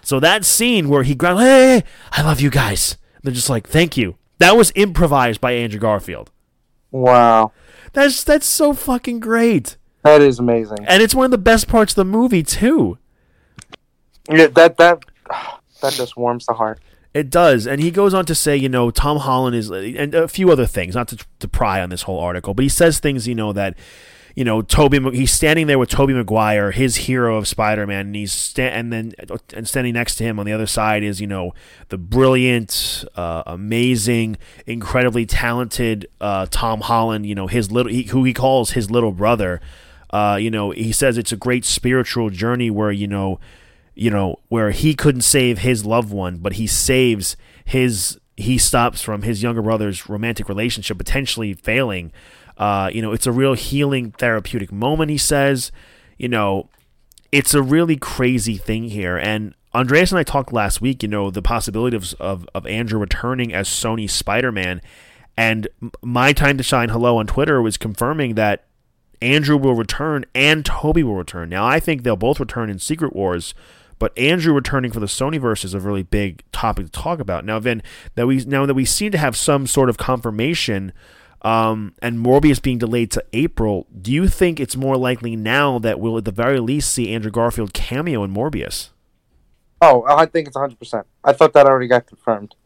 So 0.03 0.19
that 0.19 0.45
scene 0.45 0.89
where 0.89 1.05
he 1.05 1.17
"Hey, 1.21 1.35
hey, 1.37 1.85
I 2.13 2.23
love 2.23 2.41
you 2.41 2.51
guys," 2.51 2.97
they're 3.23 3.33
just 3.33 3.51
like, 3.51 3.69
"Thank 3.69 3.97
you." 3.97 4.17
That 4.39 4.57
was 4.57 4.73
improvised 4.75 5.41
by 5.41 5.53
Andrew 5.53 5.79
Garfield. 5.79 6.31
Wow. 6.91 7.53
That's 7.93 8.25
that's 8.25 8.47
so 8.47 8.73
fucking 8.73 9.21
great, 9.21 9.77
That 10.03 10.23
is 10.23 10.39
amazing. 10.39 10.79
and 10.87 11.03
it's 11.03 11.15
one 11.15 11.27
of 11.27 11.31
the 11.31 11.39
best 11.39 11.69
parts 11.69 11.93
of 11.93 11.97
the 11.97 12.05
movie 12.05 12.43
too. 12.43 12.99
Yeah, 14.31 14.49
that 14.49 14.79
that 14.79 15.05
that 15.83 15.93
just 15.93 16.17
warms 16.17 16.47
the 16.47 16.55
heart. 16.55 16.81
It 17.15 17.29
does, 17.29 17.67
and 17.67 17.81
he 17.83 17.91
goes 17.91 18.15
on 18.15 18.25
to 18.25 18.35
say, 18.35 18.57
you 18.57 18.71
know, 18.71 18.91
Tom 18.91 19.19
Holland 19.19 19.55
is, 19.55 19.71
and 19.71 20.15
a 20.15 20.27
few 20.27 20.51
other 20.51 20.65
things, 20.65 20.95
not 20.95 21.09
to, 21.09 21.19
to 21.41 21.49
pry 21.49 21.83
on 21.83 21.91
this 21.91 22.03
whole 22.03 22.19
article, 22.19 22.55
but 22.55 22.63
he 22.63 22.71
says 22.71 23.01
things, 23.01 23.29
you 23.29 23.35
know, 23.35 23.53
that, 23.53 23.77
you 24.35 24.45
know, 24.45 24.63
Tobey, 24.63 24.99
he's 25.15 25.31
standing 25.31 25.67
there 25.67 25.79
with 25.79 25.91
Tobey 25.91 26.15
Maguire, 26.15 26.71
his 26.71 26.97
hero 26.97 27.37
of 27.37 27.47
Spider-Man, 27.47 28.07
and 28.07 28.17
he's 28.17 28.33
sta- 28.33 28.71
and 28.71 28.91
then 28.91 29.13
and 29.53 29.69
standing 29.69 29.93
next 29.93 30.15
to 30.15 30.25
him 30.25 30.41
on 30.41 30.47
the 30.47 30.55
other 30.55 30.67
side 30.67 31.03
is, 31.03 31.21
you 31.21 31.27
know, 31.27 31.53
the 31.91 31.99
brilliant, 31.99 33.05
uh, 33.15 33.43
amazing, 33.45 34.39
incredibly 34.67 35.27
talented 35.27 36.09
uh, 36.19 36.47
Tom 36.51 36.81
Holland, 36.81 37.27
you 37.27 37.35
know, 37.35 37.47
his 37.47 37.71
little, 37.71 37.93
he, 37.93 38.05
who 38.05 38.25
he 38.25 38.33
calls 38.33 38.71
his 38.71 38.91
little 38.91 39.13
brother. 39.13 39.61
Uh, 40.09 40.39
you 40.41 40.51
know, 40.51 40.71
he 40.71 40.93
says 40.93 41.19
it's 41.19 41.33
a 41.33 41.37
great 41.37 41.67
spiritual 41.67 42.31
journey 42.31 42.71
where, 42.71 42.91
you 42.91 43.07
know, 43.07 43.39
you 43.95 44.11
know, 44.11 44.37
where 44.49 44.71
he 44.71 44.95
couldn't 44.95 45.23
save 45.23 45.59
his 45.59 45.85
loved 45.85 46.13
one, 46.13 46.39
but 46.39 46.55
he 46.55 46.67
saves 46.67 47.37
his 47.65 48.19
he 48.37 48.57
stops 48.59 49.03
from 49.03 49.23
his 49.23 49.43
younger 49.43 49.63
brother's 49.63 50.09
romantic 50.09 50.49
relationship 50.49 50.99
potentially 50.99 51.53
failing. 51.53 52.13
Uh, 52.57 52.91
you 52.93 53.03
know, 53.03 53.13
it's 53.13 53.27
a 53.27 53.33
real 53.33 53.55
healing 53.55 54.11
therapeutic 54.13 54.73
moment, 54.73 55.11
he 55.11 55.19
says. 55.19 55.71
You 56.19 56.29
know, 56.29 56.71
it's 57.31 57.55
a 57.55 57.63
really 57.63 57.97
crazy 57.97 58.57
thing 58.57 58.85
here. 58.85 59.17
And 59.17 59.55
Andreas 59.75 60.13
and 60.13 60.19
I 60.19 60.23
talked 60.23 60.53
last 60.53 60.81
week, 60.81 61.03
you 61.03 61.09
know, 61.09 61.31
the 61.31 61.43
possibility 61.43 61.97
of, 61.97 62.15
of, 62.21 62.49
of 62.55 62.67
Andrew 62.67 62.99
returning 62.99 63.53
as 63.53 63.69
Sony 63.69 64.09
Spider 64.09 64.53
Man. 64.53 64.81
And 65.37 65.69
my 66.03 66.33
time 66.33 66.59
to 66.59 66.63
shine 66.63 66.91
hello 66.91 67.17
on 67.17 67.27
Twitter 67.27 67.61
was 67.63 67.79
confirming 67.79 68.35
that 68.35 68.65
Andrew 69.23 69.57
will 69.57 69.75
return 69.75 70.25
and 70.35 70.65
Tobey 70.65 71.03
will 71.03 71.15
return. 71.15 71.49
Now, 71.49 71.67
I 71.67 71.81
think 71.81 72.03
they'll 72.03 72.17
both 72.17 72.41
return 72.41 72.69
in 72.69 72.79
Secret 72.79 73.15
Wars, 73.15 73.55
but 74.03 74.19
Andrew 74.19 74.53
returning 74.53 74.91
for 74.91 74.99
the 74.99 75.07
Sonyverse 75.07 75.65
is 75.65 75.75
a 75.75 75.79
really 75.79 76.03
big 76.03 76.43
topic 76.51 76.87
to 76.87 76.91
talk 76.91 77.21
about. 77.21 77.45
Now, 77.45 77.61
then 77.61 77.85
that 78.17 78.27
we 78.27 78.45
now 78.45 78.67
that 78.67 78.75
we 78.75 78.85
seem 78.85 79.13
to 79.13 79.19
have 79.19 79.37
some 79.37 79.65
sort 79.65 79.89
of 79.89 79.97
confirmation, 79.97 80.93
um, 81.43 81.95
and 82.03 82.19
Morbius 82.19 82.61
being 82.61 82.79
delayed 82.79 83.13
to 83.13 83.25
April, 83.33 83.87
do 83.97 84.11
you 84.11 84.27
think 84.27 84.59
it's 84.59 84.75
more 84.75 84.97
likely 84.97 85.37
now 85.37 85.79
that 85.79 86.01
we'll 86.01 86.19
at 86.19 86.25
the 86.25 86.33
very 86.33 86.59
least 86.59 86.93
see 86.93 87.15
Andrew 87.15 87.31
Garfield 87.31 87.75
cameo 87.75 88.25
in 88.25 88.35
Morbius? 88.35 88.89
Oh, 89.81 90.03
I 90.09 90.27
think 90.27 90.49
it's 90.49 90.57
100%. 90.57 91.05
I 91.23 91.33
thought 91.33 91.53
that 91.53 91.67
already 91.67 91.87
got 91.87 92.09
confirmed. 92.09 92.57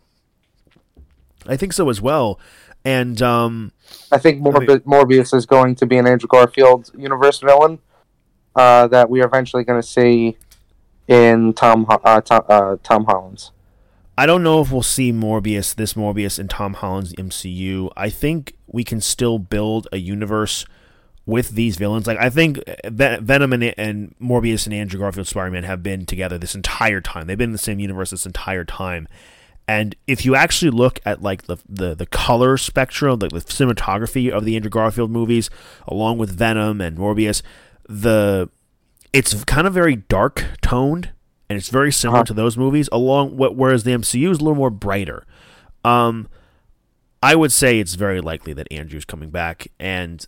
I 1.46 1.58
think 1.58 1.74
so 1.74 1.90
as 1.90 2.00
well. 2.00 2.40
And 2.82 3.20
um, 3.20 3.72
I 4.10 4.16
think 4.16 4.40
Morbi- 4.40 4.70
I 4.70 4.72
mean, 4.76 4.80
Morbius 4.80 5.34
is 5.34 5.44
going 5.44 5.74
to 5.74 5.84
be 5.84 5.98
an 5.98 6.06
Andrew 6.06 6.28
Garfield 6.28 6.90
universe 6.96 7.40
villain 7.40 7.78
uh, 8.54 8.86
that 8.88 9.10
we 9.10 9.20
are 9.20 9.26
eventually 9.26 9.64
going 9.64 9.82
to 9.82 9.86
see 9.86 10.38
in 11.08 11.52
Tom 11.54 11.86
uh, 11.88 12.20
Tom, 12.20 12.44
uh, 12.48 12.76
Tom 12.82 13.04
Holland's. 13.04 13.52
I 14.18 14.24
don't 14.24 14.42
know 14.42 14.62
if 14.62 14.72
we'll 14.72 14.82
see 14.82 15.12
Morbius, 15.12 15.74
this 15.74 15.92
Morbius, 15.92 16.38
in 16.38 16.48
Tom 16.48 16.74
Holland's 16.74 17.12
MCU. 17.14 17.90
I 17.96 18.08
think 18.08 18.54
we 18.66 18.82
can 18.82 19.00
still 19.00 19.38
build 19.38 19.88
a 19.92 19.98
universe 19.98 20.64
with 21.26 21.50
these 21.50 21.76
villains. 21.76 22.06
Like 22.06 22.18
I 22.18 22.30
think 22.30 22.60
Venom 22.86 23.52
and, 23.52 23.74
and 23.76 24.14
Morbius 24.20 24.64
and 24.64 24.74
Andrew 24.74 25.00
Garfield 25.00 25.26
Spider-Man 25.26 25.64
have 25.64 25.82
been 25.82 26.06
together 26.06 26.38
this 26.38 26.54
entire 26.54 27.00
time. 27.00 27.26
They've 27.26 27.36
been 27.36 27.50
in 27.50 27.52
the 27.52 27.58
same 27.58 27.78
universe 27.78 28.10
this 28.10 28.24
entire 28.24 28.64
time. 28.64 29.06
And 29.68 29.96
if 30.06 30.24
you 30.24 30.36
actually 30.36 30.70
look 30.70 31.00
at 31.04 31.20
like 31.22 31.42
the 31.42 31.56
the, 31.68 31.94
the 31.94 32.06
color 32.06 32.56
spectrum, 32.56 33.18
the, 33.18 33.28
the 33.28 33.40
cinematography 33.40 34.30
of 34.30 34.44
the 34.44 34.54
Andrew 34.56 34.70
Garfield 34.70 35.10
movies, 35.10 35.50
along 35.88 36.18
with 36.18 36.30
Venom 36.30 36.80
and 36.80 36.96
Morbius, 36.96 37.42
the 37.88 38.48
it's 39.12 39.44
kind 39.44 39.66
of 39.66 39.74
very 39.74 39.96
dark 39.96 40.44
toned 40.62 41.10
and 41.48 41.56
it's 41.56 41.68
very 41.68 41.92
similar 41.92 42.18
uh-huh. 42.18 42.24
to 42.24 42.34
those 42.34 42.56
movies. 42.56 42.88
Along 42.92 43.36
what 43.36 43.56
whereas 43.56 43.84
the 43.84 43.92
MCU 43.92 44.30
is 44.30 44.38
a 44.38 44.40
little 44.40 44.56
more 44.56 44.70
brighter. 44.70 45.24
Um, 45.84 46.28
I 47.22 47.34
would 47.34 47.52
say 47.52 47.78
it's 47.78 47.94
very 47.94 48.20
likely 48.20 48.52
that 48.52 48.66
Andrew's 48.70 49.04
coming 49.04 49.30
back, 49.30 49.68
and 49.78 50.26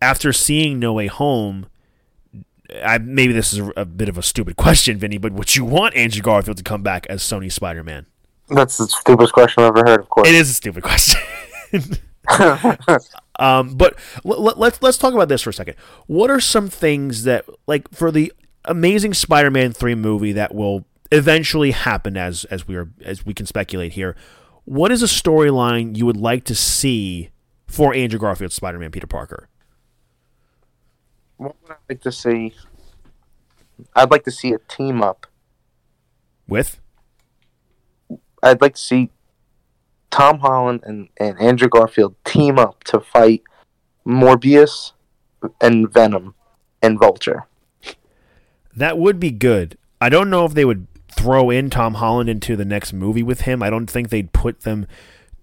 after 0.00 0.32
seeing 0.32 0.78
No 0.78 0.92
Way 0.92 1.08
Home, 1.08 1.66
I, 2.82 2.98
maybe 2.98 3.32
this 3.32 3.52
is 3.52 3.58
a, 3.60 3.72
a, 3.78 3.84
bit 3.84 4.08
of 4.08 4.16
a 4.16 4.22
stupid 4.22 4.56
question, 4.56 4.98
Vinny, 4.98 5.18
but 5.18 5.32
would 5.32 5.56
you 5.56 5.64
want 5.64 5.94
Andrew 5.94 6.22
Garfield 6.22 6.58
to 6.58 6.62
come 6.62 6.82
back 6.82 7.06
as 7.08 7.22
Sony 7.22 7.50
Spider 7.50 7.82
Man? 7.82 8.06
That's 8.48 8.76
the 8.78 8.86
stupidest 8.86 9.32
question 9.32 9.64
I've 9.64 9.76
ever 9.76 9.88
heard. 9.88 10.00
Of 10.00 10.08
course, 10.10 10.28
it 10.28 10.34
is 10.34 10.50
a 10.50 10.54
stupid 10.54 10.82
question. 10.84 11.20
um, 13.38 13.74
but 13.76 13.98
l- 14.24 14.48
l- 14.48 14.54
let's 14.56 14.80
let's 14.82 14.98
talk 14.98 15.14
about 15.14 15.28
this 15.28 15.42
for 15.42 15.50
a 15.50 15.54
second. 15.54 15.76
What 16.06 16.30
are 16.30 16.40
some 16.40 16.68
things 16.68 17.24
that, 17.24 17.46
like, 17.66 17.88
for 17.90 18.10
the 18.10 18.32
Amazing 18.64 19.14
Spider-Man 19.14 19.72
three 19.72 19.94
movie 19.94 20.32
that 20.32 20.54
will 20.54 20.84
eventually 21.12 21.72
happen, 21.72 22.16
as 22.16 22.44
as 22.46 22.66
we 22.66 22.76
are 22.76 22.88
as 23.04 23.24
we 23.26 23.34
can 23.34 23.46
speculate 23.46 23.92
here? 23.92 24.16
What 24.64 24.90
is 24.90 25.02
a 25.02 25.06
storyline 25.06 25.96
you 25.96 26.06
would 26.06 26.16
like 26.16 26.44
to 26.44 26.54
see 26.54 27.30
for 27.66 27.94
Andrew 27.94 28.18
Garfield's 28.18 28.54
Spider-Man 28.54 28.90
Peter 28.90 29.06
Parker? 29.06 29.48
What 31.36 31.56
would 31.62 31.72
I 31.72 31.76
like 31.88 32.00
to 32.02 32.12
see? 32.12 32.54
I'd 33.94 34.10
like 34.10 34.24
to 34.24 34.30
see 34.30 34.52
a 34.52 34.58
team 34.58 35.02
up 35.02 35.26
with. 36.48 36.80
I'd 38.42 38.60
like 38.60 38.74
to 38.74 38.80
see 38.80 39.10
Tom 40.14 40.38
Holland 40.38 40.80
and, 40.84 41.08
and 41.16 41.40
Andrew 41.40 41.68
Garfield 41.68 42.14
team 42.24 42.56
up 42.56 42.84
to 42.84 43.00
fight 43.00 43.42
Morbius 44.06 44.92
and 45.60 45.92
Venom 45.92 46.36
and 46.80 47.00
Vulture. 47.00 47.48
That 48.76 48.96
would 48.96 49.18
be 49.18 49.32
good. 49.32 49.76
I 50.00 50.08
don't 50.08 50.30
know 50.30 50.44
if 50.44 50.54
they 50.54 50.64
would 50.64 50.86
throw 51.10 51.50
in 51.50 51.68
Tom 51.68 51.94
Holland 51.94 52.30
into 52.30 52.54
the 52.54 52.64
next 52.64 52.92
movie 52.92 53.24
with 53.24 53.40
him. 53.40 53.60
I 53.60 53.70
don't 53.70 53.88
think 53.88 54.10
they'd 54.10 54.32
put 54.32 54.60
them 54.60 54.86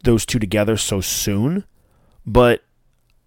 those 0.05 0.25
two 0.25 0.39
together 0.39 0.77
so 0.77 1.01
soon. 1.01 1.65
But 2.25 2.63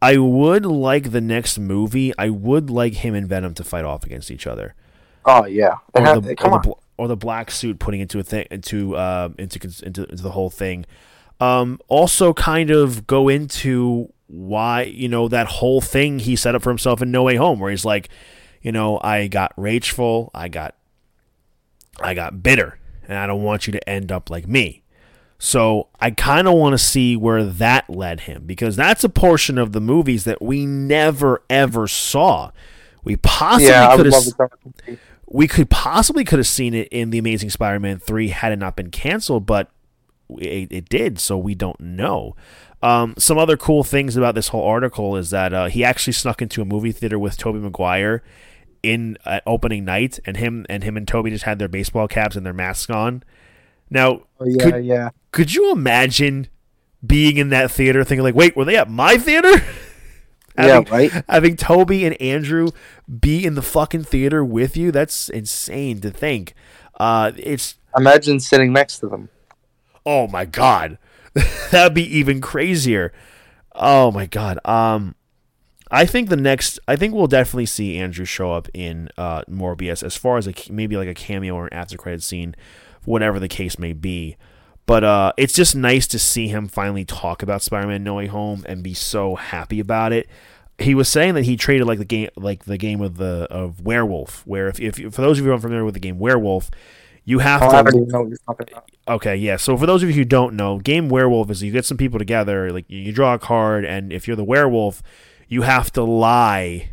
I 0.00 0.16
would 0.16 0.64
like 0.64 1.10
the 1.10 1.20
next 1.20 1.58
movie. 1.58 2.14
I 2.16 2.30
would 2.30 2.70
like 2.70 2.94
him 2.94 3.14
and 3.14 3.28
Venom 3.28 3.52
to 3.54 3.64
fight 3.64 3.84
off 3.84 4.04
against 4.04 4.30
each 4.30 4.46
other. 4.46 4.74
Oh 5.26 5.44
yeah, 5.44 5.74
or, 5.92 6.20
the, 6.20 6.36
or, 6.42 6.62
the, 6.62 6.74
or 6.96 7.08
the 7.08 7.16
black 7.16 7.50
suit 7.50 7.78
putting 7.78 8.00
into 8.00 8.18
a 8.18 8.22
thing 8.22 8.46
into 8.50 8.96
uh, 8.96 9.28
into, 9.38 9.60
into 9.84 10.04
into 10.08 10.22
the 10.22 10.30
whole 10.30 10.48
thing. 10.48 10.86
Um, 11.40 11.80
also, 11.88 12.32
kind 12.32 12.70
of 12.70 13.06
go 13.06 13.28
into 13.28 14.12
why 14.26 14.82
you 14.82 15.08
know 15.08 15.28
that 15.28 15.46
whole 15.46 15.80
thing 15.80 16.18
he 16.18 16.36
set 16.36 16.54
up 16.54 16.62
for 16.62 16.70
himself 16.70 17.02
in 17.02 17.10
No 17.10 17.22
Way 17.22 17.36
Home, 17.36 17.58
where 17.58 17.70
he's 17.70 17.84
like, 17.84 18.08
you 18.62 18.72
know, 18.72 19.00
I 19.02 19.26
got 19.26 19.52
rageful, 19.56 20.30
I 20.34 20.48
got, 20.48 20.74
I 22.00 22.14
got 22.14 22.42
bitter, 22.42 22.78
and 23.06 23.18
I 23.18 23.26
don't 23.26 23.42
want 23.42 23.66
you 23.66 23.72
to 23.72 23.88
end 23.88 24.10
up 24.10 24.30
like 24.30 24.46
me. 24.46 24.84
So 25.38 25.88
I 26.00 26.10
kind 26.10 26.48
of 26.48 26.54
want 26.54 26.72
to 26.72 26.78
see 26.78 27.16
where 27.16 27.44
that 27.44 27.90
led 27.90 28.20
him 28.20 28.44
because 28.46 28.76
that's 28.76 29.04
a 29.04 29.08
portion 29.08 29.58
of 29.58 29.72
the 29.72 29.80
movies 29.80 30.24
that 30.24 30.40
we 30.40 30.64
never 30.64 31.42
ever 31.50 31.86
saw. 31.86 32.50
We 33.02 33.16
possibly 33.16 33.66
yeah, 33.66 33.94
could 33.94 34.06
have 34.06 34.98
we 35.26 35.46
could 35.46 35.68
possibly 35.68 36.24
could 36.24 36.38
have 36.38 36.46
seen 36.46 36.72
it 36.72 36.88
in 36.88 37.10
the 37.10 37.18
Amazing 37.18 37.50
Spider-Man 37.50 37.98
three 37.98 38.28
had 38.28 38.52
it 38.52 38.58
not 38.58 38.76
been 38.76 38.90
canceled, 38.90 39.44
but 39.44 39.70
it, 40.28 40.72
it 40.72 40.88
did, 40.88 41.18
so 41.18 41.36
we 41.36 41.54
don't 41.54 41.80
know. 41.80 42.36
Um, 42.82 43.14
some 43.16 43.38
other 43.38 43.56
cool 43.56 43.82
things 43.82 44.16
about 44.16 44.34
this 44.34 44.48
whole 44.48 44.64
article 44.64 45.16
is 45.16 45.30
that 45.30 45.54
uh, 45.54 45.66
he 45.66 45.82
actually 45.82 46.12
snuck 46.12 46.42
into 46.42 46.60
a 46.60 46.64
movie 46.66 46.92
theater 46.92 47.18
with 47.18 47.38
Tobey 47.38 47.58
Maguire 47.58 48.22
in 48.82 49.16
uh, 49.24 49.40
opening 49.46 49.84
night, 49.84 50.20
and 50.26 50.36
him 50.36 50.66
and 50.68 50.84
him 50.84 50.96
and 50.96 51.08
Tobey 51.08 51.30
just 51.30 51.44
had 51.44 51.58
their 51.58 51.68
baseball 51.68 52.06
caps 52.06 52.36
and 52.36 52.44
their 52.44 52.52
masks 52.52 52.90
on. 52.90 53.22
Now, 53.88 54.22
oh, 54.38 54.46
yeah, 54.46 54.70
could, 54.70 54.84
yeah. 54.84 55.08
Could 55.32 55.54
you 55.54 55.72
imagine 55.72 56.48
being 57.04 57.38
in 57.38 57.48
that 57.50 57.70
theater, 57.70 58.04
thinking 58.04 58.22
like, 58.22 58.34
"Wait, 58.34 58.54
were 58.54 58.64
they 58.66 58.76
at 58.76 58.90
my 58.90 59.16
theater?" 59.16 59.56
having, 60.56 60.86
yeah, 60.86 60.92
right. 60.92 61.24
Having 61.28 61.56
Tobey 61.56 62.04
and 62.04 62.20
Andrew 62.20 62.70
be 63.20 63.44
in 63.44 63.54
the 63.54 63.62
fucking 63.62 64.04
theater 64.04 64.44
with 64.44 64.76
you, 64.76 64.92
that's 64.92 65.30
insane 65.30 66.00
to 66.02 66.10
think. 66.10 66.54
Uh, 67.00 67.32
it's 67.36 67.76
imagine 67.96 68.40
sitting 68.40 68.72
next 68.72 68.98
to 68.98 69.08
them. 69.08 69.28
Oh 70.06 70.26
my 70.26 70.44
god, 70.44 70.98
that'd 71.70 71.94
be 71.94 72.18
even 72.18 72.40
crazier. 72.40 73.12
Oh 73.74 74.10
my 74.10 74.26
god. 74.26 74.58
Um, 74.64 75.16
I 75.90 76.06
think 76.06 76.28
the 76.28 76.36
next, 76.36 76.78
I 76.88 76.96
think 76.96 77.14
we'll 77.14 77.26
definitely 77.26 77.66
see 77.66 77.98
Andrew 77.98 78.24
show 78.24 78.52
up 78.52 78.68
in 78.74 79.08
uh, 79.16 79.42
Morbius 79.48 80.02
as 80.02 80.16
far 80.16 80.38
as 80.38 80.48
a, 80.48 80.54
maybe 80.70 80.96
like 80.96 81.08
a 81.08 81.14
cameo 81.14 81.54
or 81.54 81.66
an 81.66 81.74
after 81.74 81.96
credit 81.96 82.22
scene, 82.22 82.54
whatever 83.04 83.38
the 83.38 83.48
case 83.48 83.78
may 83.78 83.92
be. 83.92 84.36
But 84.86 85.04
uh, 85.04 85.32
it's 85.36 85.54
just 85.54 85.74
nice 85.74 86.06
to 86.08 86.18
see 86.18 86.48
him 86.48 86.68
finally 86.68 87.04
talk 87.04 87.42
about 87.42 87.62
Spider-Man 87.62 88.02
No 88.04 88.14
Way 88.14 88.26
Home 88.26 88.64
and 88.68 88.82
be 88.82 88.92
so 88.92 89.34
happy 89.34 89.80
about 89.80 90.12
it. 90.12 90.28
He 90.78 90.94
was 90.94 91.08
saying 91.08 91.34
that 91.34 91.44
he 91.44 91.56
traded 91.56 91.86
like 91.86 91.98
the 91.98 92.04
game, 92.04 92.30
like 92.36 92.64
the 92.64 92.76
game 92.76 93.00
of 93.00 93.16
the 93.16 93.46
of 93.50 93.80
Werewolf, 93.80 94.44
where 94.46 94.66
if, 94.66 94.80
if 94.80 94.96
for 94.96 95.22
those 95.22 95.38
of 95.38 95.44
you 95.44 95.50
who 95.52 95.56
are 95.56 95.60
familiar 95.60 95.84
with 95.84 95.94
the 95.94 96.00
game 96.00 96.18
Werewolf, 96.18 96.70
you 97.24 97.38
have 97.38 97.60
to. 97.60 97.66
I 97.66 97.80
already 97.80 98.00
know 98.00 98.20
what 98.20 98.28
you're 98.28 98.38
talking 98.46 98.68
about. 98.70 98.90
Okay, 99.08 99.36
yeah. 99.36 99.56
So 99.56 99.76
for 99.76 99.86
those 99.86 100.02
of 100.02 100.10
you 100.10 100.14
who 100.14 100.24
don't 100.24 100.54
know, 100.54 100.78
game 100.78 101.08
werewolf 101.08 101.50
is 101.50 101.62
you 101.62 101.72
get 101.72 101.84
some 101.84 101.96
people 101.96 102.18
together, 102.18 102.70
like 102.70 102.84
you 102.88 103.12
draw 103.12 103.34
a 103.34 103.38
card, 103.38 103.84
and 103.84 104.12
if 104.12 104.26
you're 104.26 104.36
the 104.36 104.44
werewolf, 104.44 105.02
you 105.48 105.62
have 105.62 105.90
to 105.92 106.02
lie 106.02 106.90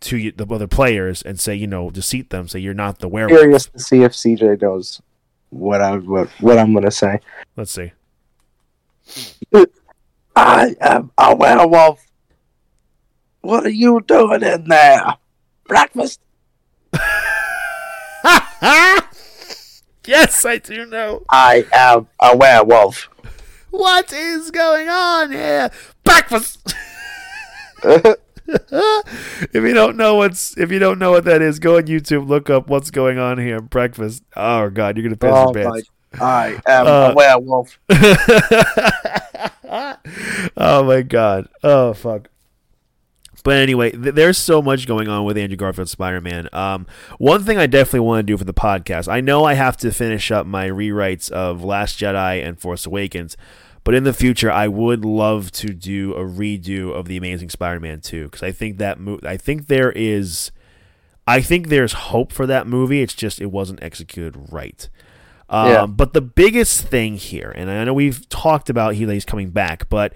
to 0.00 0.16
you, 0.16 0.32
the 0.32 0.46
other 0.46 0.66
players 0.66 1.22
and 1.22 1.40
say, 1.40 1.54
you 1.54 1.66
know, 1.66 1.90
deceit 1.90 2.30
them, 2.30 2.48
say 2.48 2.60
you're 2.60 2.74
not 2.74 3.00
the 3.00 3.08
werewolf. 3.08 3.40
Curious 3.40 3.66
to 3.66 3.78
see 3.78 4.02
if 4.02 4.12
CJ 4.12 4.62
knows 4.62 5.00
what 5.50 5.80
I 5.80 5.96
what, 5.96 6.28
what 6.40 6.58
I'm 6.58 6.72
gonna 6.72 6.90
say. 6.90 7.20
Let's 7.56 7.72
see. 7.72 7.92
I 10.34 10.76
am 10.80 11.10
a 11.16 11.34
werewolf. 11.34 12.04
What 13.40 13.64
are 13.64 13.70
you 13.70 14.00
doing 14.06 14.42
in 14.42 14.68
there? 14.68 15.14
Breakfast? 15.64 16.20
yes, 20.08 20.44
I 20.44 20.58
do 20.58 20.86
know. 20.86 21.24
I 21.28 21.66
am 21.72 22.08
a 22.20 22.36
werewolf. 22.36 23.08
What 23.70 24.12
is 24.12 24.50
going 24.50 24.88
on 24.88 25.32
here? 25.32 25.70
Breakfast. 26.04 26.74
if 27.84 28.16
you 29.54 29.74
don't 29.74 29.96
know 29.96 30.14
what's 30.14 30.56
if 30.56 30.70
you 30.70 30.78
don't 30.78 30.98
know 30.98 31.10
what 31.10 31.24
that 31.24 31.42
is, 31.42 31.58
go 31.58 31.76
on 31.76 31.82
YouTube, 31.84 32.28
look 32.28 32.48
up 32.48 32.68
what's 32.68 32.90
going 32.90 33.18
on 33.18 33.38
here. 33.38 33.60
Breakfast. 33.60 34.22
Oh 34.36 34.70
god, 34.70 34.96
you're 34.96 35.04
gonna 35.04 35.16
piss 35.16 35.30
oh 35.32 35.52
your 35.52 35.72
pants. 35.72 35.90
I 36.18 36.58
am 36.66 36.86
Uh, 36.86 37.10
a 37.10 37.14
werewolf. 37.14 37.78
oh 40.56 40.84
my 40.84 41.02
god. 41.02 41.48
Oh 41.62 41.92
fuck. 41.92 42.28
But 43.46 43.58
anyway, 43.58 43.92
th- 43.92 44.16
there's 44.16 44.38
so 44.38 44.60
much 44.60 44.88
going 44.88 45.06
on 45.06 45.24
with 45.24 45.38
Andrew 45.38 45.56
Garfield 45.56 45.88
Spider-Man. 45.88 46.48
Um, 46.52 46.84
one 47.18 47.44
thing 47.44 47.58
I 47.58 47.68
definitely 47.68 48.00
want 48.00 48.18
to 48.26 48.32
do 48.32 48.36
for 48.36 48.42
the 48.42 48.52
podcast. 48.52 49.06
I 49.06 49.20
know 49.20 49.44
I 49.44 49.54
have 49.54 49.76
to 49.76 49.92
finish 49.92 50.32
up 50.32 50.46
my 50.46 50.68
rewrites 50.68 51.30
of 51.30 51.62
Last 51.62 51.96
Jedi 51.96 52.44
and 52.44 52.58
Force 52.58 52.86
Awakens, 52.86 53.36
but 53.84 53.94
in 53.94 54.02
the 54.02 54.12
future, 54.12 54.50
I 54.50 54.66
would 54.66 55.04
love 55.04 55.52
to 55.52 55.68
do 55.68 56.12
a 56.14 56.24
redo 56.24 56.92
of 56.92 57.06
the 57.06 57.16
Amazing 57.16 57.50
Spider-Man 57.50 58.00
2 58.00 58.24
because 58.24 58.42
I 58.42 58.50
think 58.50 58.78
that 58.78 58.98
mo- 58.98 59.20
I 59.22 59.36
think 59.36 59.68
there 59.68 59.92
is, 59.92 60.50
I 61.28 61.40
think 61.40 61.68
there's 61.68 61.92
hope 61.92 62.32
for 62.32 62.48
that 62.48 62.66
movie. 62.66 63.00
It's 63.00 63.14
just 63.14 63.40
it 63.40 63.52
wasn't 63.52 63.80
executed 63.80 64.48
right. 64.50 64.88
Um, 65.48 65.68
Yeah. 65.70 65.86
But 65.86 66.14
the 66.14 66.20
biggest 66.20 66.80
thing 66.88 67.14
here, 67.14 67.52
and 67.54 67.70
I 67.70 67.84
know 67.84 67.94
we've 67.94 68.28
talked 68.28 68.68
about 68.68 68.96
he's 68.96 69.24
coming 69.24 69.50
back, 69.50 69.88
but 69.88 70.12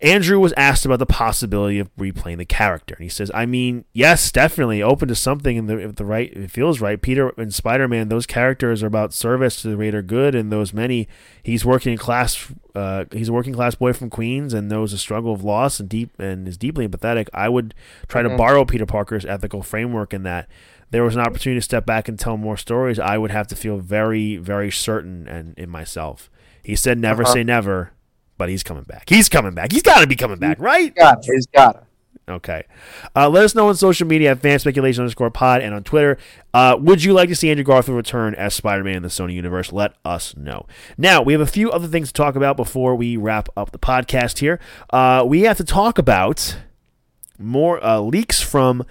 Andrew 0.00 0.38
was 0.38 0.54
asked 0.56 0.84
about 0.86 1.00
the 1.00 1.06
possibility 1.06 1.80
of 1.80 1.94
replaying 1.96 2.38
the 2.38 2.44
character, 2.44 2.94
and 2.94 3.02
he 3.02 3.08
says, 3.08 3.32
"I 3.34 3.46
mean, 3.46 3.84
yes, 3.92 4.30
definitely 4.30 4.80
open 4.80 5.08
to 5.08 5.16
something, 5.16 5.58
and 5.58 5.68
the, 5.68 5.76
if 5.78 5.96
the 5.96 6.04
right, 6.04 6.30
if 6.32 6.44
it 6.44 6.50
feels 6.52 6.80
right. 6.80 7.02
Peter 7.02 7.30
and 7.36 7.52
Spider 7.52 7.88
Man, 7.88 8.08
those 8.08 8.24
characters 8.24 8.82
are 8.84 8.86
about 8.86 9.12
service 9.12 9.60
to 9.62 9.68
the 9.68 9.74
greater 9.76 10.00
good, 10.00 10.36
and 10.36 10.52
those 10.52 10.72
many. 10.72 11.08
He's 11.42 11.64
working 11.64 11.96
class, 11.96 12.52
uh, 12.76 13.06
he's 13.10 13.28
a 13.28 13.32
working 13.32 13.54
class 13.54 13.74
boy 13.74 13.92
from 13.92 14.08
Queens, 14.08 14.54
and 14.54 14.68
knows 14.68 14.92
the 14.92 14.98
struggle 14.98 15.32
of 15.32 15.42
loss 15.42 15.80
and 15.80 15.88
deep 15.88 16.10
and 16.20 16.46
is 16.46 16.56
deeply 16.56 16.86
empathetic. 16.86 17.28
I 17.34 17.48
would 17.48 17.74
try 18.06 18.22
to 18.22 18.28
Mhm. 18.28 18.36
borrow 18.36 18.64
Peter 18.64 18.86
Parker's 18.86 19.24
ethical 19.24 19.62
framework 19.62 20.14
in 20.14 20.22
that." 20.22 20.46
There 20.92 21.02
was 21.02 21.16
an 21.16 21.22
opportunity 21.22 21.58
to 21.58 21.64
step 21.64 21.84
back 21.84 22.08
and 22.08 22.16
tell 22.18 22.36
more 22.36 22.56
stories. 22.56 22.98
I 23.00 23.18
would 23.18 23.30
have 23.32 23.48
to 23.48 23.56
feel 23.56 23.78
very, 23.78 24.36
very 24.36 24.70
certain 24.70 25.26
and 25.26 25.54
in 25.58 25.68
myself. 25.68 26.30
He 26.62 26.76
said, 26.76 26.98
"Never 26.98 27.24
Uh-huh. 27.24 27.32
say 27.32 27.42
never." 27.44 27.90
But 28.38 28.48
he's 28.48 28.62
coming 28.62 28.84
back. 28.84 29.08
He's 29.08 29.28
coming 29.28 29.52
back. 29.54 29.72
He's 29.72 29.82
got 29.82 30.00
to 30.00 30.06
be 30.06 30.16
coming 30.16 30.38
back, 30.38 30.58
right? 30.58 30.94
Got. 30.94 31.24
He's 31.24 31.46
got 31.46 31.76
it. 31.76 31.82
Okay. 32.28 32.64
Uh, 33.16 33.28
let 33.28 33.44
us 33.44 33.54
know 33.54 33.68
on 33.68 33.74
social 33.74 34.06
media 34.06 34.32
at 34.32 34.40
fan 34.40 34.58
speculation 34.58 35.02
underscore 35.02 35.30
pod 35.30 35.62
and 35.62 35.74
on 35.74 35.82
Twitter. 35.82 36.18
Uh, 36.52 36.76
would 36.78 37.02
you 37.02 37.12
like 37.14 37.28
to 37.30 37.34
see 37.34 37.50
Andrew 37.50 37.64
Garfield 37.64 37.96
return 37.96 38.34
as 38.34 38.54
Spider 38.54 38.84
Man 38.84 38.96
in 38.96 39.02
the 39.02 39.08
Sony 39.08 39.32
universe? 39.32 39.72
Let 39.72 39.94
us 40.04 40.36
know. 40.36 40.66
Now, 40.98 41.22
we 41.22 41.32
have 41.32 41.40
a 41.40 41.46
few 41.46 41.70
other 41.70 41.88
things 41.88 42.08
to 42.08 42.14
talk 42.14 42.36
about 42.36 42.56
before 42.56 42.94
we 42.94 43.16
wrap 43.16 43.48
up 43.56 43.72
the 43.72 43.78
podcast 43.78 44.38
here. 44.38 44.60
Uh, 44.90 45.24
we 45.26 45.42
have 45.42 45.56
to 45.56 45.64
talk 45.64 45.98
about 45.98 46.58
more 47.38 47.82
uh, 47.84 48.00
leaks 48.00 48.40
from 48.42 48.84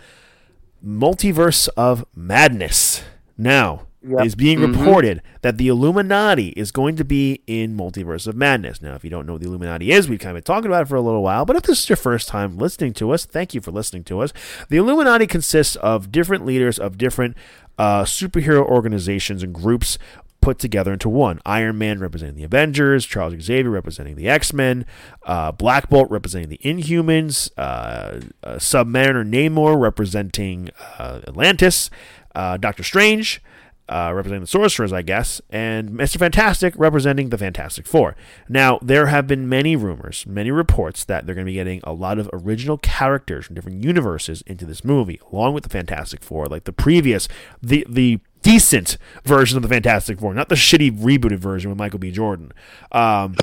Multiverse 0.83 1.69
of 1.77 2.05
Madness. 2.15 3.03
Now, 3.37 3.86
Yep. 4.07 4.25
it's 4.25 4.35
being 4.35 4.59
Mhm. 4.59 4.77
reported 4.77 5.21
that 5.41 5.57
the 5.57 5.67
Illuminati 5.69 6.49
is 6.49 6.71
going 6.71 6.95
to 6.97 7.03
be 7.03 7.41
in 7.47 7.75
Multiverse 7.75 8.27
of 8.27 8.35
Madness. 8.35 8.81
Now, 8.81 8.93
if 8.95 9.03
you 9.03 9.09
don't 9.09 9.25
know 9.25 9.33
what 9.33 9.41
the 9.41 9.47
Illuminati 9.47 9.91
is, 9.91 10.07
we've 10.07 10.19
kind 10.19 10.37
of 10.37 10.43
been 10.43 10.53
talking 10.55 10.67
about 10.69 10.83
it 10.83 10.87
for 10.87 10.95
a 10.95 11.01
little 11.01 11.23
while, 11.23 11.45
but 11.45 11.55
if 11.55 11.63
this 11.63 11.79
is 11.79 11.89
your 11.89 11.95
first 11.97 12.27
time 12.27 12.57
listening 12.57 12.93
to 12.93 13.11
us, 13.11 13.25
thank 13.25 13.53
you 13.53 13.59
for 13.61 13.71
listening 13.71 14.03
to 14.05 14.19
us. 14.19 14.31
The 14.69 14.77
Illuminati 14.77 15.25
consists 15.27 15.75
of 15.77 16.11
different 16.11 16.45
leaders 16.45 16.77
of 16.79 16.97
different 16.97 17.35
uh, 17.79 18.03
superhero 18.03 18.61
organizations 18.65 19.43
and 19.43 19.53
groups 19.53 19.97
put 20.41 20.59
together 20.59 20.93
into 20.93 21.09
one. 21.09 21.39
Iron 21.45 21.77
Man 21.77 21.99
representing 21.99 22.35
the 22.35 22.43
Avengers, 22.43 23.05
Charles 23.05 23.33
Xavier 23.41 23.69
representing 23.71 24.15
the 24.15 24.29
X 24.29 24.53
Men, 24.53 24.85
uh, 25.25 25.51
Black 25.51 25.89
Bolt 25.89 26.09
representing 26.09 26.49
the 26.49 26.59
Inhumans, 26.63 27.49
uh, 27.57 27.61
uh, 27.61 28.55
Submariner 28.55 29.27
Namor 29.27 29.79
representing 29.79 30.69
uh, 30.99 31.21
Atlantis, 31.27 31.89
uh, 32.35 32.57
Doctor 32.57 32.83
Strange. 32.83 33.41
Uh, 33.89 34.11
representing 34.13 34.41
the 34.41 34.47
sorcerers, 34.47 34.91
I 34.91 35.01
guess, 35.01 35.39
and 35.49 35.91
Mr. 35.91 36.17
Fantastic 36.17 36.73
representing 36.77 37.29
the 37.29 37.37
Fantastic 37.37 37.87
Four. 37.87 38.17
Now, 38.49 38.79
there 38.81 39.05
have 39.05 39.27
been 39.27 39.47
many 39.47 39.77
rumors, 39.77 40.25
many 40.27 40.51
reports 40.51 41.05
that 41.05 41.25
they're 41.25 41.35
going 41.35 41.45
to 41.45 41.49
be 41.49 41.55
getting 41.55 41.79
a 41.85 41.93
lot 41.93 42.19
of 42.19 42.29
original 42.33 42.77
characters 42.77 43.45
from 43.45 43.55
different 43.55 43.83
universes 43.83 44.41
into 44.45 44.65
this 44.65 44.83
movie, 44.83 45.21
along 45.31 45.53
with 45.53 45.63
the 45.63 45.69
Fantastic 45.69 46.21
Four, 46.21 46.47
like 46.47 46.65
the 46.65 46.73
previous, 46.73 47.29
the 47.61 47.85
the 47.89 48.19
decent 48.41 48.97
version 49.23 49.57
of 49.57 49.63
the 49.63 49.69
Fantastic 49.69 50.19
Four, 50.19 50.33
not 50.33 50.49
the 50.49 50.55
shitty 50.55 50.91
rebooted 50.91 51.39
version 51.39 51.69
with 51.69 51.77
Michael 51.77 51.99
B. 51.99 52.11
Jordan. 52.11 52.51
Um, 52.91 53.35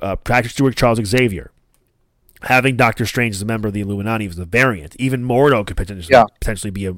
uh, 0.00 0.16
Patrick 0.16 0.52
Stewart, 0.52 0.76
Charles 0.76 1.04
Xavier. 1.04 1.50
Having 2.42 2.76
Doctor 2.76 3.04
Strange 3.04 3.34
as 3.34 3.42
a 3.42 3.46
member 3.46 3.66
of 3.68 3.74
the 3.74 3.80
Illuminati 3.80 4.28
was 4.28 4.38
a 4.38 4.44
variant. 4.44 4.94
Even 4.98 5.24
Mordo 5.24 5.66
could 5.66 5.76
potentially, 5.76 6.12
Yeah. 6.12 6.24
potentially 6.40 6.70
be 6.70 6.86
a 6.86 6.94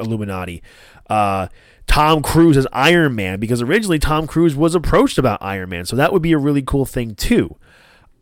Illuminati. 0.00 0.62
Uh, 1.10 1.48
Tom 1.86 2.22
Cruise 2.22 2.56
as 2.56 2.66
Iron 2.72 3.14
Man, 3.14 3.40
because 3.40 3.60
originally 3.60 3.98
Tom 3.98 4.26
Cruise 4.26 4.54
was 4.54 4.74
approached 4.74 5.18
about 5.18 5.42
Iron 5.42 5.68
Man, 5.68 5.84
so 5.84 5.96
that 5.96 6.12
would 6.12 6.22
be 6.22 6.32
a 6.32 6.38
really 6.38 6.62
cool 6.62 6.84
thing 6.86 7.14
too. 7.14 7.56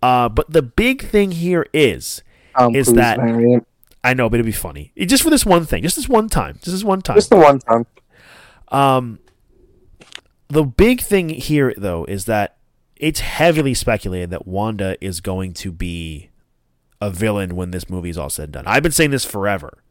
Uh, 0.03 0.29
but 0.29 0.51
the 0.51 0.63
big 0.63 1.03
thing 1.03 1.31
here 1.33 1.67
is, 1.73 2.23
Tom 2.59 2.75
Is 2.75 2.87
Cruise 2.89 2.97
that- 2.97 3.19
variant. 3.19 3.67
I 4.05 4.15
know, 4.15 4.29
but 4.29 4.37
it'd 4.37 4.47
be 4.47 4.51
funny 4.53 4.91
It- 4.97 5.07
just 5.07 5.23
for 5.23 5.31
this 5.31 5.47
one 5.47 5.65
thing, 5.65 5.83
just 5.85 5.95
this 5.95 6.09
one 6.09 6.29
time, 6.29 6.55
just 6.55 6.73
this 6.73 6.83
one 6.83 7.03
time. 7.03 7.17
Just 7.17 7.31
the 7.31 7.37
one 7.37 7.61
time. 7.61 7.87
Um, 8.69 9.19
the 10.49 10.65
big 10.65 11.01
thing 11.01 11.29
here, 11.29 11.73
though, 11.77 12.05
is 12.07 12.25
that 12.25 12.57
it's 12.97 13.21
heavily 13.21 13.75
speculated 13.75 14.31
that 14.31 14.47
Wanda 14.47 14.97
is 15.01 15.21
going 15.21 15.53
to 15.55 15.71
be 15.71 16.31
a 17.03 17.11
villain 17.11 17.57
when 17.57 17.73
this 17.73 17.91
movie 17.91 18.11
is 18.11 18.17
all 18.17 18.31
said 18.31 18.45
and 18.45 18.53
done. 18.53 18.65
I've 18.67 18.85
been 18.85 18.93
saying 18.93 19.11
this 19.11 19.25
forever, 19.25 19.83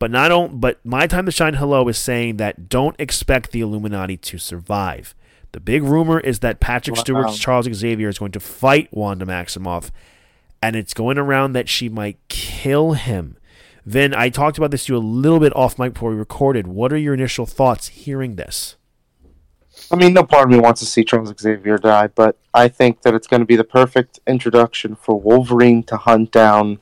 but 0.00 0.10
not 0.10 0.32
on, 0.32 0.58
but 0.58 0.84
my 0.84 1.06
time 1.06 1.26
to 1.26 1.32
shine 1.32 1.54
hello 1.54 1.86
is 1.88 1.96
saying 1.96 2.38
that 2.38 2.68
don't 2.68 2.96
expect 2.98 3.52
the 3.52 3.60
Illuminati 3.60 4.16
to 4.16 4.38
survive. 4.38 5.14
The 5.52 5.60
big 5.60 5.84
rumor 5.84 6.18
is 6.18 6.40
that 6.40 6.58
Patrick 6.58 6.96
Wow. 6.96 7.02
Stewart's 7.02 7.38
Charles 7.38 7.72
Xavier 7.72 8.08
is 8.08 8.18
going 8.18 8.32
to 8.32 8.40
fight 8.40 8.88
Wanda 8.90 9.24
Maximoff, 9.24 9.90
and 10.60 10.74
it's 10.74 10.92
going 10.92 11.18
around 11.18 11.52
that 11.52 11.68
she 11.68 11.88
might 11.88 12.18
kill 12.28 12.94
him. 12.94 13.36
Then 13.86 14.12
I 14.12 14.28
talked 14.28 14.58
about 14.58 14.72
this 14.72 14.86
to 14.86 14.94
you 14.94 14.98
a 14.98 14.98
little 14.98 15.38
bit 15.38 15.54
off 15.54 15.78
mic 15.78 15.92
before 15.94 16.10
we 16.10 16.16
recorded. 16.16 16.66
What 16.66 16.92
are 16.92 16.96
your 16.96 17.14
initial 17.14 17.46
thoughts 17.46 17.88
hearing 17.88 18.34
this? 18.34 18.74
I 19.90 19.96
mean, 19.96 20.14
no 20.14 20.24
part 20.24 20.46
of 20.46 20.50
me 20.50 20.58
wants 20.58 20.80
to 20.80 20.86
see 20.86 21.04
Charles 21.04 21.32
Xavier 21.38 21.78
die, 21.78 22.08
but 22.08 22.36
I 22.52 22.68
think 22.68 23.02
that 23.02 23.14
it's 23.14 23.26
going 23.26 23.40
to 23.40 23.46
be 23.46 23.56
the 23.56 23.64
perfect 23.64 24.20
introduction 24.26 24.96
for 24.96 25.20
Wolverine 25.20 25.82
to 25.84 25.96
hunt 25.96 26.30
down 26.30 26.80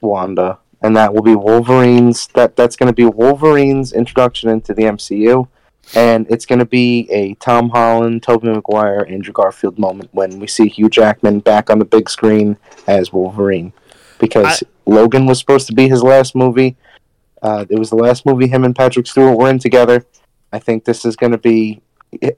Wanda, 0.00 0.58
and 0.82 0.96
that 0.96 1.14
will 1.14 1.22
be 1.22 1.34
Wolverine's. 1.34 2.26
That 2.28 2.56
that's 2.56 2.76
going 2.76 2.88
to 2.88 2.94
be 2.94 3.04
Wolverine's 3.04 3.92
introduction 3.92 4.50
into 4.50 4.74
the 4.74 4.82
MCU, 4.82 5.48
and 5.94 6.26
it's 6.30 6.46
going 6.46 6.58
to 6.58 6.66
be 6.66 7.08
a 7.10 7.34
Tom 7.34 7.70
Holland, 7.70 8.22
Tobey 8.22 8.48
Maguire, 8.48 9.06
Andrew 9.08 9.32
Garfield 9.32 9.78
moment 9.78 10.10
when 10.12 10.38
we 10.38 10.46
see 10.46 10.68
Hugh 10.68 10.90
Jackman 10.90 11.40
back 11.40 11.70
on 11.70 11.78
the 11.78 11.84
big 11.84 12.10
screen 12.10 12.56
as 12.86 13.12
Wolverine, 13.12 13.72
because 14.18 14.62
Logan 14.86 15.26
was 15.26 15.38
supposed 15.38 15.66
to 15.68 15.74
be 15.74 15.88
his 15.88 16.02
last 16.02 16.34
movie. 16.34 16.76
Uh, 17.40 17.64
it 17.68 17.78
was 17.78 17.90
the 17.90 17.96
last 17.96 18.24
movie 18.24 18.46
him 18.46 18.64
and 18.64 18.76
Patrick 18.76 19.06
Stewart 19.06 19.36
were 19.36 19.50
in 19.50 19.58
together. 19.58 20.06
I 20.52 20.58
think 20.58 20.84
this 20.84 21.04
is 21.04 21.16
going 21.16 21.32
to 21.32 21.38
be 21.38 21.80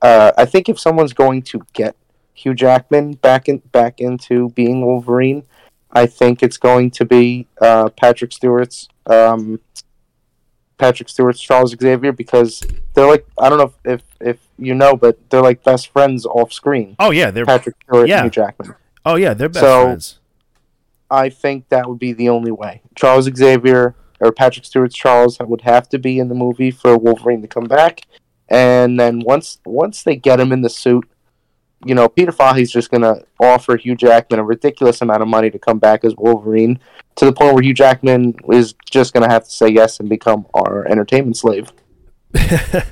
uh, 0.03 0.33
I 0.37 0.45
think 0.45 0.69
if 0.69 0.79
someone's 0.79 1.13
going 1.13 1.43
to 1.43 1.63
get 1.73 1.97
Hugh 2.35 2.55
Jackman 2.55 3.13
back 3.15 3.49
in 3.49 3.59
back 3.73 4.01
into 4.01 4.51
being 4.51 4.85
Wolverine, 4.85 5.45
I 5.93 6.07
think 6.07 6.43
it's 6.43 6.57
going 6.57 6.91
to 6.93 7.05
be 7.05 7.47
uh, 7.61 7.89
Patrick 7.91 8.33
Stewart's 8.33 8.89
um, 9.07 9.61
Patrick 10.79 11.09
Stewart's 11.09 11.41
Charles 11.41 11.75
Xavier 11.81 12.13
because 12.13 12.63
they're 12.95 13.07
like 13.07 13.27
I 13.39 13.49
don't 13.49 13.59
know 13.59 13.73
if, 13.85 14.01
if 14.01 14.03
if 14.21 14.39
you 14.59 14.75
know, 14.75 14.97
but 14.97 15.19
they're 15.31 15.43
like 15.43 15.63
best 15.65 15.89
friends 15.89 16.27
off 16.27 16.53
screen. 16.53 16.97
Oh 16.99 17.11
yeah, 17.11 17.31
they're 17.31 17.47
Patrick 17.47 17.77
Stewart 17.89 18.09
Yeah. 18.09 18.17
and 18.23 18.25
Hugh 18.27 18.31
Jackman. 18.31 18.75
oh 19.05 19.17
yeah, 19.17 19.35
they're 19.35 19.49
best 19.49 19.65
So- 19.65 19.85
friends. 19.85 20.19
I 21.11 21.29
think 21.29 21.69
that 21.69 21.89
would 21.89 21.99
be 21.99 22.13
the 22.13 22.29
only 22.31 22.51
way. 22.51 22.81
Charles 22.97 23.27
Xavier 23.33 23.95
or 24.21 24.33
Patrick 24.33 24.65
Stewart's 24.65 24.97
Charles 24.97 25.39
would 25.39 25.61
have 25.61 25.89
to 25.91 25.99
be 25.99 26.19
in 26.19 26.29
the 26.29 26.35
movie 26.35 26.71
for 26.73 26.97
Wolverine 26.97 27.43
to 27.43 27.47
come 27.47 27.65
back, 27.65 28.01
and 28.55 29.01
then 29.01 29.19
once 29.19 29.59
once 29.67 30.05
they 30.05 30.15
get 30.15 30.39
him 30.39 30.53
in 30.53 30.63
the 30.63 30.71
suit, 30.71 31.09
you 31.85 31.93
know, 31.93 32.09
Peter 32.09 32.31
Fahey's 32.31 32.71
just 32.71 32.89
going 32.89 33.03
to 33.03 33.25
offer 33.41 33.77
Hugh 33.77 33.97
Jackman 33.97 34.39
a 34.39 34.45
ridiculous 34.45 35.03
amount 35.03 35.23
of 35.23 35.29
money 35.29 35.51
to 35.51 35.59
come 35.59 35.81
back 35.81 36.05
as 36.05 36.15
Wolverine 36.17 36.79
to 37.17 37.25
the 37.25 37.33
point 37.33 37.55
where 37.55 37.65
Hugh 37.65 37.75
Jackman 37.75 38.37
is 38.53 38.75
just 38.89 39.13
going 39.13 39.25
to 39.25 39.29
have 39.29 39.45
to 39.45 39.51
say 39.51 39.69
yes 39.69 39.99
and 39.99 40.09
become 40.09 40.47
our 40.55 40.87
entertainment 40.87 41.37
slave. 41.37 41.73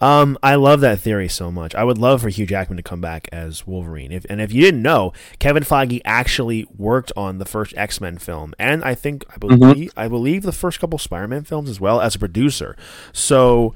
um, 0.00 0.38
I 0.44 0.54
love 0.54 0.80
that 0.82 1.00
theory 1.00 1.28
so 1.28 1.50
much. 1.50 1.74
I 1.74 1.82
would 1.82 1.98
love 1.98 2.22
for 2.22 2.28
Hugh 2.28 2.46
Jackman 2.46 2.76
to 2.76 2.82
come 2.84 3.00
back 3.00 3.28
as 3.32 3.66
Wolverine. 3.66 4.12
If, 4.12 4.24
and 4.30 4.40
if 4.40 4.52
you 4.52 4.60
didn't 4.60 4.82
know, 4.82 5.12
Kevin 5.40 5.64
Feige 5.64 6.00
actually 6.04 6.68
worked 6.76 7.10
on 7.16 7.38
the 7.38 7.44
first 7.44 7.74
X 7.76 8.00
Men 8.00 8.16
film, 8.16 8.54
and 8.60 8.84
I 8.84 8.94
think 8.94 9.24
I 9.28 9.38
believe 9.38 9.60
mm-hmm. 9.90 9.98
I 9.98 10.06
believe 10.06 10.44
the 10.44 10.52
first 10.52 10.78
couple 10.78 11.00
Spider 11.00 11.26
Man 11.26 11.42
films 11.42 11.68
as 11.68 11.80
well 11.80 12.00
as 12.00 12.14
a 12.14 12.18
producer. 12.20 12.76
So 13.12 13.74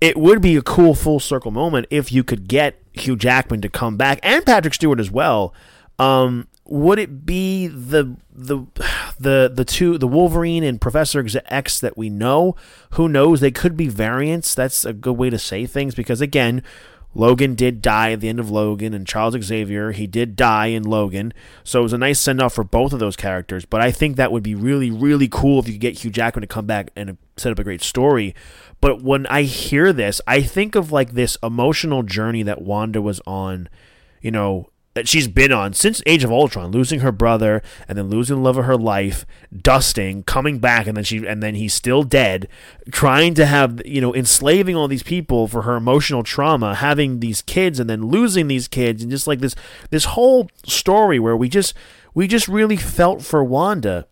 it 0.00 0.16
would 0.16 0.42
be 0.42 0.56
a 0.56 0.62
cool 0.62 0.94
full 0.94 1.20
circle 1.20 1.50
moment 1.50 1.86
if 1.90 2.12
you 2.12 2.22
could 2.22 2.48
get 2.48 2.80
Hugh 2.92 3.16
Jackman 3.16 3.60
to 3.62 3.68
come 3.68 3.96
back 3.96 4.20
and 4.22 4.44
Patrick 4.44 4.74
Stewart 4.74 5.00
as 5.00 5.10
well. 5.10 5.54
Um, 5.98 6.48
would 6.66 6.98
it 6.98 7.24
be 7.24 7.68
the 7.68 8.16
the 8.32 8.66
the 9.18 9.50
the 9.52 9.64
two 9.64 9.98
the 9.98 10.08
Wolverine 10.08 10.64
and 10.64 10.80
Professor 10.80 11.24
X 11.46 11.80
that 11.80 11.96
we 11.96 12.10
know? 12.10 12.56
Who 12.90 13.08
knows? 13.08 13.40
They 13.40 13.50
could 13.50 13.76
be 13.76 13.88
variants. 13.88 14.54
That's 14.54 14.84
a 14.84 14.92
good 14.92 15.16
way 15.16 15.30
to 15.30 15.38
say 15.38 15.66
things 15.66 15.94
because 15.94 16.20
again, 16.20 16.62
Logan 17.16 17.54
did 17.54 17.80
die 17.80 18.12
at 18.12 18.20
the 18.20 18.28
end 18.28 18.38
of 18.38 18.50
Logan, 18.50 18.92
and 18.92 19.06
Charles 19.06 19.36
Xavier 19.42 19.92
he 19.92 20.06
did 20.06 20.36
die 20.36 20.66
in 20.66 20.82
Logan. 20.82 21.32
So 21.64 21.80
it 21.80 21.84
was 21.84 21.92
a 21.92 21.98
nice 21.98 22.20
send 22.20 22.42
off 22.42 22.54
for 22.54 22.64
both 22.64 22.92
of 22.92 22.98
those 22.98 23.16
characters. 23.16 23.64
But 23.64 23.80
I 23.80 23.90
think 23.90 24.16
that 24.16 24.32
would 24.32 24.42
be 24.42 24.54
really 24.54 24.90
really 24.90 25.28
cool 25.28 25.60
if 25.60 25.66
you 25.66 25.74
could 25.74 25.80
get 25.80 26.04
Hugh 26.04 26.10
Jackman 26.10 26.42
to 26.42 26.46
come 26.46 26.66
back 26.66 26.90
and 26.94 27.16
set 27.36 27.52
up 27.52 27.58
a 27.58 27.64
great 27.64 27.82
story. 27.82 28.34
But 28.80 29.02
when 29.02 29.26
I 29.28 29.42
hear 29.42 29.92
this, 29.92 30.20
I 30.26 30.42
think 30.42 30.74
of 30.74 30.92
like 30.92 31.12
this 31.12 31.38
emotional 31.42 32.02
journey 32.02 32.42
that 32.42 32.62
Wanda 32.62 33.00
was 33.00 33.20
on, 33.26 33.68
you 34.20 34.30
know, 34.30 34.68
that 34.96 35.06
she's 35.06 35.28
been 35.28 35.52
on 35.52 35.74
since 35.74 36.02
Age 36.06 36.24
of 36.24 36.32
Ultron, 36.32 36.70
losing 36.70 37.00
her 37.00 37.12
brother 37.12 37.62
and 37.86 37.98
then 37.98 38.08
losing 38.08 38.36
the 38.36 38.42
love 38.42 38.56
of 38.56 38.64
her 38.64 38.78
life, 38.78 39.26
dusting, 39.54 40.22
coming 40.22 40.58
back, 40.58 40.86
and 40.86 40.96
then 40.96 41.04
she 41.04 41.26
and 41.26 41.42
then 41.42 41.54
he's 41.54 41.74
still 41.74 42.02
dead, 42.02 42.48
trying 42.90 43.34
to 43.34 43.44
have 43.44 43.82
you 43.84 44.00
know 44.00 44.14
enslaving 44.14 44.74
all 44.74 44.88
these 44.88 45.02
people 45.02 45.48
for 45.48 45.62
her 45.62 45.76
emotional 45.76 46.22
trauma, 46.22 46.76
having 46.76 47.20
these 47.20 47.42
kids 47.42 47.78
and 47.78 47.90
then 47.90 48.06
losing 48.06 48.48
these 48.48 48.68
kids, 48.68 49.02
and 49.02 49.10
just 49.10 49.26
like 49.26 49.40
this 49.40 49.54
this 49.90 50.06
whole 50.06 50.48
story 50.64 51.18
where 51.18 51.36
we 51.36 51.50
just 51.50 51.74
we 52.14 52.26
just 52.26 52.48
really 52.48 52.76
felt 52.76 53.20
for 53.20 53.44
Wanda. 53.44 54.08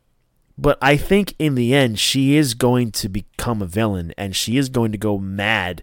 But 0.59 0.77
I 0.83 0.99
think 0.99 1.35
in 1.39 1.55
the 1.55 1.75
end, 1.75 1.99
she 1.99 2.37
is 2.37 2.53
going 2.53 2.93
to 2.93 3.09
become 3.09 3.63
a 3.63 3.67
villain 3.67 4.13
and 4.19 4.37
she 4.37 4.59
is 4.59 4.69
going 4.69 4.93
to 4.93 4.99
go 4.99 5.19
mad 5.19 5.83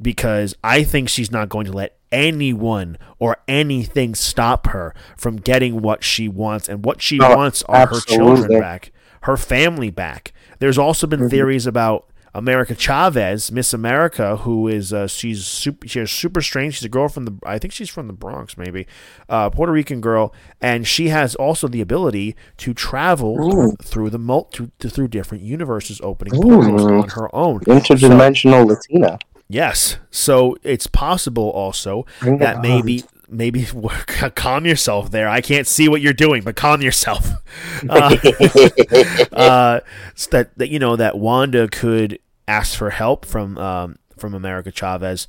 because 0.00 0.54
I 0.64 0.84
think 0.84 1.10
she's 1.10 1.30
not 1.30 1.50
going 1.50 1.66
to 1.66 1.72
let 1.72 1.98
anyone 2.12 2.98
or 3.18 3.38
anything 3.48 4.14
stop 4.14 4.68
her 4.68 4.94
from 5.16 5.36
getting 5.36 5.82
what 5.82 6.04
she 6.04 6.28
wants. 6.28 6.68
And 6.68 6.84
what 6.84 7.02
she 7.02 7.18
oh, 7.20 7.36
wants 7.36 7.62
are 7.64 7.82
absolutely. 7.82 8.16
her 8.16 8.36
children 8.36 8.60
back, 8.60 8.92
her 9.22 9.36
family 9.36 9.90
back. 9.90 10.32
There's 10.58 10.78
also 10.78 11.06
been 11.06 11.20
mm-hmm. 11.20 11.28
theories 11.28 11.66
about 11.66 12.08
America 12.34 12.74
Chavez, 12.74 13.52
Miss 13.52 13.74
America, 13.74 14.36
who 14.38 14.66
is 14.66 14.92
uh, 14.92 15.06
she's 15.06 15.46
super, 15.46 15.86
she's 15.86 16.10
super 16.10 16.40
strange. 16.40 16.74
She's 16.74 16.84
a 16.84 16.88
girl 16.88 17.08
from 17.08 17.26
the 17.26 17.38
I 17.44 17.58
think 17.58 17.72
she's 17.72 17.90
from 17.90 18.06
the 18.06 18.12
Bronx, 18.14 18.56
maybe 18.56 18.86
uh, 19.28 19.50
Puerto 19.50 19.72
Rican 19.72 20.00
girl, 20.00 20.34
and 20.60 20.86
she 20.86 21.08
has 21.08 21.34
also 21.34 21.68
the 21.68 21.82
ability 21.82 22.34
to 22.58 22.72
travel 22.72 23.36
through, 23.36 23.76
through, 23.82 24.10
the 24.10 24.18
mul- 24.18 24.44
to, 24.44 24.70
to, 24.78 24.88
through 24.88 25.08
different 25.08 25.44
universes, 25.44 26.00
opening 26.02 26.40
portals 26.40 26.86
on 26.86 27.08
her 27.10 27.34
own. 27.34 27.60
Interdimensional 27.60 28.62
so, 28.62 28.62
Latina. 28.62 29.18
Yes, 29.48 29.98
so 30.10 30.56
it's 30.62 30.86
possible 30.86 31.50
also 31.50 32.06
that 32.22 32.62
maybe 32.62 33.04
maybe 33.28 33.66
calm 34.34 34.66
yourself 34.66 35.10
there. 35.10 35.28
I 35.28 35.40
can't 35.40 35.66
see 35.66 35.88
what 35.88 36.00
you're 36.00 36.12
doing, 36.12 36.42
but 36.42 36.56
calm 36.56 36.82
yourself. 36.82 37.28
Uh, 37.88 38.16
uh, 39.32 39.80
that 40.30 40.56
that 40.56 40.68
you 40.68 40.78
know 40.78 40.96
that 40.96 41.18
Wanda 41.18 41.68
could 41.68 42.18
ask 42.46 42.78
for 42.78 42.90
help 42.90 43.26
from 43.26 43.58
um, 43.58 43.96
from 44.16 44.34
America 44.34 44.70
Chavez, 44.70 45.26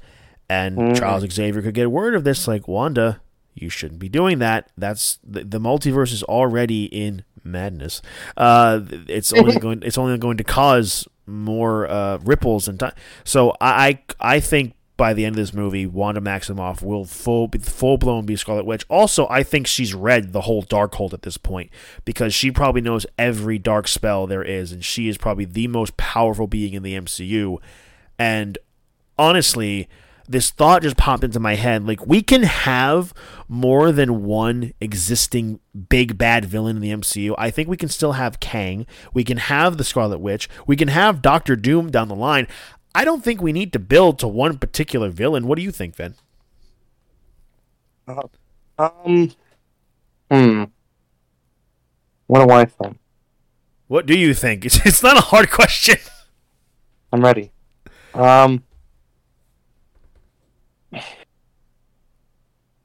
and 0.50 0.78
mm. 0.78 0.98
Charles 0.98 1.30
Xavier 1.30 1.62
could 1.62 1.74
get 1.74 1.92
word 1.92 2.16
of 2.16 2.24
this. 2.24 2.48
Like 2.48 2.68
Wanda, 2.68 3.22
you 3.56 3.70
shouldn't 3.70 4.00
be 4.00 4.10
doing 4.10 4.40
that. 4.40 4.70
That's 4.78 5.20
the, 5.24 5.44
the 5.44 5.60
multiverse 5.60 6.14
is 6.14 6.24
already 6.24 6.86
in 6.86 7.24
madness. 7.44 8.02
Uh, 8.38 8.82
it's 9.08 9.34
only 9.34 9.56
going 9.60 9.82
it's 9.84 9.98
only 9.98 10.18
going 10.18 10.38
to 10.38 10.44
cause 10.44 11.08
more 11.26 11.88
uh, 11.88 12.18
ripples 12.20 12.68
and 12.68 12.80
time. 12.80 12.94
So 13.24 13.56
I 13.62 14.00
I 14.20 14.40
think 14.40 14.76
by 14.96 15.14
the 15.14 15.26
end 15.26 15.34
of 15.34 15.38
this 15.38 15.54
movie, 15.54 15.86
Wanda 15.86 16.22
Maximoff 16.22 16.82
will 16.84 17.06
full 17.06 17.50
full 17.62 17.98
blown 17.98 18.26
be 18.26 18.36
Scarlet 18.36 18.66
Witch. 18.66 18.86
Also, 18.90 19.28
I 19.30 19.44
think 19.44 19.66
she's 19.66 19.94
read 19.94 20.34
the 20.34 20.42
whole 20.42 20.64
Darkhold 20.64 21.14
at 21.14 21.24
this 21.24 21.38
point 21.38 21.72
because 22.06 22.34
she 22.34 22.52
probably 22.52 22.82
knows 22.82 23.06
every 23.18 23.58
dark 23.58 23.88
spell 23.88 24.28
there 24.28 24.44
is, 24.44 24.72
and 24.72 24.86
she 24.86 25.08
is 25.08 25.18
probably 25.18 25.46
the 25.46 25.68
most 25.68 25.98
powerful 25.98 26.48
being 26.48 26.74
in 26.74 26.84
the 26.84 26.94
MCU. 26.94 27.58
And 28.20 28.58
honestly, 29.18 29.90
this 30.28 30.52
thought 30.52 30.84
just 30.84 30.98
popped 30.98 31.24
into 31.24 31.40
my 31.40 31.56
head. 31.56 31.86
Like, 31.86 32.06
we 32.06 32.22
can 32.22 32.44
have 32.44 33.14
more 33.48 33.92
than 33.92 34.24
one 34.24 34.74
existing 34.80 35.60
big 35.90 36.18
bad 36.18 36.46
villain 36.46 36.78
in 36.78 36.82
the 36.82 36.92
MCU. 36.92 37.36
I 37.38 37.52
think 37.52 37.68
we 37.68 37.78
can 37.78 37.90
still 37.90 38.14
have 38.14 38.40
Kang. 38.40 38.86
We 39.14 39.24
can 39.24 39.38
have 39.38 39.78
the 39.78 39.84
Scarlet 39.84 40.20
Witch. 40.20 40.50
We 40.66 40.76
can 40.76 40.88
have 40.88 41.22
Doctor 41.22 41.56
Doom 41.56 41.92
down 41.92 42.08
the 42.08 42.16
line. 42.16 42.48
I 42.96 43.06
don't 43.06 43.24
think 43.24 43.42
we 43.42 43.52
need 43.52 43.74
to 43.74 43.80
build 43.80 44.20
to 44.20 44.28
one 44.28 44.58
particular 44.58 45.10
villain. 45.10 45.48
What 45.48 45.58
do 45.58 45.64
you 45.64 45.72
think, 45.72 45.96
Vin? 45.96 46.16
Uh, 48.08 48.22
um, 48.78 49.32
hmm. 50.30 50.64
What 52.28 52.48
do 52.48 52.54
I 52.54 52.66
think? 52.66 53.00
What 53.88 54.06
do 54.06 54.18
you 54.18 54.34
think? 54.34 54.66
It's, 54.66 54.76
it's 54.86 55.04
not 55.04 55.18
a 55.18 55.22
hard 55.22 55.50
question. 55.50 55.98
I'm 57.12 57.22
ready. 57.22 57.52
Um, 58.14 58.64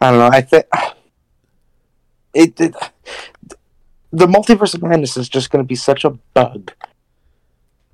I 0.01 0.11
don't 0.11 0.21
know. 0.21 0.29
I 0.29 0.41
think 0.41 0.67
it, 2.35 2.61
it 2.61 2.75
the 4.13 4.27
multiverse 4.27 4.75
of 4.75 4.83
madness 4.83 5.17
is 5.17 5.29
just 5.29 5.51
going 5.51 5.63
to 5.63 5.67
be 5.67 5.75
such 5.75 6.05
a 6.05 6.11
bug 6.11 6.73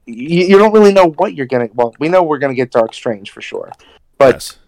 you, 0.07 0.47
you 0.47 0.59
don't 0.59 0.73
really 0.73 0.93
know 0.93 1.11
what 1.17 1.35
you're 1.35 1.47
gonna. 1.47 1.69
Well, 1.75 1.95
we 1.99 2.09
know 2.09 2.23
we're 2.23 2.39
gonna 2.39 2.55
get 2.55 2.71
Dark 2.71 2.95
Strange 2.95 3.31
for 3.31 3.41
sure, 3.41 3.73
but 4.19 4.37
yes. 4.37 4.59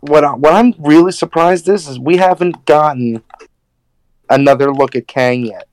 what 0.00 0.24
I, 0.24 0.34
what 0.34 0.52
I'm 0.54 0.74
really 0.78 1.12
surprised 1.12 1.68
is 1.68 1.88
is 1.88 1.98
we 1.98 2.16
haven't 2.16 2.64
gotten 2.64 3.22
another 4.28 4.72
look 4.72 4.96
at 4.96 5.06
Kang 5.06 5.46
yet. 5.46 5.68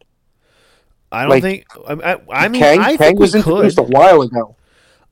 I 1.11 1.21
don't 1.21 1.29
like, 1.29 1.43
think. 1.43 1.65
I, 1.87 2.19
I 2.31 2.47
mean, 2.47 2.61
Kang, 2.61 2.79
I 2.79 2.97
Kang 2.97 3.17
was 3.17 3.35
introduced 3.35 3.77
could. 3.77 3.85
a 3.85 3.89
while 3.89 4.21
ago. 4.21 4.55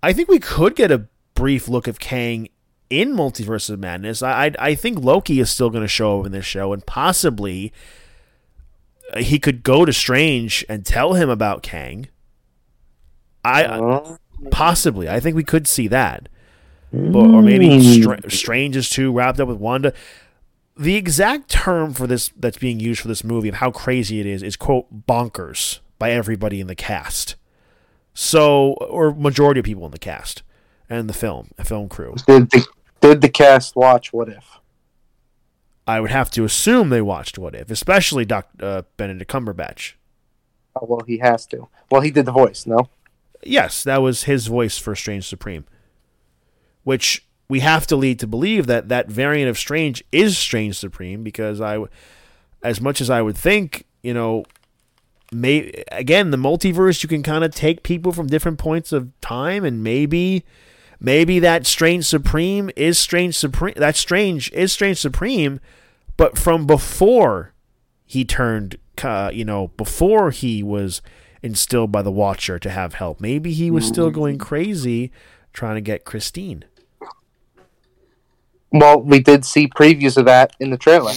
I 0.03 0.13
think 0.13 0.29
we 0.29 0.39
could 0.39 0.75
get 0.75 0.91
a 0.91 1.07
brief 1.35 1.67
look 1.67 1.87
of 1.87 1.99
Kang 1.99 2.49
in 2.91 3.15
Multiverse 3.15 3.69
of 3.69 3.79
Madness. 3.79 4.21
I 4.21 4.45
I, 4.45 4.51
I 4.59 4.75
think 4.75 4.99
Loki 4.99 5.39
is 5.39 5.49
still 5.49 5.69
going 5.69 5.83
to 5.83 5.87
show 5.87 6.19
up 6.19 6.25
in 6.27 6.31
this 6.31 6.45
show, 6.45 6.73
and 6.73 6.85
possibly 6.85 7.73
uh, 9.13 9.19
he 9.19 9.39
could 9.39 9.63
go 9.63 9.85
to 9.85 9.93
Strange 9.93 10.63
and 10.69 10.85
tell 10.85 11.13
him 11.13 11.29
about 11.29 11.63
Kang. 11.63 12.07
I 13.43 13.63
uh, 13.63 14.17
possibly. 14.51 15.09
I 15.09 15.19
think 15.19 15.35
we 15.35 15.43
could 15.43 15.67
see 15.67 15.87
that, 15.87 16.29
mm. 16.93 17.15
or 17.15 17.41
maybe 17.41 18.01
Str- 18.01 18.29
Strange 18.29 18.75
is 18.75 18.89
too 18.89 19.11
wrapped 19.11 19.39
up 19.39 19.47
with 19.47 19.57
Wanda. 19.57 19.93
The 20.77 20.95
exact 20.95 21.49
term 21.49 21.93
for 21.93 22.07
this 22.07 22.31
that's 22.37 22.57
being 22.57 22.79
used 22.79 23.01
for 23.01 23.07
this 23.07 23.23
movie 23.23 23.49
and 23.49 23.57
how 23.57 23.71
crazy 23.71 24.19
it 24.19 24.25
is 24.25 24.43
is 24.43 24.55
quote 24.55 25.05
bonkers 25.07 25.79
by 25.97 26.11
everybody 26.11 26.59
in 26.59 26.67
the 26.67 26.75
cast. 26.75 27.35
So, 28.13 28.73
or 28.73 29.13
majority 29.13 29.59
of 29.59 29.65
people 29.65 29.85
in 29.85 29.91
the 29.91 29.99
cast 29.99 30.43
and 30.89 31.07
the 31.07 31.13
film, 31.13 31.51
a 31.57 31.63
film 31.63 31.87
crew. 31.87 32.15
Did 32.27 32.49
the, 32.51 32.67
did 33.01 33.21
the 33.21 33.29
cast 33.29 33.75
watch 33.75 34.13
What 34.13 34.29
If? 34.29 34.59
I 35.85 35.99
would 35.99 36.11
have 36.11 36.31
to 36.31 36.45
assume 36.45 36.89
they 36.89 37.01
watched 37.01 37.37
What 37.37 37.55
If, 37.55 37.69
especially 37.69 38.23
Dr. 38.23 38.65
Uh, 38.65 38.81
Benedict 38.97 39.29
Cumberbatch. 39.29 39.93
Oh, 40.75 40.85
well, 40.87 41.01
he 41.05 41.17
has 41.17 41.45
to. 41.47 41.67
Well, 41.89 42.01
he 42.01 42.11
did 42.11 42.25
the 42.25 42.31
voice, 42.31 42.65
no? 42.65 42.89
yes, 43.43 43.83
that 43.83 44.01
was 44.01 44.23
his 44.23 44.47
voice 44.47 44.77
for 44.77 44.95
Strange 44.95 45.27
Supreme, 45.27 45.65
which 46.83 47.25
we 47.49 47.59
have 47.59 47.87
to 47.87 47.95
lead 47.95 48.19
to 48.19 48.27
believe 48.27 48.67
that 48.67 48.89
that 48.89 49.09
variant 49.09 49.49
of 49.49 49.57
Strange 49.57 50.03
is 50.11 50.37
Strange 50.37 50.77
Supreme 50.77 51.23
because 51.23 51.59
I, 51.59 51.83
as 52.63 52.79
much 52.79 53.01
as 53.01 53.09
I 53.09 53.21
would 53.21 53.37
think, 53.37 53.85
you 54.03 54.13
know, 54.13 54.45
may 55.33 55.83
again 55.91 56.31
the 56.31 56.37
multiverse 56.37 57.03
you 57.03 57.07
can 57.07 57.23
kind 57.23 57.45
of 57.45 57.55
take 57.55 57.83
people 57.83 58.11
from 58.11 58.27
different 58.27 58.59
points 58.59 58.91
of 58.91 59.09
time 59.21 59.63
and 59.63 59.81
maybe 59.81 60.43
maybe 61.01 61.39
that 61.39 61.65
strange 61.65 62.05
supreme 62.05 62.69
is 62.77 62.97
strange 62.97 63.35
supreme 63.35 63.73
that 63.75 63.97
strange 63.97 64.49
is 64.53 64.71
strange 64.71 64.97
supreme 64.97 65.59
but 66.15 66.37
from 66.37 66.65
before 66.65 67.51
he 68.05 68.23
turned 68.23 68.77
uh, 69.03 69.29
you 69.33 69.43
know 69.43 69.69
before 69.69 70.31
he 70.31 70.63
was 70.63 71.01
instilled 71.43 71.91
by 71.91 72.01
the 72.01 72.11
Watcher 72.11 72.59
to 72.59 72.69
have 72.69 72.95
help. 72.95 73.19
Maybe 73.19 73.53
he 73.53 73.71
was 73.71 73.85
still 73.85 74.07
mm-hmm. 74.07 74.19
going 74.19 74.37
crazy 74.37 75.11
trying 75.53 75.75
to 75.75 75.81
get 75.81 76.05
Christine. 76.05 76.65
Well, 78.71 79.01
we 79.01 79.19
did 79.19 79.43
see 79.43 79.67
previews 79.67 80.17
of 80.17 80.25
that 80.25 80.55
in 80.59 80.69
the 80.69 80.77
trailer. 80.77 81.11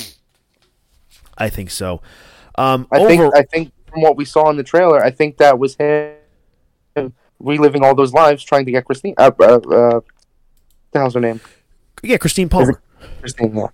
I 1.38 1.48
think 1.48 1.70
so. 1.70 2.00
Um, 2.56 2.88
I 2.90 2.98
over, 2.98 3.08
think 3.08 3.34
I 3.34 3.42
think 3.42 3.72
from 3.90 4.02
what 4.02 4.16
we 4.16 4.24
saw 4.24 4.50
in 4.50 4.56
the 4.56 4.64
trailer, 4.64 5.02
I 5.04 5.10
think 5.10 5.36
that 5.38 5.58
was 5.58 5.76
him 5.76 6.14
reliving 7.44 7.84
all 7.84 7.94
those 7.94 8.12
lives 8.12 8.42
trying 8.42 8.64
to 8.66 8.72
get 8.72 8.84
Christine. 8.84 9.14
Uh, 9.16 9.30
uh, 9.38 9.44
uh, 9.44 10.00
the 10.90 10.98
hell's 10.98 11.14
her 11.14 11.20
name? 11.20 11.40
yeah, 12.02 12.16
Christine 12.16 12.48
Palmer. 12.48 12.80
Christine. 13.20 13.56
Yeah. 13.56 13.68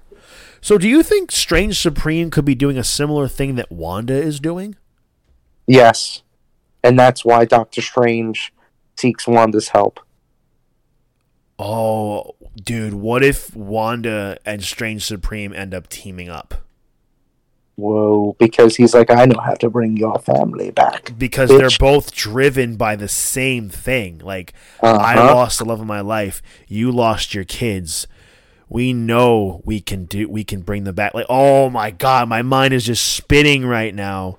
So, 0.60 0.76
do 0.76 0.88
you 0.88 1.02
think 1.02 1.32
Strange 1.32 1.78
Supreme 1.78 2.30
could 2.30 2.44
be 2.44 2.54
doing 2.54 2.76
a 2.76 2.84
similar 2.84 3.28
thing 3.28 3.54
that 3.54 3.72
Wanda 3.72 4.14
is 4.14 4.40
doing? 4.40 4.76
Yes, 5.66 6.22
and 6.84 6.98
that's 6.98 7.24
why 7.24 7.44
Doctor 7.44 7.80
Strange 7.80 8.52
seeks 8.96 9.26
Wanda's 9.26 9.68
help. 9.68 10.00
Oh, 11.58 12.34
dude, 12.56 12.94
what 12.94 13.22
if 13.22 13.54
Wanda 13.54 14.38
and 14.44 14.62
Strange 14.62 15.04
Supreme 15.04 15.52
end 15.52 15.74
up 15.74 15.88
teaming 15.88 16.28
up? 16.28 16.54
Whoa! 17.80 18.36
Because 18.38 18.76
he's 18.76 18.94
like, 18.94 19.10
I 19.10 19.24
know 19.24 19.40
how 19.40 19.54
to 19.54 19.70
bring 19.70 19.96
your 19.96 20.18
family 20.18 20.70
back. 20.70 21.12
Because 21.16 21.50
Bitch. 21.50 21.58
they're 21.58 21.78
both 21.78 22.12
driven 22.14 22.76
by 22.76 22.96
the 22.96 23.08
same 23.08 23.68
thing. 23.68 24.18
Like, 24.18 24.52
I 24.82 25.14
Uh-huh. 25.14 25.34
lost 25.34 25.58
the 25.58 25.64
love 25.64 25.80
of 25.80 25.86
my 25.86 26.00
life. 26.00 26.42
You 26.68 26.92
lost 26.92 27.34
your 27.34 27.44
kids. 27.44 28.06
We 28.68 28.92
know 28.92 29.62
we 29.64 29.80
can 29.80 30.04
do. 30.04 30.28
We 30.28 30.44
can 30.44 30.60
bring 30.60 30.84
them 30.84 30.94
back. 30.94 31.14
Like, 31.14 31.26
oh 31.28 31.70
my 31.70 31.90
god, 31.90 32.28
my 32.28 32.42
mind 32.42 32.74
is 32.74 32.84
just 32.84 33.04
spinning 33.04 33.64
right 33.66 33.94
now. 33.94 34.38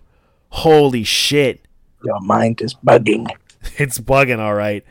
Holy 0.50 1.04
shit! 1.04 1.66
Your 2.04 2.20
mind 2.22 2.62
is 2.62 2.76
bugging. 2.76 3.28
it's 3.78 4.00
bugging 4.00 4.40
all 4.40 4.56
right 4.56 4.84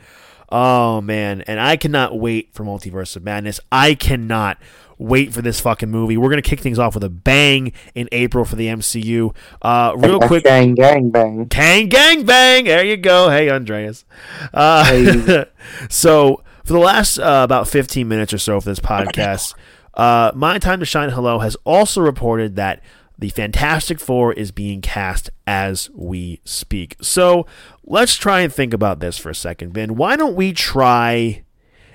oh 0.53 0.99
man 1.01 1.41
and 1.41 1.59
i 1.59 1.75
cannot 1.77 2.17
wait 2.17 2.49
for 2.53 2.63
multiverse 2.65 3.15
of 3.15 3.23
madness 3.23 3.59
i 3.71 3.93
cannot 3.93 4.57
wait 5.01 5.33
for 5.33 5.41
this 5.41 5.59
fucking 5.59 5.89
movie 5.89 6.15
we're 6.15 6.29
gonna 6.29 6.41
kick 6.41 6.59
things 6.59 6.77
off 6.77 6.93
with 6.93 7.03
a 7.03 7.09
bang 7.09 7.73
in 7.95 8.07
april 8.11 8.45
for 8.45 8.55
the 8.55 8.67
mcu 8.67 9.35
uh 9.63 9.93
real 9.97 10.19
quick 10.19 10.43
gang, 10.43 10.75
gang, 10.75 11.09
bang. 11.09 11.47
Kang 11.49 11.89
gang 11.89 12.23
bang 12.23 12.65
there 12.65 12.85
you 12.85 12.97
go 12.97 13.29
hey 13.29 13.49
andreas 13.49 14.05
uh 14.53 14.85
Hey. 14.85 15.45
so 15.89 16.43
for 16.63 16.73
the 16.73 16.79
last 16.79 17.17
uh, 17.17 17.41
about 17.43 17.67
15 17.67 18.07
minutes 18.07 18.33
or 18.33 18.37
so 18.37 18.59
for 18.59 18.69
this 18.69 18.79
podcast 18.79 19.55
uh 19.95 20.31
my 20.35 20.59
time 20.59 20.79
to 20.79 20.85
shine 20.85 21.09
hello 21.09 21.39
has 21.39 21.57
also 21.65 21.99
reported 22.01 22.55
that 22.55 22.81
the 23.17 23.29
Fantastic 23.29 23.99
Four 23.99 24.33
is 24.33 24.51
being 24.51 24.81
cast 24.81 25.29
as 25.45 25.91
we 25.93 26.41
speak. 26.43 26.95
So 27.01 27.45
let's 27.83 28.15
try 28.15 28.41
and 28.41 28.51
think 28.51 28.73
about 28.73 28.99
this 28.99 29.19
for 29.19 29.29
a 29.29 29.35
second, 29.35 29.73
Ben. 29.73 29.95
Why 29.95 30.15
don't 30.15 30.35
we 30.35 30.53
try 30.53 31.43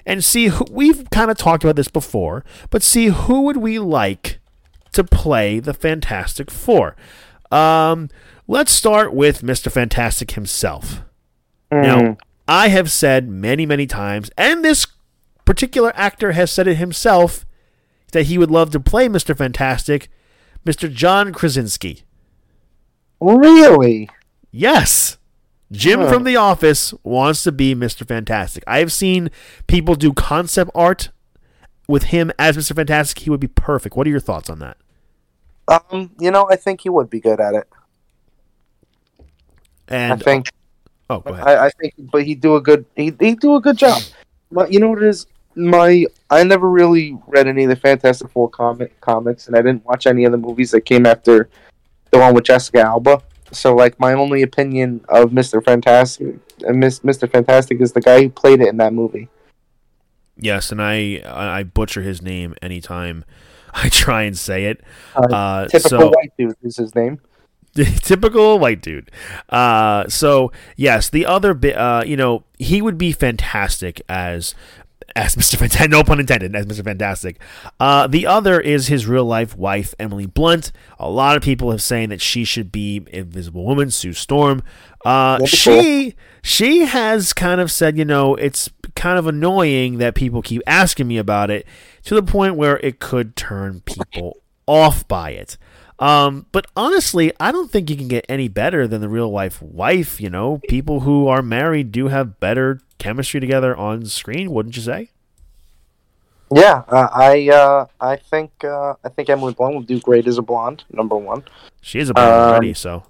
and 0.06 0.24
see 0.24 0.46
who 0.46 0.64
we've 0.70 1.10
kind 1.10 1.30
of 1.30 1.36
talked 1.36 1.64
about 1.64 1.76
this 1.76 1.88
before, 1.88 2.44
but 2.70 2.82
see 2.82 3.06
who 3.08 3.42
would 3.42 3.58
we 3.58 3.78
like 3.78 4.38
to 4.92 5.04
play 5.04 5.58
the 5.58 5.74
Fantastic 5.74 6.50
Four? 6.50 6.96
Um, 7.50 8.08
let's 8.48 8.72
start 8.72 9.12
with 9.12 9.42
Mr. 9.42 9.70
Fantastic 9.70 10.30
himself. 10.32 11.02
Now, 11.70 11.98
Mm. 12.00 12.18
I 12.48 12.68
have 12.68 12.90
said 12.92 13.28
many, 13.28 13.66
many 13.66 13.86
times, 13.86 14.30
and 14.38 14.64
this 14.64 14.86
particular 15.44 15.92
actor 15.96 16.32
has 16.32 16.50
said 16.50 16.68
it 16.68 16.76
himself, 16.76 17.44
that 18.12 18.26
he 18.26 18.38
would 18.38 18.50
love 18.52 18.70
to 18.70 18.80
play 18.80 19.08
Mr. 19.08 19.36
Fantastic, 19.36 20.08
Mr. 20.64 20.90
John 20.92 21.32
Krasinski. 21.32 22.04
Really? 23.20 24.08
Yes. 24.52 25.18
Jim 25.72 26.06
from 26.06 26.24
The 26.24 26.36
Office 26.36 26.94
wants 27.02 27.42
to 27.42 27.52
be 27.52 27.74
Mr. 27.74 28.06
Fantastic. 28.06 28.62
I 28.66 28.78
have 28.78 28.92
seen 28.92 29.30
people 29.66 29.94
do 29.94 30.12
concept 30.12 30.70
art 30.74 31.10
with 31.88 32.04
him 32.04 32.30
as 32.38 32.56
Mr. 32.56 32.74
Fantastic. 32.74 33.20
He 33.20 33.30
would 33.30 33.40
be 33.40 33.48
perfect. 33.48 33.96
What 33.96 34.06
are 34.06 34.10
your 34.10 34.20
thoughts 34.20 34.48
on 34.48 34.60
that? 34.60 34.76
Um, 35.68 36.12
you 36.20 36.30
know, 36.30 36.46
I 36.48 36.56
think 36.56 36.82
he 36.82 36.88
would 36.88 37.10
be 37.10 37.20
good 37.20 37.40
at 37.40 37.54
it. 37.54 37.68
And 39.88 40.12
I 40.12 40.16
think. 40.16 40.48
oh, 41.10 41.20
go 41.20 41.32
ahead. 41.32 41.46
I, 41.46 41.66
I 41.66 41.70
think, 41.70 41.94
but 41.98 42.24
he'd 42.24 42.40
do 42.40 42.56
a 42.56 42.60
good. 42.60 42.86
He'd, 42.94 43.20
he'd 43.20 43.40
do 43.40 43.56
a 43.56 43.60
good 43.60 43.76
job. 43.76 44.02
But 44.50 44.72
you 44.72 44.80
know 44.80 44.90
what 44.90 45.02
it 45.02 45.08
is? 45.08 45.26
My 45.56 46.06
I 46.30 46.44
never 46.44 46.68
really 46.68 47.18
read 47.26 47.48
any 47.48 47.64
of 47.64 47.70
the 47.70 47.76
Fantastic 47.76 48.30
Four 48.30 48.48
comic 48.50 49.00
comics, 49.00 49.46
and 49.48 49.56
I 49.56 49.62
didn't 49.62 49.84
watch 49.84 50.06
any 50.06 50.24
of 50.24 50.32
the 50.32 50.38
movies 50.38 50.70
that 50.72 50.82
came 50.82 51.06
after 51.06 51.48
the 52.10 52.18
one 52.18 52.34
with 52.34 52.44
Jessica 52.44 52.80
Alba. 52.80 53.22
So, 53.52 53.74
like, 53.74 53.98
my 54.00 54.12
only 54.12 54.42
opinion 54.42 55.04
of 55.08 55.32
Mister 55.32 55.60
Fantastic 55.60 56.36
and 56.62 56.80
Miss 56.80 57.04
Mister 57.04 57.26
Fantastic 57.26 57.80
is 57.80 57.92
the 57.92 58.00
guy 58.00 58.22
who 58.22 58.30
played 58.30 58.60
it 58.60 58.68
in 58.68 58.76
that 58.78 58.92
movie. 58.92 59.28
Yes, 60.38 60.70
and 60.70 60.82
I 60.82 61.22
I 61.24 61.62
butcher 61.62 62.02
his 62.02 62.20
name 62.22 62.54
anytime 62.60 63.24
I 63.74 63.88
try 63.88 64.22
and 64.22 64.36
say 64.36 64.64
it. 64.66 64.80
Uh, 65.14 65.34
Uh, 65.34 65.68
Typical 65.68 66.00
so 66.00 66.08
white 66.08 66.32
dude 66.38 66.56
is 66.62 66.76
his 66.76 66.94
name. 66.94 67.20
typical 67.74 68.58
white 68.58 68.80
dude. 68.80 69.10
Uh, 69.50 70.08
so 70.08 70.50
yes, 70.76 71.10
the 71.10 71.26
other 71.26 71.52
bit, 71.52 71.76
uh, 71.76 72.02
you 72.06 72.16
know, 72.16 72.44
he 72.58 72.80
would 72.80 72.96
be 72.96 73.12
fantastic 73.12 74.00
as 74.08 74.54
as 75.14 75.36
Mr. 75.36 75.56
Fantastic. 75.56 75.90
No 75.96 76.02
pun 76.02 76.20
intended, 76.20 76.54
as 76.56 76.66
Mr. 76.66 76.84
Fantastic. 76.84 77.40
Uh, 77.78 78.06
the 78.06 78.26
other 78.26 78.60
is 78.60 78.88
his 78.88 79.06
real 79.06 79.24
life 79.24 79.56
wife, 79.56 79.94
Emily 79.98 80.26
Blunt. 80.26 80.72
A 80.98 81.08
lot 81.08 81.36
of 81.36 81.42
people 81.42 81.70
have 81.70 81.82
saying 81.82 82.08
that 82.08 82.20
she 82.20 82.44
should 82.44 82.72
be 82.72 83.06
Invisible 83.12 83.64
Woman, 83.64 83.90
Sue 83.90 84.12
Storm. 84.12 84.62
Uh, 85.04 85.44
she 85.46 86.14
she 86.42 86.80
has 86.86 87.32
kind 87.32 87.60
of 87.60 87.70
said, 87.70 87.96
you 87.96 88.04
know, 88.04 88.34
it's 88.34 88.68
kind 88.94 89.18
of 89.18 89.26
annoying 89.26 89.98
that 89.98 90.14
people 90.14 90.42
keep 90.42 90.62
asking 90.66 91.06
me 91.06 91.18
about 91.18 91.50
it 91.50 91.66
to 92.04 92.14
the 92.14 92.22
point 92.22 92.56
where 92.56 92.78
it 92.78 92.98
could 92.98 93.36
turn 93.36 93.80
people 93.80 94.38
off 94.66 95.06
by 95.06 95.30
it. 95.30 95.56
Um, 95.98 96.46
but 96.52 96.66
honestly, 96.76 97.32
I 97.40 97.52
don't 97.52 97.70
think 97.70 97.88
you 97.88 97.96
can 97.96 98.08
get 98.08 98.26
any 98.28 98.48
better 98.48 98.86
than 98.86 99.00
the 99.00 99.08
real 99.08 99.30
life 99.30 99.62
wife. 99.62 100.20
You 100.20 100.30
know, 100.30 100.60
people 100.68 101.00
who 101.00 101.28
are 101.28 101.42
married 101.42 101.92
do 101.92 102.08
have 102.08 102.40
better 102.40 102.80
chemistry 102.98 103.40
together 103.40 103.76
on 103.76 104.06
screen, 104.06 104.50
wouldn't 104.50 104.76
you 104.76 104.82
say? 104.82 105.10
Yeah, 106.54 106.84
uh, 106.88 107.08
I 107.12 107.48
uh, 107.48 107.86
I 108.00 108.16
think 108.16 108.52
uh, 108.62 108.94
I 109.04 109.08
think 109.08 109.28
Emily 109.28 109.52
Blunt 109.52 109.74
will 109.74 109.82
do 109.82 109.98
great 110.00 110.26
as 110.28 110.38
a 110.38 110.42
blonde. 110.42 110.84
Number 110.92 111.16
one. 111.16 111.42
She 111.80 111.98
is 111.98 112.08
a 112.10 112.14
blonde 112.14 112.30
Um, 112.32 112.50
already, 112.50 112.74
so 112.74 113.04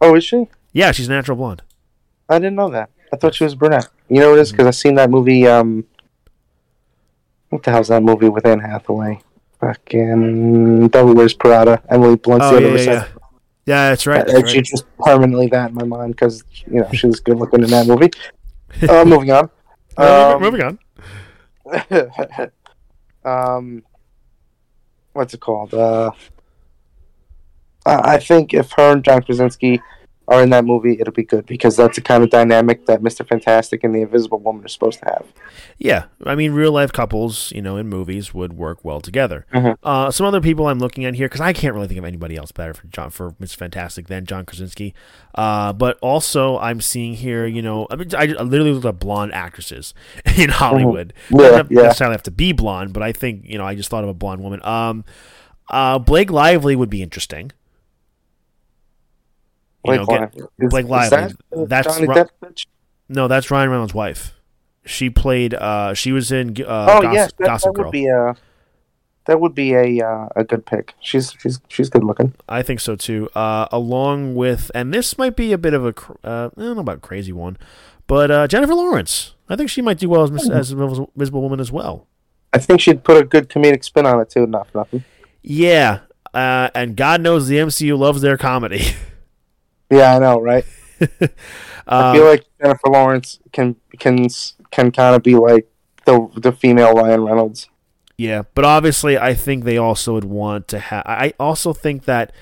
Oh, 0.00 0.14
is 0.16 0.24
she? 0.24 0.48
yeah, 0.72 0.90
she's 0.92 1.08
a 1.08 1.12
natural 1.12 1.36
blonde. 1.36 1.62
I 2.28 2.38
didn't 2.38 2.56
know 2.56 2.68
that. 2.70 2.90
I 3.12 3.16
thought 3.16 3.34
she 3.34 3.44
was 3.44 3.54
brunette. 3.54 3.88
You 4.08 4.20
know 4.20 4.30
what 4.30 4.38
it 4.38 4.42
is? 4.42 4.50
Because 4.52 4.66
I've 4.66 4.74
seen 4.74 4.96
that 4.96 5.08
movie. 5.08 5.46
Um, 5.46 5.84
what 7.50 7.62
the 7.62 7.70
hell's 7.70 7.88
that 7.88 8.02
movie 8.02 8.28
with 8.28 8.44
Anne 8.44 8.60
Hathaway? 8.60 9.20
Fucking 9.60 10.88
Devil 10.88 11.14
Wears 11.14 11.34
Prada. 11.34 11.82
Emily 11.88 12.16
Blunt's 12.16 12.46
Oh 12.46 12.56
the 12.56 12.62
yeah, 12.62 12.68
other 12.68 12.76
yeah, 12.78 12.84
side. 12.84 12.92
yeah. 12.92 13.04
Yeah, 13.66 13.88
that's 13.90 14.06
right. 14.06 14.26
That's 14.26 14.50
She's 14.50 14.56
right. 14.56 14.64
just 14.64 14.96
permanently 14.98 15.46
that 15.48 15.70
in 15.70 15.74
my 15.74 15.84
mind 15.84 16.14
because 16.16 16.42
you 16.66 16.80
know 16.80 16.88
she 16.92 17.06
was 17.06 17.20
good 17.20 17.38
looking 17.38 17.62
in 17.62 17.70
that 17.70 17.86
movie. 17.86 18.10
Uh, 18.88 19.04
moving 19.06 19.30
on. 19.30 19.50
Um, 19.96 20.40
moving 20.40 20.62
on. 20.62 20.78
um, 23.24 23.82
what's 25.12 25.34
it 25.34 25.40
called? 25.40 25.74
Uh, 25.74 26.10
I 27.84 28.14
I 28.14 28.18
think 28.18 28.54
if 28.54 28.72
her 28.72 28.92
and 28.92 29.04
John 29.04 29.22
Krasinski 29.22 29.80
are 30.28 30.42
in 30.42 30.50
that 30.50 30.64
movie, 30.64 30.98
it'll 31.00 31.12
be 31.12 31.24
good 31.24 31.46
because 31.46 31.76
that's 31.76 31.96
the 31.96 32.02
kind 32.02 32.22
of 32.22 32.28
dynamic 32.30 32.86
that 32.86 33.02
Mister 33.02 33.24
Fantastic 33.24 33.82
and 33.82 33.94
the 33.94 34.02
Invisible 34.02 34.38
Woman 34.38 34.64
are 34.64 34.68
supposed 34.68 34.98
to 35.00 35.06
have. 35.06 35.26
Yeah, 35.78 36.04
I 36.24 36.34
mean, 36.34 36.52
real 36.52 36.70
life 36.70 36.92
couples, 36.92 37.50
you 37.52 37.62
know, 37.62 37.76
in 37.78 37.88
movies 37.88 38.34
would 38.34 38.52
work 38.52 38.84
well 38.84 39.00
together. 39.00 39.46
Mhm. 39.54 39.76
Uh, 39.82 40.10
some 40.10 40.26
other 40.26 40.40
people 40.40 40.68
I'm 40.68 40.78
looking 40.78 41.04
at 41.06 41.14
here 41.14 41.26
because 41.28 41.40
I 41.40 41.52
can't 41.52 41.74
really 41.74 41.88
think 41.88 41.98
of 41.98 42.04
anybody 42.04 42.36
else 42.36 42.52
better 42.52 42.74
for 42.74 42.86
John 42.88 43.10
for 43.10 43.30
Mr. 43.32 43.56
Fantastic 43.56 44.08
than 44.08 44.26
John 44.26 44.44
Krasinski. 44.44 44.94
Uh, 45.34 45.72
but 45.72 45.98
also 46.02 46.58
I'm 46.58 46.80
seeing 46.80 47.14
here, 47.14 47.46
you 47.46 47.62
know, 47.62 47.86
I 47.90 47.96
mean, 47.96 48.08
I, 48.14 48.22
I 48.24 48.42
literally 48.42 48.72
looked 48.72 48.86
at 48.86 48.98
blonde 48.98 49.32
actresses 49.32 49.94
in 50.36 50.50
Hollywood. 50.50 51.14
Yeah, 51.30 51.38
Doesn't 51.38 51.70
yeah. 51.70 51.82
necessarily 51.82 52.14
have 52.14 52.22
to 52.24 52.30
be 52.30 52.52
blonde, 52.52 52.92
but 52.92 53.02
I 53.02 53.12
think 53.12 53.44
you 53.44 53.56
know, 53.56 53.64
I 53.64 53.74
just 53.74 53.88
thought 53.88 54.04
of 54.04 54.10
a 54.10 54.14
blonde 54.14 54.42
woman. 54.42 54.60
Um, 54.64 55.04
uh, 55.70 55.98
Blake 55.98 56.30
Lively 56.30 56.74
would 56.76 56.90
be 56.90 57.02
interesting. 57.02 57.52
Blake 59.84 60.00
know, 60.00 60.06
get- 60.06 60.20
Lively. 60.20 60.42
Is- 60.58 60.70
Blake 60.70 60.86
Lively, 60.88 61.18
that 61.50 61.68
that's 61.68 61.94
Johnny 61.94 62.06
Ro- 62.08 62.14
Depp 62.14 62.28
bitch? 62.42 62.66
No, 63.08 63.28
that's 63.28 63.50
Ryan 63.50 63.70
Reynolds' 63.70 63.94
wife. 63.94 64.34
She 64.84 65.10
played. 65.10 65.54
Uh, 65.54 65.94
she 65.94 66.12
was 66.12 66.32
in. 66.32 66.50
Uh, 66.60 66.86
Oh 66.98 67.02
Goss- 67.02 67.14
yes, 67.14 67.32
that, 67.38 67.44
Gossip 67.46 67.68
that 67.68 67.76
Girl. 67.76 67.84
would 67.86 67.92
be 67.92 68.06
a 68.06 68.34
that 69.26 69.40
would 69.40 69.54
be 69.54 69.74
a 69.74 70.00
uh, 70.06 70.28
a 70.36 70.42
good 70.44 70.64
pick. 70.64 70.94
She's 71.00 71.34
she's 71.38 71.60
she's 71.68 71.90
good 71.90 72.02
looking. 72.04 72.32
I 72.48 72.62
think 72.62 72.80
so 72.80 72.96
too. 72.96 73.28
Uh, 73.34 73.66
along 73.70 74.34
with, 74.34 74.70
and 74.74 74.92
this 74.94 75.18
might 75.18 75.36
be 75.36 75.52
a 75.52 75.58
bit 75.58 75.74
of 75.74 75.84
a, 75.84 75.88
uh, 76.26 76.48
I 76.56 76.60
don't 76.60 76.74
know 76.76 76.80
about 76.80 77.02
crazy 77.02 77.32
one, 77.32 77.58
but 78.06 78.30
uh, 78.30 78.46
Jennifer 78.48 78.74
Lawrence. 78.74 79.34
I 79.50 79.56
think 79.56 79.68
she 79.70 79.82
might 79.82 79.98
do 79.98 80.08
well 80.08 80.22
as 80.24 80.30
Miss, 80.30 80.48
as 80.48 80.72
a 80.72 80.76
Invisible 80.78 81.42
Woman 81.42 81.60
as 81.60 81.70
well. 81.72 82.06
I 82.54 82.58
think 82.58 82.80
she'd 82.80 83.04
put 83.04 83.18
a 83.18 83.24
good 83.24 83.48
comedic 83.50 83.84
spin 83.84 84.06
on 84.06 84.18
it 84.20 84.30
too. 84.30 84.46
Not 84.46 84.68
nothing. 84.74 85.04
Yeah, 85.42 86.00
uh, 86.32 86.70
and 86.74 86.96
God 86.96 87.20
knows 87.20 87.48
the 87.48 87.56
MCU 87.56 87.98
loves 87.98 88.22
their 88.22 88.36
comedy. 88.38 88.82
Yeah, 89.90 90.16
I 90.16 90.18
know, 90.18 90.40
right? 90.40 90.64
I 91.96 92.02
Um, 92.02 92.12
feel 92.12 92.24
like 92.24 92.44
Jennifer 92.60 92.88
Lawrence 92.90 93.38
can 93.52 93.76
can 93.98 94.28
can 94.70 94.90
kind 94.92 95.16
of 95.16 95.22
be 95.22 95.34
like 95.36 95.68
the 96.06 96.28
the 96.36 96.52
female 96.52 96.94
Ryan 96.94 97.24
Reynolds. 97.24 97.68
Yeah, 98.16 98.42
but 98.54 98.64
obviously, 98.64 99.16
I 99.16 99.34
think 99.34 99.64
they 99.64 99.76
also 99.78 100.14
would 100.14 100.24
want 100.24 100.66
to 100.68 100.78
have. 100.80 101.04
I 101.06 101.34
also 101.38 101.72
think 101.72 102.04
that 102.06 102.32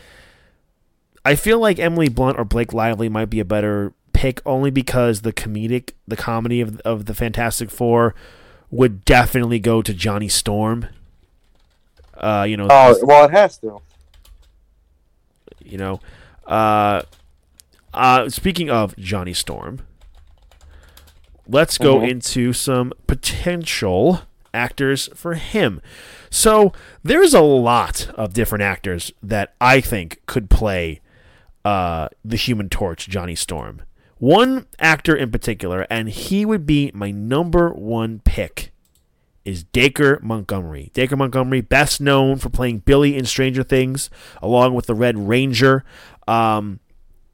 I 1.25 1.35
feel 1.35 1.59
like 1.59 1.79
Emily 1.79 2.09
Blunt 2.09 2.39
or 2.39 2.45
Blake 2.45 2.73
Lively 2.73 3.09
might 3.09 3.31
be 3.31 3.41
a 3.41 3.45
better 3.45 3.93
pick, 4.13 4.41
only 4.47 4.71
because 4.71 5.23
the 5.23 5.33
comedic, 5.33 5.93
the 6.07 6.17
comedy 6.17 6.61
of 6.61 6.81
of 6.81 7.07
the 7.07 7.15
Fantastic 7.15 7.71
Four 7.71 8.15
would 8.71 9.05
definitely 9.05 9.59
go 9.59 9.83
to 9.83 9.93
Johnny 9.93 10.29
Storm. 10.29 10.87
Uh, 12.17 12.47
you 12.49 12.57
know. 12.57 12.69
Oh 12.71 12.97
well, 13.05 13.25
it 13.27 13.31
has 13.33 13.59
to. 13.59 13.81
You 15.65 15.79
know, 15.79 16.01
uh, 16.47 17.03
uh, 17.97 18.29
speaking 18.29 18.71
of 18.71 18.97
Johnny 18.97 19.33
Storm, 19.33 19.81
let's 21.49 21.79
go 21.79 21.99
Mhm. 22.01 22.11
into 22.11 22.53
some 22.53 22.93
potential 23.07 24.23
actors 24.53 25.09
for 25.15 25.35
him. 25.35 25.81
So 26.31 26.73
there's 27.03 27.35
a 27.35 27.41
lot 27.41 28.09
of 28.15 28.33
different 28.33 28.63
actors 28.63 29.13
that 29.23 29.55
I 29.61 29.81
think 29.81 30.21
could 30.27 30.51
play 30.51 31.01
uh, 31.65 32.09
the 32.25 32.37
Human 32.37 32.69
Torch, 32.69 33.09
Johnny 33.09 33.35
Storm. 33.35 33.83
One 34.19 34.67
actor 34.79 35.17
in 35.17 35.33
particular, 35.33 35.85
and 35.91 36.09
he 36.09 36.45
would 36.47 36.65
be 36.65 36.93
my 36.95 37.11
number 37.11 37.71
one 37.71 38.21
pick, 38.25 38.73
is 39.45 39.65
Dacre 39.65 40.21
Montgomery. 40.23 40.91
Dacre 40.95 41.17
Montgomery, 41.17 41.61
best 41.61 42.01
known 42.01 42.37
for 42.37 42.51
playing 42.51 42.79
Billy 42.79 43.17
in 43.17 43.25
Stranger 43.25 43.65
Things, 43.65 44.11
along 44.41 44.75
with 44.75 44.87
the 44.87 44.95
Red 44.95 45.19
Ranger. 45.29 45.85
Um, 46.29 46.79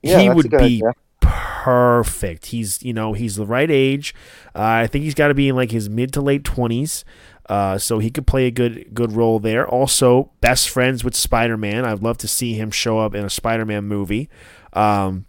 Yeah, 0.03 0.21
he 0.21 0.31
would 0.31 0.51
be 0.51 0.57
idea. 0.57 0.93
perfect. 1.21 2.47
He's 2.47 2.83
you 2.83 2.93
know 2.93 3.13
he's 3.13 3.37
the 3.37 3.47
right 3.47 3.71
age. 3.71 4.15
Uh, 4.55 4.63
I 4.63 4.87
think 4.87 5.05
he's 5.05 5.15
got 5.15 5.29
to 5.29 5.35
be 5.35 5.49
in 5.49 5.57
like 5.57 5.71
his 5.71 5.89
mid 5.89 6.13
to 6.15 6.21
late 6.21 6.45
twenties. 6.45 7.05
Uh, 7.49 7.77
so 7.77 7.99
he 7.99 8.11
could 8.11 8.27
play 8.27 8.47
a 8.47 8.51
good 8.51 8.95
good 8.95 9.13
role 9.13 9.39
there. 9.39 9.67
Also, 9.67 10.31
best 10.41 10.69
friends 10.69 11.05
with 11.05 11.15
Spider 11.15 11.57
Man. 11.57 11.85
I'd 11.85 12.03
love 12.03 12.19
to 12.19 12.29
see 12.29 12.55
him 12.55 12.71
show 12.71 12.99
up 12.99 13.15
in 13.15 13.25
a 13.25 13.31
Spider 13.31 13.65
Man 13.65 13.85
movie. 13.85 14.29
Um, 14.73 15.27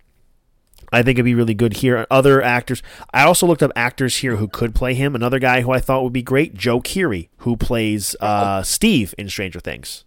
I 0.92 1.02
think 1.02 1.18
it'd 1.18 1.26
be 1.26 1.34
really 1.34 1.56
good 1.56 1.78
here. 1.78 2.06
Other 2.12 2.42
actors. 2.42 2.84
I 3.12 3.24
also 3.24 3.48
looked 3.48 3.64
up 3.64 3.72
actors 3.76 4.18
here 4.18 4.36
who 4.36 4.48
could 4.48 4.76
play 4.76 4.94
him. 4.94 5.16
Another 5.16 5.40
guy 5.40 5.62
who 5.62 5.72
I 5.72 5.80
thought 5.80 6.04
would 6.04 6.14
be 6.14 6.22
great, 6.22 6.54
Joe 6.54 6.82
Keery, 6.82 7.30
who 7.38 7.58
plays 7.58 8.16
uh, 8.22 8.62
Steve 8.62 9.16
in 9.18 9.28
Stranger 9.28 9.60
Things. 9.60 10.06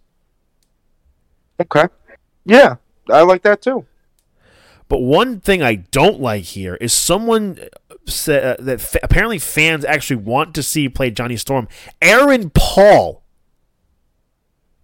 Okay. 1.59 1.87
Yeah, 2.45 2.75
I 3.09 3.23
like 3.23 3.41
that 3.41 3.61
too. 3.61 3.85
But 4.89 4.99
one 4.99 5.39
thing 5.39 5.61
I 5.61 5.75
don't 5.75 6.21
like 6.21 6.43
here 6.43 6.75
is 6.75 6.93
someone 6.93 7.59
sa- 8.05 8.33
uh, 8.33 8.55
that 8.59 8.79
fa- 8.81 8.99
apparently 9.03 9.39
fans 9.39 9.83
actually 9.83 10.17
want 10.17 10.55
to 10.55 10.63
see 10.63 10.87
play 10.89 11.11
Johnny 11.11 11.35
Storm. 11.37 11.67
Aaron 12.01 12.49
Paul. 12.51 13.23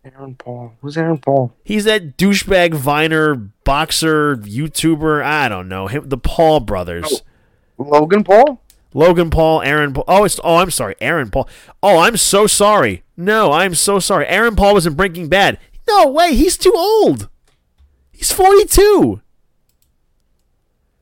Aaron 0.04 0.36
Paul. 0.36 0.74
Who's 0.82 0.98
Aaron 0.98 1.18
Paul? 1.18 1.54
He's 1.64 1.86
that 1.86 2.18
douchebag 2.18 2.74
Viner 2.74 3.36
boxer 3.36 4.36
YouTuber. 4.36 5.24
I 5.24 5.48
don't 5.48 5.70
know 5.70 5.88
him. 5.88 6.10
The 6.10 6.18
Paul 6.18 6.60
brothers. 6.60 7.22
Logan 7.78 8.24
Paul? 8.24 8.62
Logan 8.94 9.30
Paul, 9.30 9.62
Aaron 9.62 9.94
Paul. 9.94 10.04
Oh, 10.08 10.24
it's 10.24 10.40
oh, 10.44 10.58
I'm 10.58 10.70
sorry, 10.70 10.96
Aaron 11.02 11.32
Paul. 11.32 11.50
Oh, 11.82 11.98
I'm 12.00 12.18
so 12.18 12.46
sorry. 12.48 13.04
No, 13.18 13.52
I'm 13.52 13.74
so 13.76 13.98
sorry. 14.00 14.28
Aaron 14.28 14.56
Paul 14.56 14.76
was 14.76 14.86
in 14.86 14.94
Breaking 14.94 15.30
Bad. 15.30 15.58
No 15.88 16.08
way, 16.08 16.36
he's 16.36 16.58
too 16.58 16.74
old. 16.76 17.30
He's 18.12 18.32
42. 18.32 19.22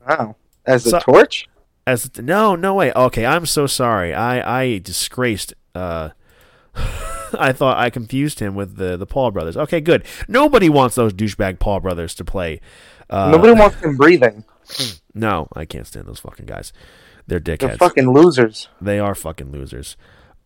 Wow. 0.08 0.36
As 0.66 0.84
the 0.84 0.91
So- 0.91 0.99
torch? 0.99 1.47
As 1.88 2.12
no, 2.20 2.56
no 2.56 2.76
way. 2.76 2.91
Okay, 2.95 3.26
I'm 3.26 3.45
so 3.47 3.66
sorry. 3.66 4.14
I 4.14 4.62
I 4.62 4.78
disgraced. 4.78 5.54
Uh, 5.74 6.10
I 6.76 7.52
thought 7.54 7.78
I 7.78 7.89
confused 7.89 8.39
him 8.39 8.54
with 8.56 8.76
the 8.78 8.97
the 8.97 9.08
Paul 9.08 9.32
brothers. 9.32 9.58
Okay, 9.58 9.82
good. 9.82 10.06
Nobody 10.28 10.70
wants 10.70 10.95
those 10.95 11.12
douchebag 11.12 11.58
Paul 11.60 11.80
brothers 11.80 12.14
to 12.16 12.24
play. 12.26 12.62
Uh, 13.10 13.32
Nobody 13.32 13.54
wants 13.54 13.82
them 13.82 13.97
breathing. 13.97 14.43
No, 15.14 15.49
I 15.54 15.66
can't 15.66 15.86
stand 15.86 16.06
those 16.08 16.20
fucking 16.22 16.45
guys. 16.45 16.72
They're 17.28 17.41
dickheads. 17.41 17.60
They're 17.60 17.78
fucking 17.78 18.10
losers. 18.14 18.70
They 18.80 18.97
are 18.97 19.14
fucking 19.14 19.52
losers. 19.52 19.97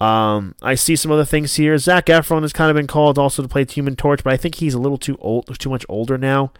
Um, 0.01 0.55
I 0.63 0.73
see 0.73 0.95
some 0.95 1.11
other 1.11 1.23
things 1.25 1.53
here. 1.55 1.77
Zac 1.77 2.07
Efron 2.07 2.41
has 2.41 2.51
kind 2.51 2.71
of 2.71 2.75
been 2.75 2.87
called 2.87 3.19
also 3.19 3.43
to 3.43 3.47
play 3.47 3.63
Human 3.65 3.95
Torch, 3.95 4.23
but 4.23 4.33
I 4.33 4.37
think 4.37 4.55
he's 4.55 4.73
a 4.73 4.79
little 4.79 4.97
too 4.97 5.17
old, 5.21 5.59
too 5.59 5.69
much 5.69 5.85
older 5.87 6.17
now. 6.17 6.51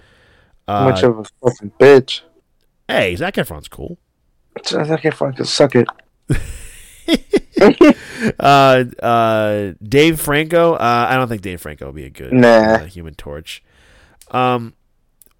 Uh, 0.67 0.83
Much 0.91 1.01
of 1.01 1.17
a 1.17 1.23
fucking 1.43 1.71
bitch. 1.79 2.21
Hey, 2.87 3.15
Zac 3.15 3.35
Efron's 3.35 3.67
cool. 3.67 3.97
I 4.77 4.97
can 4.97 5.11
fucking 5.11 5.45
suck 5.45 5.73
it. 5.75 5.87
uh, 8.39 8.83
uh, 9.03 9.73
Dave 9.83 10.19
Franco. 10.19 10.73
Uh, 10.73 11.07
I 11.09 11.15
don't 11.15 11.27
think 11.27 11.41
Dave 11.41 11.61
Franco 11.61 11.87
would 11.87 11.95
be 11.95 12.05
a 12.05 12.09
good 12.09 12.33
Nah. 12.33 12.47
uh, 12.75 12.85
Human 12.85 13.15
Torch. 13.15 13.63
Um, 14.31 14.73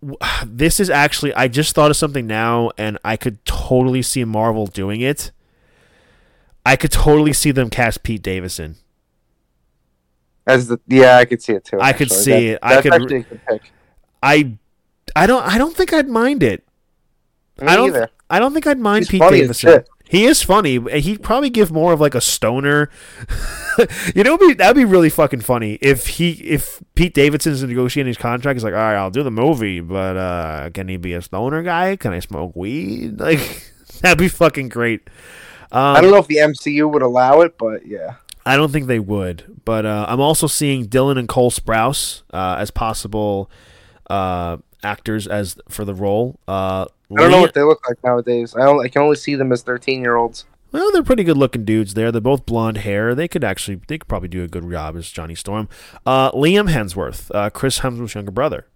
w- 0.02 0.18
this 0.46 0.80
is 0.80 0.90
actually. 0.90 1.34
I 1.34 1.48
just 1.48 1.76
thought 1.76 1.92
of 1.92 1.98
something 1.98 2.28
now, 2.28 2.72
and 2.78 2.98
I 3.06 3.18
could 3.18 3.44
totally 3.46 4.02
see 4.02 4.24
Marvel 4.26 4.68
doing 4.68 5.02
it. 5.02 5.32
I 6.66 6.76
could 6.76 6.92
totally 6.92 7.34
see 7.34 7.52
them 7.52 7.70
cast 7.70 8.04
Pete 8.04 8.24
Davidson. 8.24 8.78
As 10.48 10.68
the 10.68 10.80
yeah, 10.88 11.18
I 11.18 11.26
could 11.26 11.42
see 11.42 11.54
it 11.54 11.64
too. 11.64 11.80
I 11.80 11.94
could 11.94 12.12
see 12.12 12.32
That- 12.32 12.44
it. 12.44 12.60
I 12.62 12.82
could- 12.82 12.94
actually 12.94 13.18
a 13.18 13.24
good 13.24 13.42
pick. 13.48 13.72
I, 14.22 14.58
I 15.16 15.28
don't. 15.28 15.46
I 15.46 15.58
don't 15.58 15.76
think 15.76 15.94
I'd 15.94 16.10
mind 16.10 16.44
it. 16.44 16.65
Me 17.60 17.68
I 17.68 17.76
don't. 17.76 17.90
either. 17.90 18.10
I 18.30 18.40
don't 18.40 18.54
think 18.54 18.68
I'd 18.68 18.80
mind 18.80 19.08
He's 19.08 19.20
Pete 19.20 19.22
Davidson. 19.22 19.84
He 20.08 20.26
is 20.26 20.44
funny. 20.44 20.80
He'd 21.00 21.24
probably 21.24 21.50
give 21.50 21.72
more 21.72 21.92
of 21.92 22.00
like 22.00 22.14
a 22.14 22.22
stoner. 22.22 22.92
you 24.16 24.24
know, 24.24 24.38
be, 24.38 24.54
that'd 24.54 24.76
be 24.76 24.86
really 24.86 25.10
fucking 25.10 25.42
funny 25.42 25.80
if 25.82 26.06
he 26.06 26.32
if 26.32 26.82
Pete 26.94 27.14
Davidson's 27.14 27.64
negotiating 27.64 28.10
his 28.10 28.18
contract. 28.18 28.56
He's 28.56 28.64
like, 28.64 28.74
all 28.74 28.80
right, 28.80 28.96
I'll 28.96 29.10
do 29.10 29.24
the 29.24 29.32
movie, 29.32 29.80
but 29.80 30.16
uh, 30.16 30.70
can 30.74 30.88
he 30.88 30.98
be 30.98 31.14
a 31.14 31.22
stoner 31.22 31.64
guy? 31.64 31.96
Can 31.96 32.14
I 32.14 32.20
smoke 32.20 32.56
weed? 32.56 33.20
Like 33.26 33.72
that'd 34.02 34.20
be 34.20 34.28
fucking 34.28 34.70
great. 34.70 35.10
Um, 35.72 35.96
I 35.96 36.02
don't 36.02 36.12
know 36.12 36.18
if 36.18 36.28
the 36.28 36.38
MCU 36.38 36.92
would 36.92 37.02
allow 37.02 37.42
it, 37.42 37.58
but 37.58 37.88
yeah. 37.88 38.16
I 38.46 38.56
don't 38.56 38.72
think 38.72 38.86
they 38.86 39.00
would, 39.00 39.62
but 39.66 39.88
uh, 39.88 40.06
I'm 40.08 40.20
also 40.20 40.46
seeing 40.46 40.86
Dylan 40.86 41.18
and 41.18 41.28
Cole 41.28 41.50
Sprouse 41.50 42.22
uh, 42.32 42.58
as 42.60 42.70
possible 42.70 43.50
uh, 44.08 44.58
actors 44.86 45.28
as 45.28 45.58
for 45.68 45.84
the 45.84 45.94
role. 45.94 46.40
Uh, 46.48 46.86
I 47.12 47.22
don't 47.22 47.32
know 47.32 47.42
what 47.42 47.54
they 47.54 47.64
look 47.64 47.82
like 47.88 48.04
nowadays. 48.04 48.56
I 48.56 48.72
I 48.72 48.88
can 48.88 49.02
only 49.02 49.16
see 49.16 49.36
them 49.36 49.52
as 49.52 49.64
thirteen 49.64 50.02
year 50.02 50.16
olds. 50.16 50.46
Well, 50.72 50.92
they're 50.92 51.04
pretty 51.04 51.24
good 51.24 51.38
looking 51.38 51.64
dudes 51.64 51.94
there. 51.94 52.12
They're 52.12 52.20
both 52.20 52.46
blonde 52.46 52.80
hair. 52.80 53.16
They 53.16 53.30
could 53.30 53.46
actually, 53.46 53.80
they 53.88 53.98
could 53.98 54.10
probably 54.10 54.28
do 54.28 54.44
a 54.44 54.48
good 54.50 54.70
job 54.70 54.98
as 54.98 55.10
Johnny 55.10 55.34
Storm. 55.34 55.70
Uh, 56.06 56.32
Liam 56.34 56.70
Hemsworth, 56.70 57.34
uh, 57.34 57.50
Chris 57.50 57.80
Hemsworth's 57.80 58.14
younger 58.14 58.32
brother. 58.32 58.68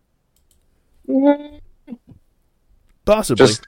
Possibly. 3.03 3.45
Just 3.45 3.67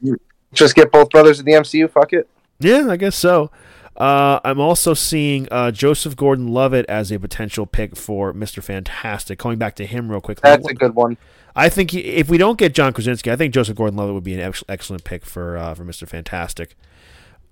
just 0.53 0.75
get 0.75 0.93
both 0.93 1.09
brothers 1.09 1.39
in 1.39 1.45
the 1.45 1.53
MCU. 1.53 1.89
Fuck 1.91 2.13
it. 2.13 2.29
yeah, 2.59 2.87
I 2.89 2.95
guess 2.95 3.17
so. 3.17 3.51
Uh, 3.97 4.39
I'm 4.45 4.59
also 4.61 4.93
seeing 4.93 5.49
uh, 5.51 5.71
Joseph 5.71 6.15
Gordon-Levitt 6.15 6.85
as 6.87 7.11
a 7.11 7.19
potential 7.19 7.65
pick 7.65 7.97
for 7.97 8.33
Mr. 8.33 8.63
Fantastic. 8.63 9.39
Going 9.39 9.57
back 9.57 9.75
to 9.75 9.85
him 9.85 10.09
real 10.09 10.21
quickly. 10.21 10.41
That's 10.43 10.67
a 10.67 10.73
good 10.73 10.95
one. 10.95 11.17
I 11.55 11.69
think 11.69 11.91
he, 11.91 11.99
if 11.99 12.29
we 12.29 12.37
don't 12.37 12.57
get 12.57 12.73
John 12.73 12.93
Krasinski, 12.93 13.31
I 13.31 13.35
think 13.35 13.53
Joseph 13.53 13.75
Gordon-Levitt 13.75 14.13
would 14.13 14.23
be 14.23 14.33
an 14.33 14.39
ex- 14.39 14.63
excellent 14.69 15.03
pick 15.03 15.25
for 15.25 15.57
uh, 15.57 15.73
for 15.73 15.83
Mr. 15.83 16.07
Fantastic. 16.07 16.75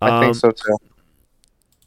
I 0.02 0.10
Um, 0.10 0.24
think 0.24 0.36
so 0.36 0.52
too. 0.52 0.78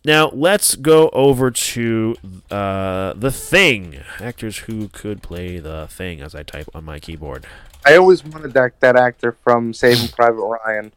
Now 0.05 0.31
let's 0.31 0.75
go 0.75 1.09
over 1.11 1.51
to 1.51 2.17
uh, 2.51 3.13
the 3.15 3.31
Thing. 3.31 4.01
Actors 4.21 4.59
who 4.59 4.89
could 4.89 5.23
play 5.23 5.59
the 5.59 5.87
Thing 5.89 6.21
as 6.21 6.35
I 6.35 6.43
type 6.43 6.69
on 6.75 6.85
my 6.85 6.99
keyboard. 6.99 7.47
I 7.87 7.97
always 7.97 8.25
wanted 8.25 8.53
that 8.55 8.79
that 8.81 8.97
actor 8.97 9.33
from 9.45 9.73
Saving 9.73 10.09
Private 10.17 10.43
Ryan 10.67 10.93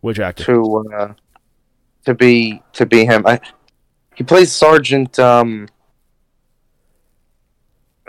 Which 0.00 0.18
actor? 0.18 0.44
to 0.44 0.84
uh, 0.96 1.12
to 2.04 2.14
be 2.14 2.62
to 2.74 2.86
be 2.86 3.04
him. 3.04 3.26
I, 3.26 3.40
he 4.14 4.22
plays 4.24 4.52
Sergeant. 4.52 5.18
Um, 5.18 5.68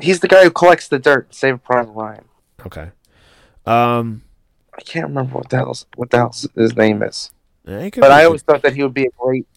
he's 0.02 0.20
the 0.20 0.28
guy 0.28 0.43
who 0.43 0.52
collects 0.52 0.88
the 0.88 0.99
dirt. 0.99 1.34
Saving 1.34 1.60
Private 1.60 1.91
Ryan. 1.91 2.26
Okay. 2.66 2.91
Um, 3.66 4.24
I 4.78 4.82
can't 4.82 5.08
remember 5.08 5.36
what 5.38 5.49
the 5.49 5.58
hell's, 5.58 5.86
what 5.95 6.10
the 6.10 6.18
hell 6.18 6.36
his 6.56 6.76
name 6.76 7.04
is. 7.04 7.32
yeah, 7.66 7.89
But 7.95 8.12
I 8.12 8.26
always 8.26 8.41
thought 8.41 8.62
that 8.64 8.74
he 8.76 8.84
would 8.84 8.93
be 8.93 9.06
a 9.06 9.10
great 9.20 9.47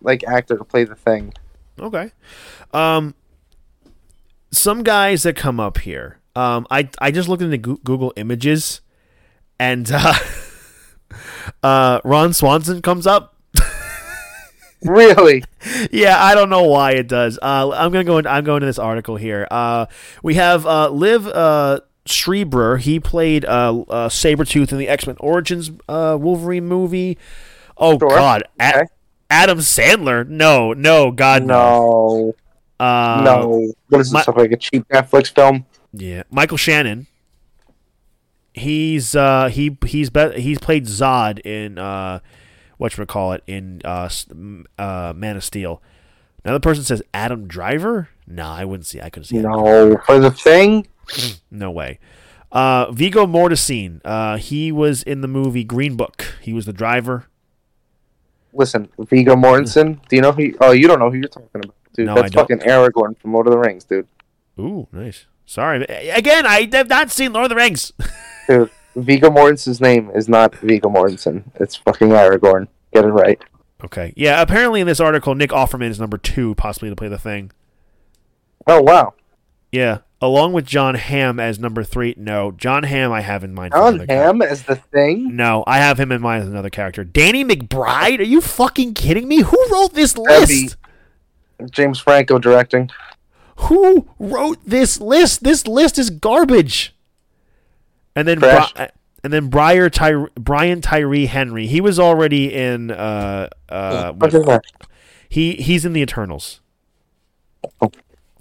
like 0.00 0.24
actor 0.24 0.56
to 0.56 0.64
play 0.64 0.84
the 0.84 0.94
thing. 0.96 1.32
Okay. 1.78 2.12
Um, 2.72 3.14
some 4.50 4.82
guys 4.82 5.22
that 5.22 5.36
come 5.36 5.58
up 5.60 5.78
here. 5.78 6.18
Um, 6.34 6.66
I 6.70 6.88
I 6.98 7.10
just 7.10 7.28
looked 7.28 7.42
into 7.42 7.58
Google 7.58 8.12
Images, 8.16 8.80
and 9.58 9.90
uh, 9.94 10.14
uh, 11.62 12.00
Ron 12.04 12.32
Swanson 12.32 12.82
comes 12.82 13.06
up. 13.06 13.31
Really? 14.84 15.44
yeah, 15.92 16.22
I 16.22 16.34
don't 16.34 16.50
know 16.50 16.64
why 16.64 16.92
it 16.92 17.08
does. 17.08 17.38
Uh, 17.40 17.70
I'm 17.70 17.92
gonna 17.92 18.04
go. 18.04 18.18
In, 18.18 18.26
I'm 18.26 18.44
going 18.44 18.60
to 18.60 18.66
this 18.66 18.78
article 18.78 19.16
here. 19.16 19.46
Uh, 19.50 19.86
we 20.22 20.34
have 20.34 20.66
uh, 20.66 20.88
Liev 20.90 21.30
uh, 21.32 21.80
Schreiber. 22.06 22.78
He 22.78 22.98
played 23.00 23.44
uh, 23.44 23.80
uh, 23.82 24.08
Sabretooth 24.08 24.72
in 24.72 24.78
the 24.78 24.88
X 24.88 25.06
Men 25.06 25.16
Origins 25.20 25.70
uh, 25.88 26.16
Wolverine 26.20 26.66
movie. 26.66 27.18
Oh 27.76 27.98
Sure. 27.98 28.08
God, 28.08 28.44
Okay. 28.60 28.82
Adam 29.30 29.58
Sandler? 29.58 30.28
No, 30.28 30.72
no, 30.72 31.10
God, 31.10 31.44
no. 31.44 32.34
no. 32.78 32.84
Uh, 32.84 33.22
no, 33.24 33.72
what 33.88 34.00
is 34.00 34.10
this? 34.10 34.26
my- 34.26 34.34
like 34.36 34.52
a 34.52 34.56
cheap 34.56 34.86
Netflix 34.88 35.32
film? 35.32 35.64
Yeah, 35.92 36.24
Michael 36.30 36.56
Shannon. 36.56 37.06
He's 38.54 39.14
uh 39.16 39.48
he 39.48 39.78
he's 39.86 40.10
be- 40.10 40.38
he's 40.40 40.58
played 40.58 40.84
Zod 40.84 41.38
in 41.46 41.78
uh 41.78 42.20
what 42.82 43.08
call 43.08 43.32
it 43.32 43.42
in 43.46 43.80
uh 43.84 44.08
uh 44.78 45.12
Man 45.16 45.36
of 45.36 45.44
Steel. 45.44 45.82
Another 46.44 46.60
person 46.60 46.82
says 46.84 47.02
Adam 47.14 47.46
Driver. 47.46 48.08
No, 48.26 48.46
I 48.46 48.64
wouldn't 48.64 48.86
see. 48.86 49.00
I 49.00 49.10
couldn't 49.10 49.26
see. 49.26 49.38
No, 49.38 49.96
for 50.06 50.18
the 50.18 50.30
thing. 50.30 50.86
No 51.50 51.70
way. 51.70 51.98
Uh, 52.50 52.90
Viggo 52.90 53.26
Mortensen. 53.26 54.00
Uh, 54.04 54.36
he 54.38 54.72
was 54.72 55.02
in 55.02 55.20
the 55.20 55.28
movie 55.28 55.64
Green 55.64 55.96
Book. 55.96 56.34
He 56.40 56.52
was 56.52 56.64
the 56.64 56.72
driver. 56.72 57.26
Listen, 58.54 58.88
Viggo 58.98 59.34
Mortensen. 59.34 60.00
Do 60.08 60.16
you 60.16 60.22
know 60.22 60.32
who? 60.32 60.52
Oh, 60.60 60.72
you 60.72 60.86
don't 60.86 60.98
know 60.98 61.10
who 61.10 61.18
you're 61.18 61.28
talking 61.28 61.48
about, 61.54 61.74
dude. 61.94 62.06
No, 62.06 62.12
I 62.12 62.22
That's 62.22 62.30
don't. 62.32 62.48
fucking 62.48 62.66
Aragorn 62.68 63.18
from 63.18 63.32
Lord 63.34 63.46
of 63.46 63.52
the 63.52 63.58
Rings, 63.58 63.84
dude. 63.84 64.06
Ooh, 64.58 64.86
nice. 64.92 65.26
Sorry 65.44 65.82
again. 65.84 66.46
I 66.46 66.68
have 66.72 66.88
not 66.88 67.10
seen 67.10 67.32
Lord 67.32 67.44
of 67.44 67.48
the 67.50 67.56
Rings. 67.56 67.92
Dude, 68.48 68.70
Viggo 68.96 69.30
Mortensen's 69.30 69.80
name 69.80 70.10
is 70.14 70.28
not 70.28 70.54
Viggo 70.56 70.88
Mortensen. 70.90 71.44
It's 71.56 71.76
fucking 71.76 72.08
Aragorn. 72.08 72.68
Get 72.92 73.04
it 73.04 73.08
right. 73.08 73.42
okay. 73.84 74.12
Yeah. 74.16 74.42
Apparently, 74.42 74.80
in 74.80 74.86
this 74.86 75.00
article, 75.00 75.34
Nick 75.34 75.50
Offerman 75.50 75.88
is 75.88 75.98
number 76.00 76.18
two, 76.18 76.54
possibly 76.56 76.90
to 76.90 76.96
play 76.96 77.08
the 77.08 77.18
thing. 77.18 77.52
Oh 78.66 78.80
wow, 78.80 79.14
Yeah, 79.72 79.98
along 80.20 80.52
with 80.52 80.66
John 80.66 80.94
Hamm 80.94 81.40
as 81.40 81.58
number 81.58 81.82
three. 81.82 82.14
No, 82.16 82.52
John 82.52 82.84
Hamm 82.84 83.10
I 83.10 83.22
have 83.22 83.42
in 83.42 83.52
mind. 83.54 83.72
John 83.72 83.94
character. 83.96 84.14
Hamm 84.14 84.40
as 84.42 84.62
the 84.62 84.76
thing. 84.76 85.34
No, 85.34 85.64
I 85.66 85.78
have 85.78 85.98
him 85.98 86.12
in 86.12 86.20
mind 86.22 86.42
as 86.44 86.48
another 86.48 86.70
character. 86.70 87.02
Danny 87.02 87.44
McBride? 87.44 88.20
Are 88.20 88.22
you 88.24 88.40
fucking 88.40 88.94
kidding 88.94 89.26
me? 89.26 89.40
Who 89.40 89.66
wrote 89.72 89.94
this 89.94 90.16
list? 90.16 90.76
James 91.72 91.98
Franco 91.98 92.38
directing. 92.38 92.88
Who 93.56 94.06
wrote 94.18 94.58
this 94.64 95.00
list? 95.00 95.42
This 95.42 95.66
list 95.66 95.98
is 95.98 96.10
garbage. 96.10 96.94
And 98.14 98.26
then 98.28 98.38
Trash. 98.38 98.72
Bri- 98.74 98.88
and 99.24 99.32
then 99.32 99.48
Briar 99.48 99.88
Ty- 99.88 100.26
Brian 100.34 100.80
Tyree 100.80 101.26
Henry. 101.26 101.66
He 101.66 101.80
was 101.80 101.98
already 101.98 102.52
in 102.52 102.90
uh 102.90 103.48
uh 103.68 104.12
What 104.12 104.34
is 104.34 104.44
that? 104.44 104.62
he 105.28 105.54
he's 105.54 105.84
in 105.84 105.92
the 105.92 106.00
Eternals. 106.02 106.60
Oh. 107.80 107.90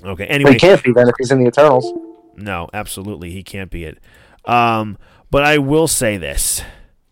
Okay. 0.03 0.23
Well, 0.23 0.27
Anyway, 0.29 0.53
he 0.53 0.59
can't 0.59 0.83
be 0.83 0.91
then 0.91 1.07
if 1.07 1.15
he's 1.17 1.31
in 1.31 1.39
the 1.43 1.47
Eternals. 1.47 1.93
No, 2.35 2.69
absolutely, 2.73 3.31
he 3.31 3.43
can't 3.43 3.69
be 3.69 3.83
it. 3.83 3.99
Um, 4.45 4.97
but 5.29 5.43
I 5.43 5.57
will 5.59 5.87
say 5.87 6.17
this: 6.17 6.63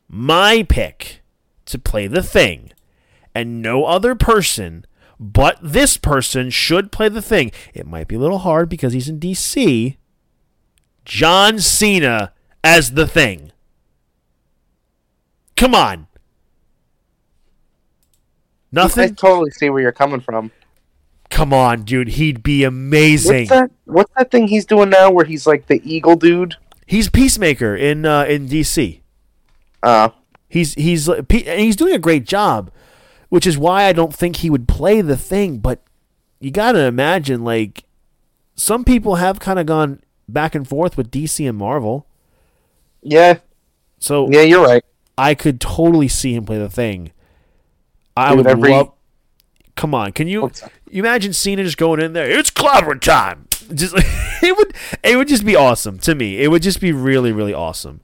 my 0.07 0.65
pick 0.67 1.21
to 1.65 1.77
play 1.77 2.07
the 2.07 2.23
thing, 2.23 2.71
and 3.35 3.61
no 3.61 3.85
other 3.85 4.15
person 4.15 4.85
but 5.19 5.59
this 5.61 5.97
person 5.97 6.49
should 6.49 6.93
play 6.93 7.09
the 7.09 7.21
thing. 7.21 7.51
It 7.73 7.85
might 7.85 8.07
be 8.07 8.15
a 8.15 8.19
little 8.19 8.37
hard 8.39 8.69
because 8.69 8.93
he's 8.93 9.09
in 9.09 9.19
DC. 9.19 9.97
John 11.03 11.59
Cena 11.59 12.31
as 12.63 12.91
the 12.91 13.07
thing. 13.07 13.51
Come 15.55 15.75
on. 15.75 16.07
Nothing. 18.71 19.03
I 19.03 19.13
totally 19.13 19.51
see 19.51 19.69
where 19.69 19.81
you're 19.81 19.91
coming 19.91 20.19
from. 20.21 20.51
Come 21.29 21.53
on, 21.53 21.83
dude. 21.83 22.09
He'd 22.09 22.43
be 22.43 22.63
amazing. 22.63 23.47
What's 23.47 23.49
that? 23.49 23.71
What's 23.85 24.11
that 24.17 24.31
thing 24.31 24.47
he's 24.47 24.65
doing 24.65 24.89
now 24.89 25.11
where 25.11 25.25
he's 25.25 25.45
like 25.45 25.67
the 25.67 25.81
eagle 25.83 26.15
dude? 26.15 26.55
He's 26.85 27.09
Peacemaker 27.09 27.75
in 27.75 28.05
uh, 28.05 28.23
in 28.23 28.47
DC. 28.47 29.01
Uh, 29.83 30.09
He's 30.49 30.73
he's 30.73 31.07
and 31.07 31.29
he's 31.29 31.75
doing 31.75 31.93
a 31.93 31.99
great 31.99 32.25
job, 32.25 32.71
which 33.29 33.45
is 33.45 33.57
why 33.57 33.83
I 33.83 33.93
don't 33.93 34.13
think 34.13 34.37
he 34.37 34.49
would 34.49 34.67
play 34.67 35.01
the 35.01 35.15
thing. 35.15 35.59
But 35.59 35.83
you 36.39 36.49
got 36.49 36.71
to 36.71 36.79
imagine, 36.85 37.43
like, 37.43 37.83
some 38.55 38.83
people 38.83 39.15
have 39.15 39.39
kind 39.39 39.59
of 39.59 39.67
gone 39.67 40.01
back 40.27 40.55
and 40.55 40.67
forth 40.67 40.97
with 40.97 41.11
DC 41.11 41.47
and 41.47 41.57
Marvel. 41.57 42.07
Yeah, 43.01 43.39
So 43.99 44.29
yeah, 44.29 44.41
you're 44.41 44.63
right. 44.65 44.83
I 45.17 45.35
could 45.35 45.59
totally 45.59 46.07
see 46.07 46.33
him 46.33 46.45
play 46.45 46.57
the 46.57 46.69
thing. 46.69 47.11
I 48.15 48.29
Dude, 48.29 48.37
would 48.37 48.47
every- 48.47 48.71
love. 48.71 48.93
Come 49.75 49.95
on, 49.95 50.11
can 50.11 50.27
you, 50.27 50.51
you 50.89 51.01
imagine 51.01 51.31
Cena 51.31 51.63
just 51.63 51.77
going 51.77 52.01
in 52.01 52.11
there? 52.11 52.29
It's 52.29 52.51
clobbering 52.51 52.99
time. 52.99 53.47
Just 53.73 53.95
it 54.43 54.57
would 54.57 54.73
it 55.03 55.15
would 55.15 55.27
just 55.29 55.45
be 55.45 55.55
awesome 55.55 55.99
to 55.99 56.15
me. 56.15 56.41
It 56.41 56.49
would 56.49 56.61
just 56.61 56.81
be 56.81 56.91
really 56.91 57.31
really 57.31 57.53
awesome. 57.53 58.01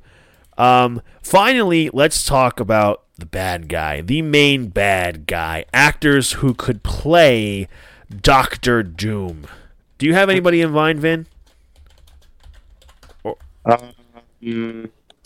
Um, 0.57 1.01
finally, 1.21 1.89
let's 1.91 2.23
talk 2.23 2.61
about 2.61 3.03
the 3.17 3.25
bad 3.25 3.67
guy, 3.67 3.99
the 3.99 4.21
main 4.21 4.67
bad 4.67 5.25
guy, 5.27 5.65
actors 5.73 6.33
who 6.33 6.53
could 6.53 6.81
play 6.83 7.67
Doctor 8.21 8.81
Doom. 8.81 9.45
Do 9.97 10.05
you 10.05 10.13
have 10.13 10.29
anybody 10.29 10.61
in 10.61 10.71
mind, 10.71 10.99
Vin? 10.99 11.27
Um, 13.65 13.91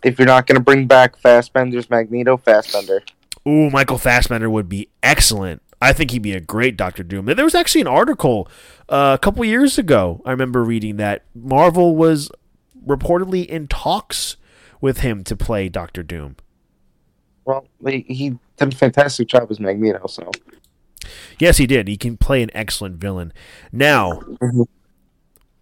if 0.03 0.17
you're 0.19 0.25
not 0.27 0.47
gonna 0.47 0.59
bring 0.59 0.87
back 0.87 1.17
Fassbender's 1.21 1.89
Magneto, 1.89 2.37
Fastbender. 2.37 3.01
Ooh, 3.47 3.69
Michael 3.69 3.97
Fassbender 3.97 4.49
would 4.49 4.69
be 4.69 4.89
excellent. 5.01 5.61
I 5.81 5.93
think 5.93 6.11
he'd 6.11 6.21
be 6.21 6.33
a 6.33 6.41
great 6.41 6.75
Doctor 6.75 7.03
Doom. 7.03 7.25
There 7.25 7.45
was 7.45 7.55
actually 7.55 7.81
an 7.81 7.87
article 7.87 8.49
uh, 8.89 9.17
a 9.17 9.21
couple 9.23 9.43
years 9.45 9.77
ago. 9.77 10.21
I 10.25 10.31
remember 10.31 10.63
reading 10.63 10.97
that 10.97 11.23
Marvel 11.33 11.95
was 11.95 12.29
reportedly 12.85 13.45
in 13.45 13.67
talks 13.67 14.35
with 14.81 14.99
him 14.99 15.23
to 15.23 15.35
play 15.37 15.69
Doctor 15.69 16.03
Doom. 16.03 16.35
Well, 17.45 17.65
he, 17.85 18.05
he 18.07 18.29
did 18.57 18.73
a 18.73 18.75
fantastic 18.75 19.27
job 19.29 19.49
as 19.49 19.59
Magneto. 19.59 20.05
So 20.07 20.29
Yes, 21.39 21.57
he 21.57 21.65
did. 21.65 21.87
He 21.87 21.95
can 21.97 22.17
play 22.17 22.43
an 22.43 22.51
excellent 22.53 22.97
villain. 22.97 23.31
Now, 23.71 24.19
Mhm. 24.41 24.67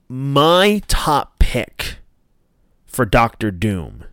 my 0.10 0.82
top 0.88 1.38
pick 1.40 1.97
for 2.98 3.06
Doctor 3.06 3.52
Doom 3.52 4.06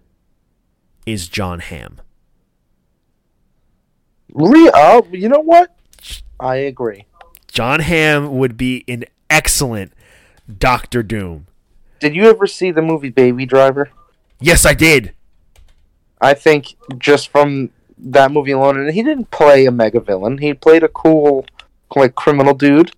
is 1.07 1.27
John 1.29 1.61
Hamm. 1.61 2.03
Re- 4.35 4.71
oh, 4.75 5.09
you 5.11 5.31
know 5.31 5.41
what? 5.41 5.75
I 6.39 6.57
agree. 6.57 7.07
John 7.51 7.81
Hamm 7.81 8.37
would 8.37 8.59
be 8.59 8.85
an 8.87 9.07
excellent 9.31 9.95
Doctor 10.59 11.03
Doom. 11.03 11.47
Did 11.99 12.15
you 12.15 12.29
ever 12.29 12.47
see 12.47 12.73
the 12.73 12.83
movie 12.83 13.09
Baby 13.09 13.47
Driver? 13.47 13.89
Yes, 14.39 14.67
I 14.67 14.75
did. 14.75 15.15
I 16.21 16.35
think 16.35 16.77
just 16.99 17.29
from 17.29 17.71
that 17.97 18.33
movie 18.33 18.51
alone, 18.51 18.79
and 18.79 18.93
he 18.93 19.03
didn't 19.03 19.31
play 19.31 19.65
a 19.65 19.71
mega 19.71 20.01
villain. 20.01 20.37
He 20.37 20.53
played 20.53 20.83
a 20.83 20.89
cool, 20.89 21.47
like 21.97 22.15
criminal 22.17 22.53
dude, 22.53 22.93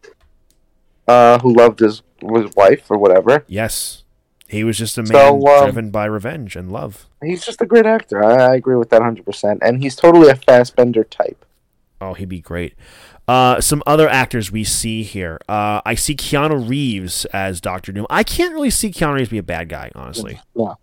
uh, 1.07 1.39
who 1.39 1.55
loved 1.55 1.79
his 1.79 2.03
his 2.21 2.51
wife 2.57 2.91
or 2.91 2.99
whatever. 2.99 3.45
Yes. 3.47 4.03
He 4.49 4.65
was 4.65 4.79
just 4.79 4.97
a 4.97 5.03
man 5.03 5.13
So, 5.13 5.47
um, 5.49 5.65
driven 5.65 5.91
by 5.91 6.05
revenge 6.05 6.57
and 6.57 6.71
love. 6.71 7.07
He's 7.23 7.45
just 7.45 7.61
a 7.61 7.67
great 7.67 7.87
actor. 7.87 8.25
I, 8.25 8.53
I 8.53 8.55
agree 8.55 8.77
with 8.77 8.91
that 8.91 9.03
hundred 9.03 9.25
percent, 9.25 9.61
and 9.63 9.83
he's 9.83 9.97
totally 9.97 10.29
a 10.31 10.37
Fassbender 10.37 11.05
type. 11.05 11.45
Oh, 12.01 12.15
he'd 12.15 12.29
be 12.29 12.41
great. 12.41 12.75
Uh, 13.27 13.61
some 13.61 13.83
other 13.87 14.09
actors 14.09 14.53
we 14.53 14.63
see 14.63 15.03
here. 15.03 15.41
Uh, 15.49 15.81
I 15.85 15.97
see 15.97 16.15
Keanu 16.15 16.69
Reeves 16.69 17.25
as 17.27 17.61
Doctor 17.61 17.91
Doom. 17.91 18.07
I 18.09 18.23
can't 18.23 18.53
really 18.55 18.71
see 18.71 18.91
Keanu 18.91 19.15
Reeves 19.15 19.31
be 19.31 19.39
a 19.39 19.43
bad 19.43 19.69
guy, 19.69 19.91
honestly. 19.97 20.41
Yeah, 20.55 20.75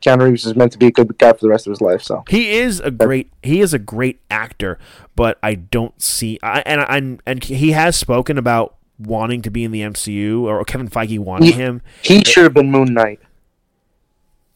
Keanu 0.00 0.22
Reeves 0.28 0.46
is 0.46 0.54
meant 0.54 0.70
to 0.72 0.78
be 0.78 0.86
a 0.86 0.92
good 0.92 1.18
guy 1.18 1.32
for 1.32 1.40
the 1.40 1.48
rest 1.48 1.66
of 1.66 1.72
his 1.72 1.80
life. 1.80 2.02
So 2.02 2.22
He 2.28 2.52
is 2.52 2.78
a 2.78 2.92
great 2.92 3.32
he 3.42 3.60
is 3.60 3.74
a 3.74 3.80
great 3.80 4.20
actor, 4.30 4.78
but 5.16 5.38
I 5.42 5.56
don't 5.56 6.00
see 6.00 6.38
I, 6.42 6.60
and 6.60 6.84
and 6.88 7.22
and 7.26 7.42
he 7.42 7.72
has 7.72 7.96
spoken 7.96 8.38
about 8.38 8.76
wanting 8.98 9.42
to 9.42 9.50
be 9.50 9.64
in 9.64 9.70
the 9.70 9.80
MCU 9.82 10.42
or 10.42 10.64
Kevin 10.64 10.88
Feige 10.88 11.18
wanting 11.18 11.46
Ye- 11.48 11.52
him. 11.52 11.82
he 12.02 12.22
should 12.24 12.44
have 12.44 12.54
been 12.54 12.70
Moon 12.70 12.92
Knight. 12.94 13.20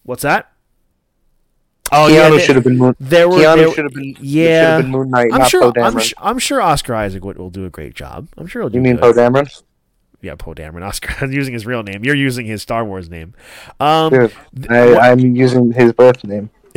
What's 0.05 0.23
that? 0.23 0.51
Oh 1.93 2.09
Keanu 2.09 2.15
yeah, 2.15 2.29
they- 2.31 2.39
should 2.41 2.57
have 2.57 2.65
been 2.65 2.79
Moon. 2.79 2.97
there 2.99 3.29
were 3.29 3.37
Keanu 3.37 3.57
there- 3.57 3.71
should 3.75 3.85
have 3.85 3.93
been. 3.93 4.17
yeah. 4.21 4.81
been 4.81 4.91
Moon 4.91 5.11
Knight, 5.11 5.29
I'm 5.33 5.41
not 5.41 5.51
sure. 5.51 5.73
Poe 5.73 5.81
I'm, 5.83 6.01
su- 6.01 6.15
I'm 6.19 6.39
sure 6.39 6.61
Oscar 6.61 6.95
Isaac 6.95 7.25
will, 7.25 7.35
will 7.35 7.51
do 7.51 7.65
a 7.67 7.71
great 7.71 7.95
job. 7.95 8.29
I'm 8.37 8.47
sure 8.47 8.63
he'll 8.63 8.69
do. 8.71 8.77
you 8.79 8.83
mean 8.83 8.97
good. 8.97 9.15
Poe 9.15 9.21
Dameron? 9.21 9.63
Yeah, 10.23 10.35
Poe 10.37 10.55
Dameron. 10.55 10.83
Oscar. 10.87 11.15
I'm 11.21 11.33
using 11.33 11.53
his 11.53 11.67
real 11.67 11.83
name. 11.83 12.05
You're 12.05 12.15
using 12.15 12.47
his 12.47 12.63
Star 12.63 12.85
Wars 12.85 13.11
name. 13.11 13.35
Um, 13.79 14.11
Dude, 14.13 14.33
I, 14.71 15.11
I'm 15.11 15.19
using 15.37 15.73
his 15.73 15.93
birth 15.93 16.25
name. 16.25 16.51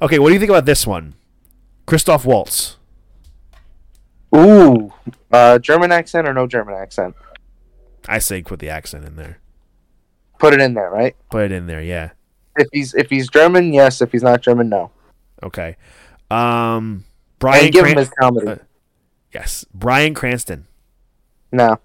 okay, 0.00 0.18
what 0.18 0.28
do 0.28 0.32
you 0.32 0.38
think 0.38 0.48
about 0.50 0.64
this 0.64 0.86
one? 0.86 1.14
Christoph 1.86 2.24
Waltz. 2.24 2.76
Ooh, 4.34 4.92
uh, 5.32 5.58
German 5.58 5.92
accent 5.92 6.26
or 6.28 6.34
no 6.34 6.46
German 6.46 6.74
accent? 6.74 7.14
I 8.08 8.18
say 8.18 8.42
put 8.42 8.58
the 8.58 8.68
accent 8.68 9.04
in 9.04 9.16
there. 9.16 9.38
Put 10.38 10.52
it 10.54 10.60
in 10.60 10.74
there, 10.74 10.90
right? 10.90 11.14
Put 11.30 11.44
it 11.44 11.52
in 11.52 11.66
there. 11.66 11.80
Yeah. 11.82 12.10
If 12.56 12.68
he's 12.72 12.94
if 12.94 13.08
he's 13.10 13.28
German, 13.28 13.72
yes. 13.72 14.00
If 14.02 14.12
he's 14.12 14.22
not 14.22 14.42
German, 14.42 14.68
no. 14.68 14.90
Okay. 15.42 15.76
Um, 16.30 17.04
Brian. 17.38 17.64
and 17.66 17.72
give 17.72 17.86
him 17.86 17.96
his 17.98 18.10
comedy. 18.10 18.46
uh, 18.48 18.56
yes, 19.32 19.64
Bryan 19.72 20.14
Cranston. 20.14 20.66
no, 21.52 21.78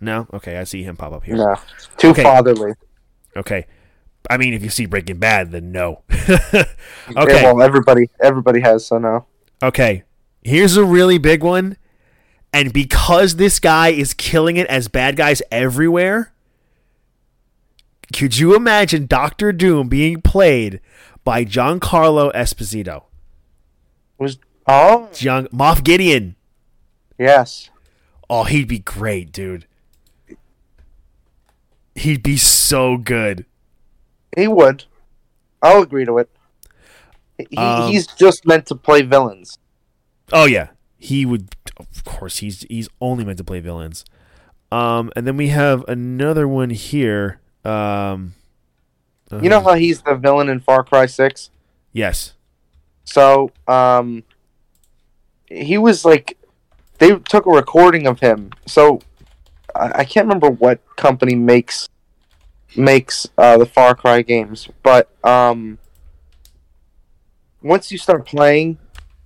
No. 0.00 0.26
Okay, 0.32 0.58
I 0.58 0.64
see 0.64 0.82
him 0.82 0.96
pop 0.96 1.12
up 1.12 1.24
here. 1.24 1.36
no, 1.36 1.56
too 1.96 2.10
Okay. 2.10 2.22
fatherly. 2.22 2.72
Okay. 3.36 3.66
I 4.30 4.36
mean, 4.38 4.54
if 4.54 4.62
you 4.62 4.70
see 4.70 4.86
Breaking 4.86 5.18
Bad, 5.18 5.50
then 5.52 5.70
no. 5.72 6.02
Okay. 6.10 7.42
well, 7.42 7.60
everybody 7.62 8.08
everybody 8.22 8.60
has 8.60 8.86
so 8.86 8.98
no. 8.98 9.26
Okay. 9.62 10.04
Here's 10.42 10.76
a 10.76 10.84
really 10.84 11.18
big 11.18 11.42
one, 11.42 11.76
And 12.54 12.72
because 12.72 13.34
this 13.34 13.58
guy 13.58 13.88
is 13.88 14.14
killing 14.14 14.56
it 14.56 14.68
as 14.68 14.86
bad 14.86 15.16
guys 15.16 15.42
everywhere, 15.50 16.32
could 18.14 18.38
you 18.38 18.54
imagine 18.54 19.06
Doctor 19.06 19.50
Doom 19.50 19.88
being 19.88 20.20
played 20.22 20.80
by 21.24 21.44
Giancarlo 21.44 22.32
Esposito? 22.32 23.06
Was 24.18 24.38
oh 24.68 25.10
Gian, 25.12 25.48
Moff 25.48 25.82
Gideon. 25.82 26.36
yes. 27.18 27.70
Oh, 28.30 28.44
he'd 28.44 28.68
be 28.68 28.78
great, 28.78 29.32
dude. 29.32 29.66
He'd 31.96 32.22
be 32.22 32.36
so 32.36 32.96
good. 32.96 33.46
He 34.36 34.46
would. 34.46 34.84
I'll 35.60 35.82
agree 35.82 36.04
to 36.04 36.18
it. 36.18 36.30
He, 37.50 37.56
Um, 37.56 37.90
he's 37.90 38.06
just 38.06 38.46
meant 38.46 38.66
to 38.66 38.76
play 38.76 39.02
villains. 39.02 39.58
Oh 40.32 40.44
yeah, 40.46 40.68
he 40.98 41.26
would. 41.26 41.54
Of 41.94 42.04
course, 42.04 42.38
he's 42.38 42.62
he's 42.68 42.88
only 43.00 43.24
meant 43.24 43.38
to 43.38 43.44
play 43.44 43.60
villains. 43.60 44.04
Um, 44.70 45.12
and 45.14 45.26
then 45.26 45.36
we 45.36 45.48
have 45.48 45.84
another 45.88 46.48
one 46.48 46.70
here. 46.70 47.40
Um, 47.64 48.34
You 49.40 49.48
know 49.48 49.58
uh, 49.58 49.62
how 49.64 49.74
he's 49.74 50.02
the 50.02 50.14
villain 50.14 50.48
in 50.48 50.60
Far 50.60 50.82
Cry 50.84 51.06
Six? 51.06 51.50
yes. 51.92 52.32
So, 53.06 53.50
um, 53.68 54.24
he 55.46 55.76
was 55.76 56.04
like, 56.06 56.38
they 56.98 57.14
took 57.16 57.44
a 57.44 57.50
recording 57.50 58.06
of 58.06 58.20
him. 58.20 58.50
So, 58.66 59.00
I, 59.74 60.00
I 60.00 60.04
can't 60.04 60.26
remember 60.26 60.48
what 60.48 60.80
company 60.96 61.34
makes 61.34 61.86
makes 62.76 63.28
uh, 63.38 63.58
the 63.58 63.66
Far 63.66 63.94
Cry 63.94 64.22
games, 64.22 64.68
but 64.82 65.08
um, 65.24 65.78
once 67.62 67.92
you 67.92 67.98
start 67.98 68.26
playing, 68.26 68.78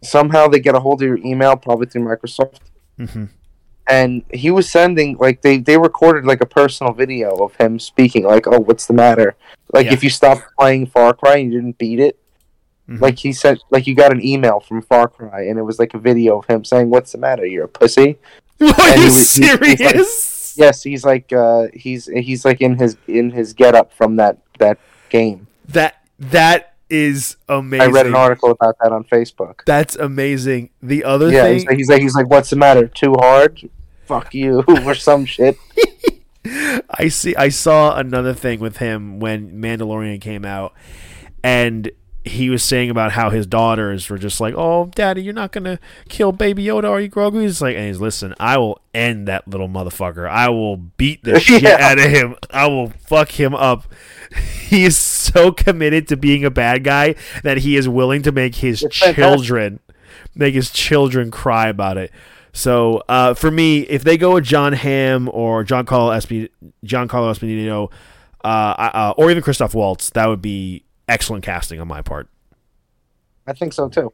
somehow 0.02 0.48
they 0.48 0.60
get 0.60 0.74
a 0.74 0.80
hold 0.80 1.02
of 1.02 1.08
your 1.08 1.18
email, 1.18 1.56
probably 1.56 1.86
through 1.86 2.02
Microsoft. 2.04 2.58
hmm 2.98 3.24
and 3.90 4.22
he 4.34 4.50
was 4.50 4.68
sending 4.68 5.16
like 5.16 5.40
they 5.40 5.56
they 5.56 5.78
recorded 5.78 6.26
like 6.26 6.42
a 6.42 6.46
personal 6.46 6.92
video 6.92 7.30
of 7.42 7.56
him 7.56 7.78
speaking 7.78 8.22
like 8.22 8.46
oh 8.46 8.60
what's 8.60 8.84
the 8.84 8.92
matter 8.92 9.34
like 9.72 9.86
Yeah. 9.86 9.94
if 9.94 10.04
you 10.04 10.10
stopped 10.10 10.42
playing 10.58 10.88
far 10.88 11.14
cry 11.14 11.38
and 11.38 11.50
you 11.50 11.58
didn't 11.58 11.78
beat 11.78 11.98
it 11.98 12.18
Mhm. 12.86 13.00
like 13.00 13.18
he 13.18 13.32
said 13.32 13.60
like 13.70 13.86
you 13.86 13.94
got 13.94 14.12
an 14.12 14.22
email 14.22 14.60
from 14.60 14.82
far 14.82 15.08
cry 15.08 15.46
and 15.46 15.58
it 15.58 15.62
was 15.62 15.78
like 15.78 15.94
a 15.94 15.98
video 15.98 16.38
of 16.40 16.44
him 16.46 16.66
saying 16.66 16.90
what's 16.90 17.12
the 17.12 17.18
matter 17.18 17.46
you're 17.46 17.64
a 17.64 17.68
pussy 17.68 18.18
Are 18.60 18.66
you 18.98 19.04
was- 19.04 19.34
he- 19.36 19.42
he's 19.46 19.58
like- 19.58 19.78
serious? 19.78 20.54
yes 20.58 20.82
he's 20.82 21.04
like 21.06 21.32
uh 21.32 21.68
he's 21.72 22.04
he's 22.12 22.44
like 22.44 22.60
in 22.60 22.76
his 22.76 22.98
in 23.06 23.30
his 23.30 23.54
get 23.54 23.74
up 23.74 23.90
from 23.94 24.16
that 24.16 24.36
that 24.58 24.76
game 25.08 25.46
That 25.68 25.94
that 26.18 26.74
is 26.90 27.36
amazing. 27.48 27.82
i 27.82 27.90
read 27.90 28.06
an 28.06 28.14
article 28.14 28.50
about 28.50 28.76
that 28.82 28.92
on 28.92 29.04
facebook 29.04 29.60
That's 29.66 29.94
amazing. 29.96 30.70
The 30.82 31.04
other 31.04 31.30
yeah 31.30 31.42
thing, 31.44 31.54
he's 31.54 31.66
like, 31.66 31.76
he's 31.76 31.88
like 31.88 32.02
he's 32.02 32.14
like 32.14 32.28
what's 32.30 32.50
the 32.50 32.56
matter 32.56 32.86
too 32.86 33.14
hard 33.18 33.68
fuck 34.06 34.32
you 34.34 34.62
or 34.86 34.94
some 34.94 35.24
shit 35.26 35.56
I 36.90 37.08
see. 37.08 37.36
I 37.36 37.50
saw 37.50 37.96
another 37.98 38.32
thing 38.32 38.58
with 38.60 38.78
him 38.78 39.20
when 39.20 39.60
Mandalorian 39.60 40.18
came 40.20 40.46
out, 40.46 40.72
and 41.42 41.90
he 42.24 42.48
was 42.48 42.62
saying 42.62 42.88
about 42.88 43.12
how 43.12 43.28
his 43.28 43.46
daughters 43.46 44.08
were 44.08 44.16
just 44.16 44.40
like, 44.40 44.54
"Oh, 44.56 44.86
Daddy, 44.94 45.22
you're 45.22 45.34
not 45.34 45.52
gonna 45.52 45.78
kill 46.08 46.32
Baby 46.32 46.64
Yoda, 46.64 46.88
are 46.88 47.00
you, 47.00 47.10
Grogu?" 47.10 47.42
He's 47.42 47.60
like, 47.60 47.76
and 47.76 47.86
he's 47.86 48.00
listen, 48.00 48.34
I 48.40 48.56
will 48.56 48.80
end 48.94 49.28
that 49.28 49.46
little 49.46 49.68
motherfucker. 49.68 50.26
I 50.28 50.48
will 50.48 50.76
beat 50.78 51.22
the 51.24 51.38
shit 51.40 51.62
Yeah. 51.62 51.76
out 51.80 51.98
of 51.98 52.04
him. 52.10 52.36
I 52.50 52.66
will 52.68 52.90
fuck 53.06 53.30
him 53.38 53.54
up. 53.54 53.84
He 54.68 54.84
is 54.84 54.96
so 54.98 55.50
committed 55.50 56.08
to 56.08 56.16
being 56.16 56.44
a 56.44 56.50
bad 56.50 56.84
guy 56.84 57.14
that 57.42 57.58
he 57.58 57.76
is 57.76 57.88
willing 57.88 58.20
to 58.22 58.32
make 58.32 58.56
his 58.56 58.82
It's 58.82 58.98
fantastic. 58.98 59.24
children 59.24 59.80
make 60.34 60.54
his 60.54 60.70
children 60.70 61.30
cry 61.30 61.68
about 61.68 61.96
it. 61.96 62.10
So 62.52 63.02
uh, 63.08 63.32
for 63.34 63.50
me, 63.50 63.80
if 63.80 64.04
they 64.04 64.16
go 64.18 64.34
with 64.34 64.44
Jon 64.44 64.72
Hamm 64.74 65.28
or 65.32 65.64
Giancarlo 65.64 66.14
Esp- 66.16 66.50
Giancarlo 66.84 67.32
Esposito, 67.32 67.90
uh, 68.44 68.46
uh, 68.46 69.14
or 69.16 69.30
even 69.30 69.42
Christoph 69.42 69.74
Waltz, 69.74 70.10
that 70.10 70.26
would 70.26 70.42
be 70.42 70.84
excellent 71.08 71.44
casting 71.44 71.80
on 71.80 71.88
my 71.88 72.02
part. 72.02 72.28
i 73.46 73.52
think 73.54 73.72
so 73.72 73.88
too 73.88 74.10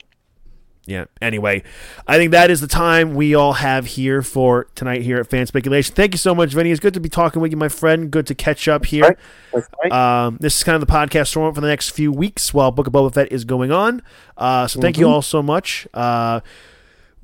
Yeah. 0.87 1.05
Anyway, 1.23 1.63
I 2.07 2.19
think 2.19 2.31
that 2.33 2.51
is 2.51 2.61
the 2.61 2.67
time 2.67 3.15
we 3.15 3.35
all 3.35 3.55
have 3.55 3.87
here 3.87 4.21
for 4.21 4.67
tonight 4.75 5.01
here 5.03 5.19
at 5.19 5.29
Fan 5.31 5.47
Speculation. 5.47 5.95
Thank 5.95 6.13
you 6.13 6.19
so 6.19 6.35
much, 6.35 6.53
Vinny. 6.53 6.71
It's 6.71 6.81
good 6.81 6.93
to 6.95 7.01
be 7.01 7.09
talking 7.09 7.41
with 7.41 7.53
you, 7.53 7.57
my 7.57 7.69
friend. 7.71 8.11
Good 8.11 8.27
to 8.27 8.35
catch 8.35 8.69
up 8.69 8.85
here. 8.85 9.17
Right. 9.55 9.65
Right. 9.83 9.93
Um, 10.27 10.37
this 10.41 10.57
is 10.59 10.63
kind 10.63 10.75
of 10.75 10.87
the 10.87 10.93
podcast 10.93 11.33
format 11.33 11.55
for 11.55 11.63
the 11.63 11.69
next 11.69 11.91
few 11.91 12.13
weeks 12.13 12.53
while 12.53 12.71
Book 12.71 12.87
of 12.87 12.93
Boba 12.93 13.15
Fett 13.15 13.33
is 13.33 13.45
going 13.47 13.73
on. 13.73 14.03
Uh, 14.37 14.67
so 14.67 14.79
thank 14.81 14.99
you 14.99 15.07
Mhm. 15.07 15.11
all 15.11 15.23
so 15.23 15.43
much. 15.43 15.89
Uh, 15.95 16.41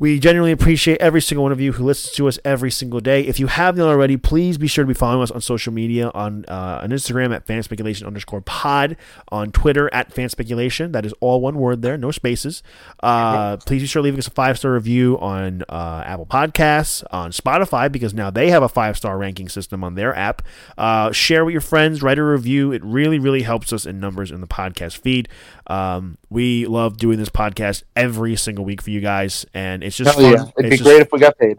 we 0.00 0.18
genuinely 0.18 0.50
appreciate 0.50 0.98
every 0.98 1.20
single 1.20 1.42
one 1.42 1.52
of 1.52 1.60
you 1.60 1.72
who 1.72 1.84
listens 1.84 2.16
to 2.16 2.26
us 2.26 2.38
every 2.42 2.70
single 2.70 3.00
day. 3.00 3.26
If 3.26 3.38
you 3.38 3.48
haven't 3.48 3.84
already, 3.84 4.16
please 4.16 4.56
be 4.56 4.66
sure 4.66 4.82
to 4.82 4.88
be 4.88 4.94
following 4.94 5.22
us 5.22 5.30
on 5.30 5.42
social 5.42 5.74
media 5.74 6.10
on 6.14 6.46
uh, 6.48 6.80
on 6.82 6.88
Instagram 6.88 7.36
at 7.36 7.46
fanspeculation 7.46 8.06
underscore 8.06 8.40
pod, 8.40 8.96
on 9.28 9.52
Twitter 9.52 9.92
at 9.92 10.08
fanspeculation. 10.14 10.92
That 10.92 11.04
is 11.04 11.12
all 11.20 11.42
one 11.42 11.56
word 11.56 11.82
there, 11.82 11.98
no 11.98 12.12
spaces. 12.12 12.62
Uh, 13.02 13.58
please 13.58 13.82
be 13.82 13.86
sure 13.86 14.00
to 14.00 14.04
leaving 14.04 14.18
us 14.18 14.26
a 14.26 14.30
five 14.30 14.56
star 14.56 14.72
review 14.72 15.18
on 15.18 15.64
uh, 15.68 16.02
Apple 16.06 16.24
Podcasts, 16.24 17.04
on 17.10 17.30
Spotify, 17.30 17.92
because 17.92 18.14
now 18.14 18.30
they 18.30 18.48
have 18.48 18.62
a 18.62 18.70
five 18.70 18.96
star 18.96 19.18
ranking 19.18 19.50
system 19.50 19.84
on 19.84 19.96
their 19.96 20.16
app. 20.16 20.40
Uh, 20.78 21.12
share 21.12 21.44
with 21.44 21.52
your 21.52 21.60
friends, 21.60 22.02
write 22.02 22.18
a 22.18 22.24
review. 22.24 22.72
It 22.72 22.82
really, 22.82 23.18
really 23.18 23.42
helps 23.42 23.70
us 23.70 23.84
in 23.84 24.00
numbers 24.00 24.30
in 24.30 24.40
the 24.40 24.46
podcast 24.46 24.96
feed. 24.96 25.28
Um, 25.66 26.16
we 26.30 26.66
love 26.66 26.96
doing 26.96 27.18
this 27.18 27.28
podcast 27.28 27.82
every 27.94 28.36
single 28.36 28.64
week 28.64 28.80
for 28.80 28.90
you 28.90 29.00
guys, 29.00 29.44
and 29.52 29.82
it's 29.84 29.96
just 29.96 30.16
Hell 30.18 30.22
fun. 30.22 30.32
yeah. 30.32 30.52
It'd 30.58 30.58
It's 30.58 30.64
be 30.64 30.76
just- 30.78 30.82
great 30.84 31.00
if 31.02 31.12
we 31.12 31.18
got 31.18 31.36
paid. 31.38 31.58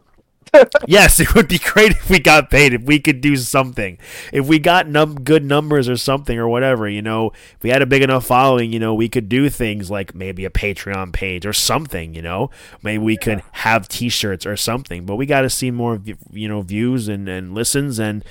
yes, 0.87 1.17
it 1.21 1.33
would 1.33 1.47
be 1.47 1.59
great 1.59 1.91
if 1.91 2.09
we 2.09 2.19
got 2.19 2.49
paid, 2.49 2.73
if 2.73 2.81
we 2.81 2.99
could 2.99 3.21
do 3.21 3.37
something. 3.37 3.97
If 4.33 4.47
we 4.47 4.59
got 4.59 4.85
num- 4.85 5.21
good 5.23 5.45
numbers 5.45 5.87
or 5.87 5.95
something 5.95 6.37
or 6.37 6.45
whatever, 6.49 6.89
you 6.89 7.01
know, 7.01 7.29
if 7.55 7.63
we 7.63 7.69
had 7.69 7.81
a 7.81 7.85
big 7.85 8.01
enough 8.01 8.25
following, 8.25 8.73
you 8.73 8.79
know, 8.79 8.93
we 8.93 9.07
could 9.07 9.29
do 9.29 9.49
things 9.49 9.89
like 9.89 10.13
maybe 10.13 10.43
a 10.43 10.49
Patreon 10.49 11.13
page 11.13 11.45
or 11.45 11.53
something, 11.53 12.13
you 12.13 12.21
know. 12.21 12.49
Maybe 12.83 12.97
we 13.01 13.15
could 13.15 13.41
have 13.53 13.87
t-shirts 13.87 14.45
or 14.45 14.57
something, 14.57 15.05
but 15.05 15.15
we 15.15 15.25
got 15.25 15.41
to 15.41 15.49
see 15.49 15.71
more, 15.71 16.01
you 16.31 16.49
know, 16.49 16.61
views 16.61 17.07
and, 17.07 17.29
and 17.29 17.53
listens 17.53 17.97
and, 17.97 18.21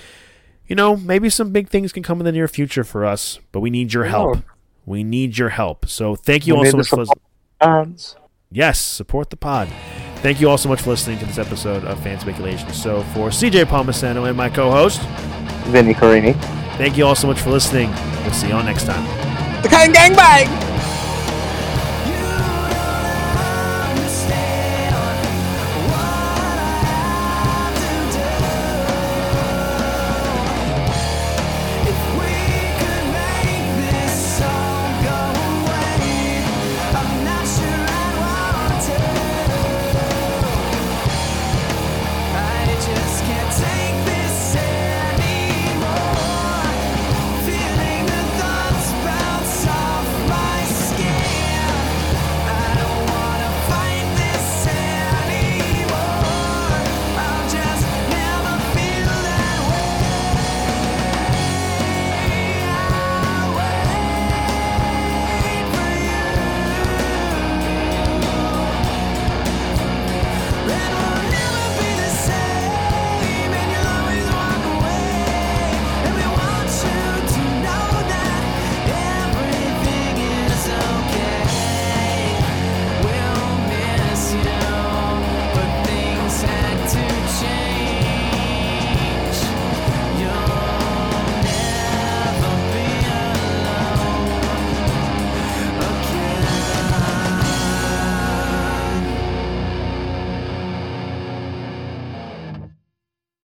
you 0.67 0.77
know, 0.77 0.97
maybe 0.97 1.31
some 1.31 1.53
big 1.53 1.69
things 1.71 1.91
can 1.91 2.03
come 2.03 2.21
in 2.21 2.27
the 2.27 2.33
near 2.33 2.49
future 2.49 2.85
for 2.85 3.07
us, 3.07 3.39
but 3.51 3.61
we 3.61 3.71
need 3.71 3.95
your 3.95 4.05
help. 4.05 4.41
We 4.91 5.05
need 5.05 5.39
your 5.39 5.51
help. 5.51 5.89
So 5.89 6.17
thank 6.17 6.49
you 6.49 6.55
We 6.55 6.59
all 6.59 6.71
so 6.73 6.77
much 6.79 6.89
for 6.89 6.97
listening. 6.97 7.97
Yes, 8.51 8.81
support 8.81 9.31
the 9.31 9.37
pod. 9.37 9.69
Thank 10.17 10.41
you 10.41 10.51
all 10.51 10.59
so 10.59 10.69
much 10.69 10.83
for 10.83 10.91
listening 10.91 11.21
to 11.21 11.27
this 11.27 11.39
episode 11.39 11.85
of 11.85 12.03
Fan 12.03 12.19
Speculation. 12.19 12.73
So, 12.73 13.03
for 13.15 13.29
CJ 13.29 13.67
Palmasano 13.67 14.29
and 14.29 14.37
my 14.37 14.51
co 14.51 14.69
host, 14.73 15.01
Vinny 15.69 15.95
Carini. 15.95 16.33
thank 16.77 16.99
you 16.99 17.07
all 17.07 17.15
so 17.15 17.29
much 17.29 17.41
for 17.41 17.51
listening. 17.51 17.89
We'll 18.23 18.33
see 18.33 18.49
you 18.49 18.55
all 18.55 18.65
next 18.65 18.85
time. 18.85 19.05
The 19.63 19.69
Cotton 19.69 19.93
Gang 19.93 20.17
Bang! 20.17 20.70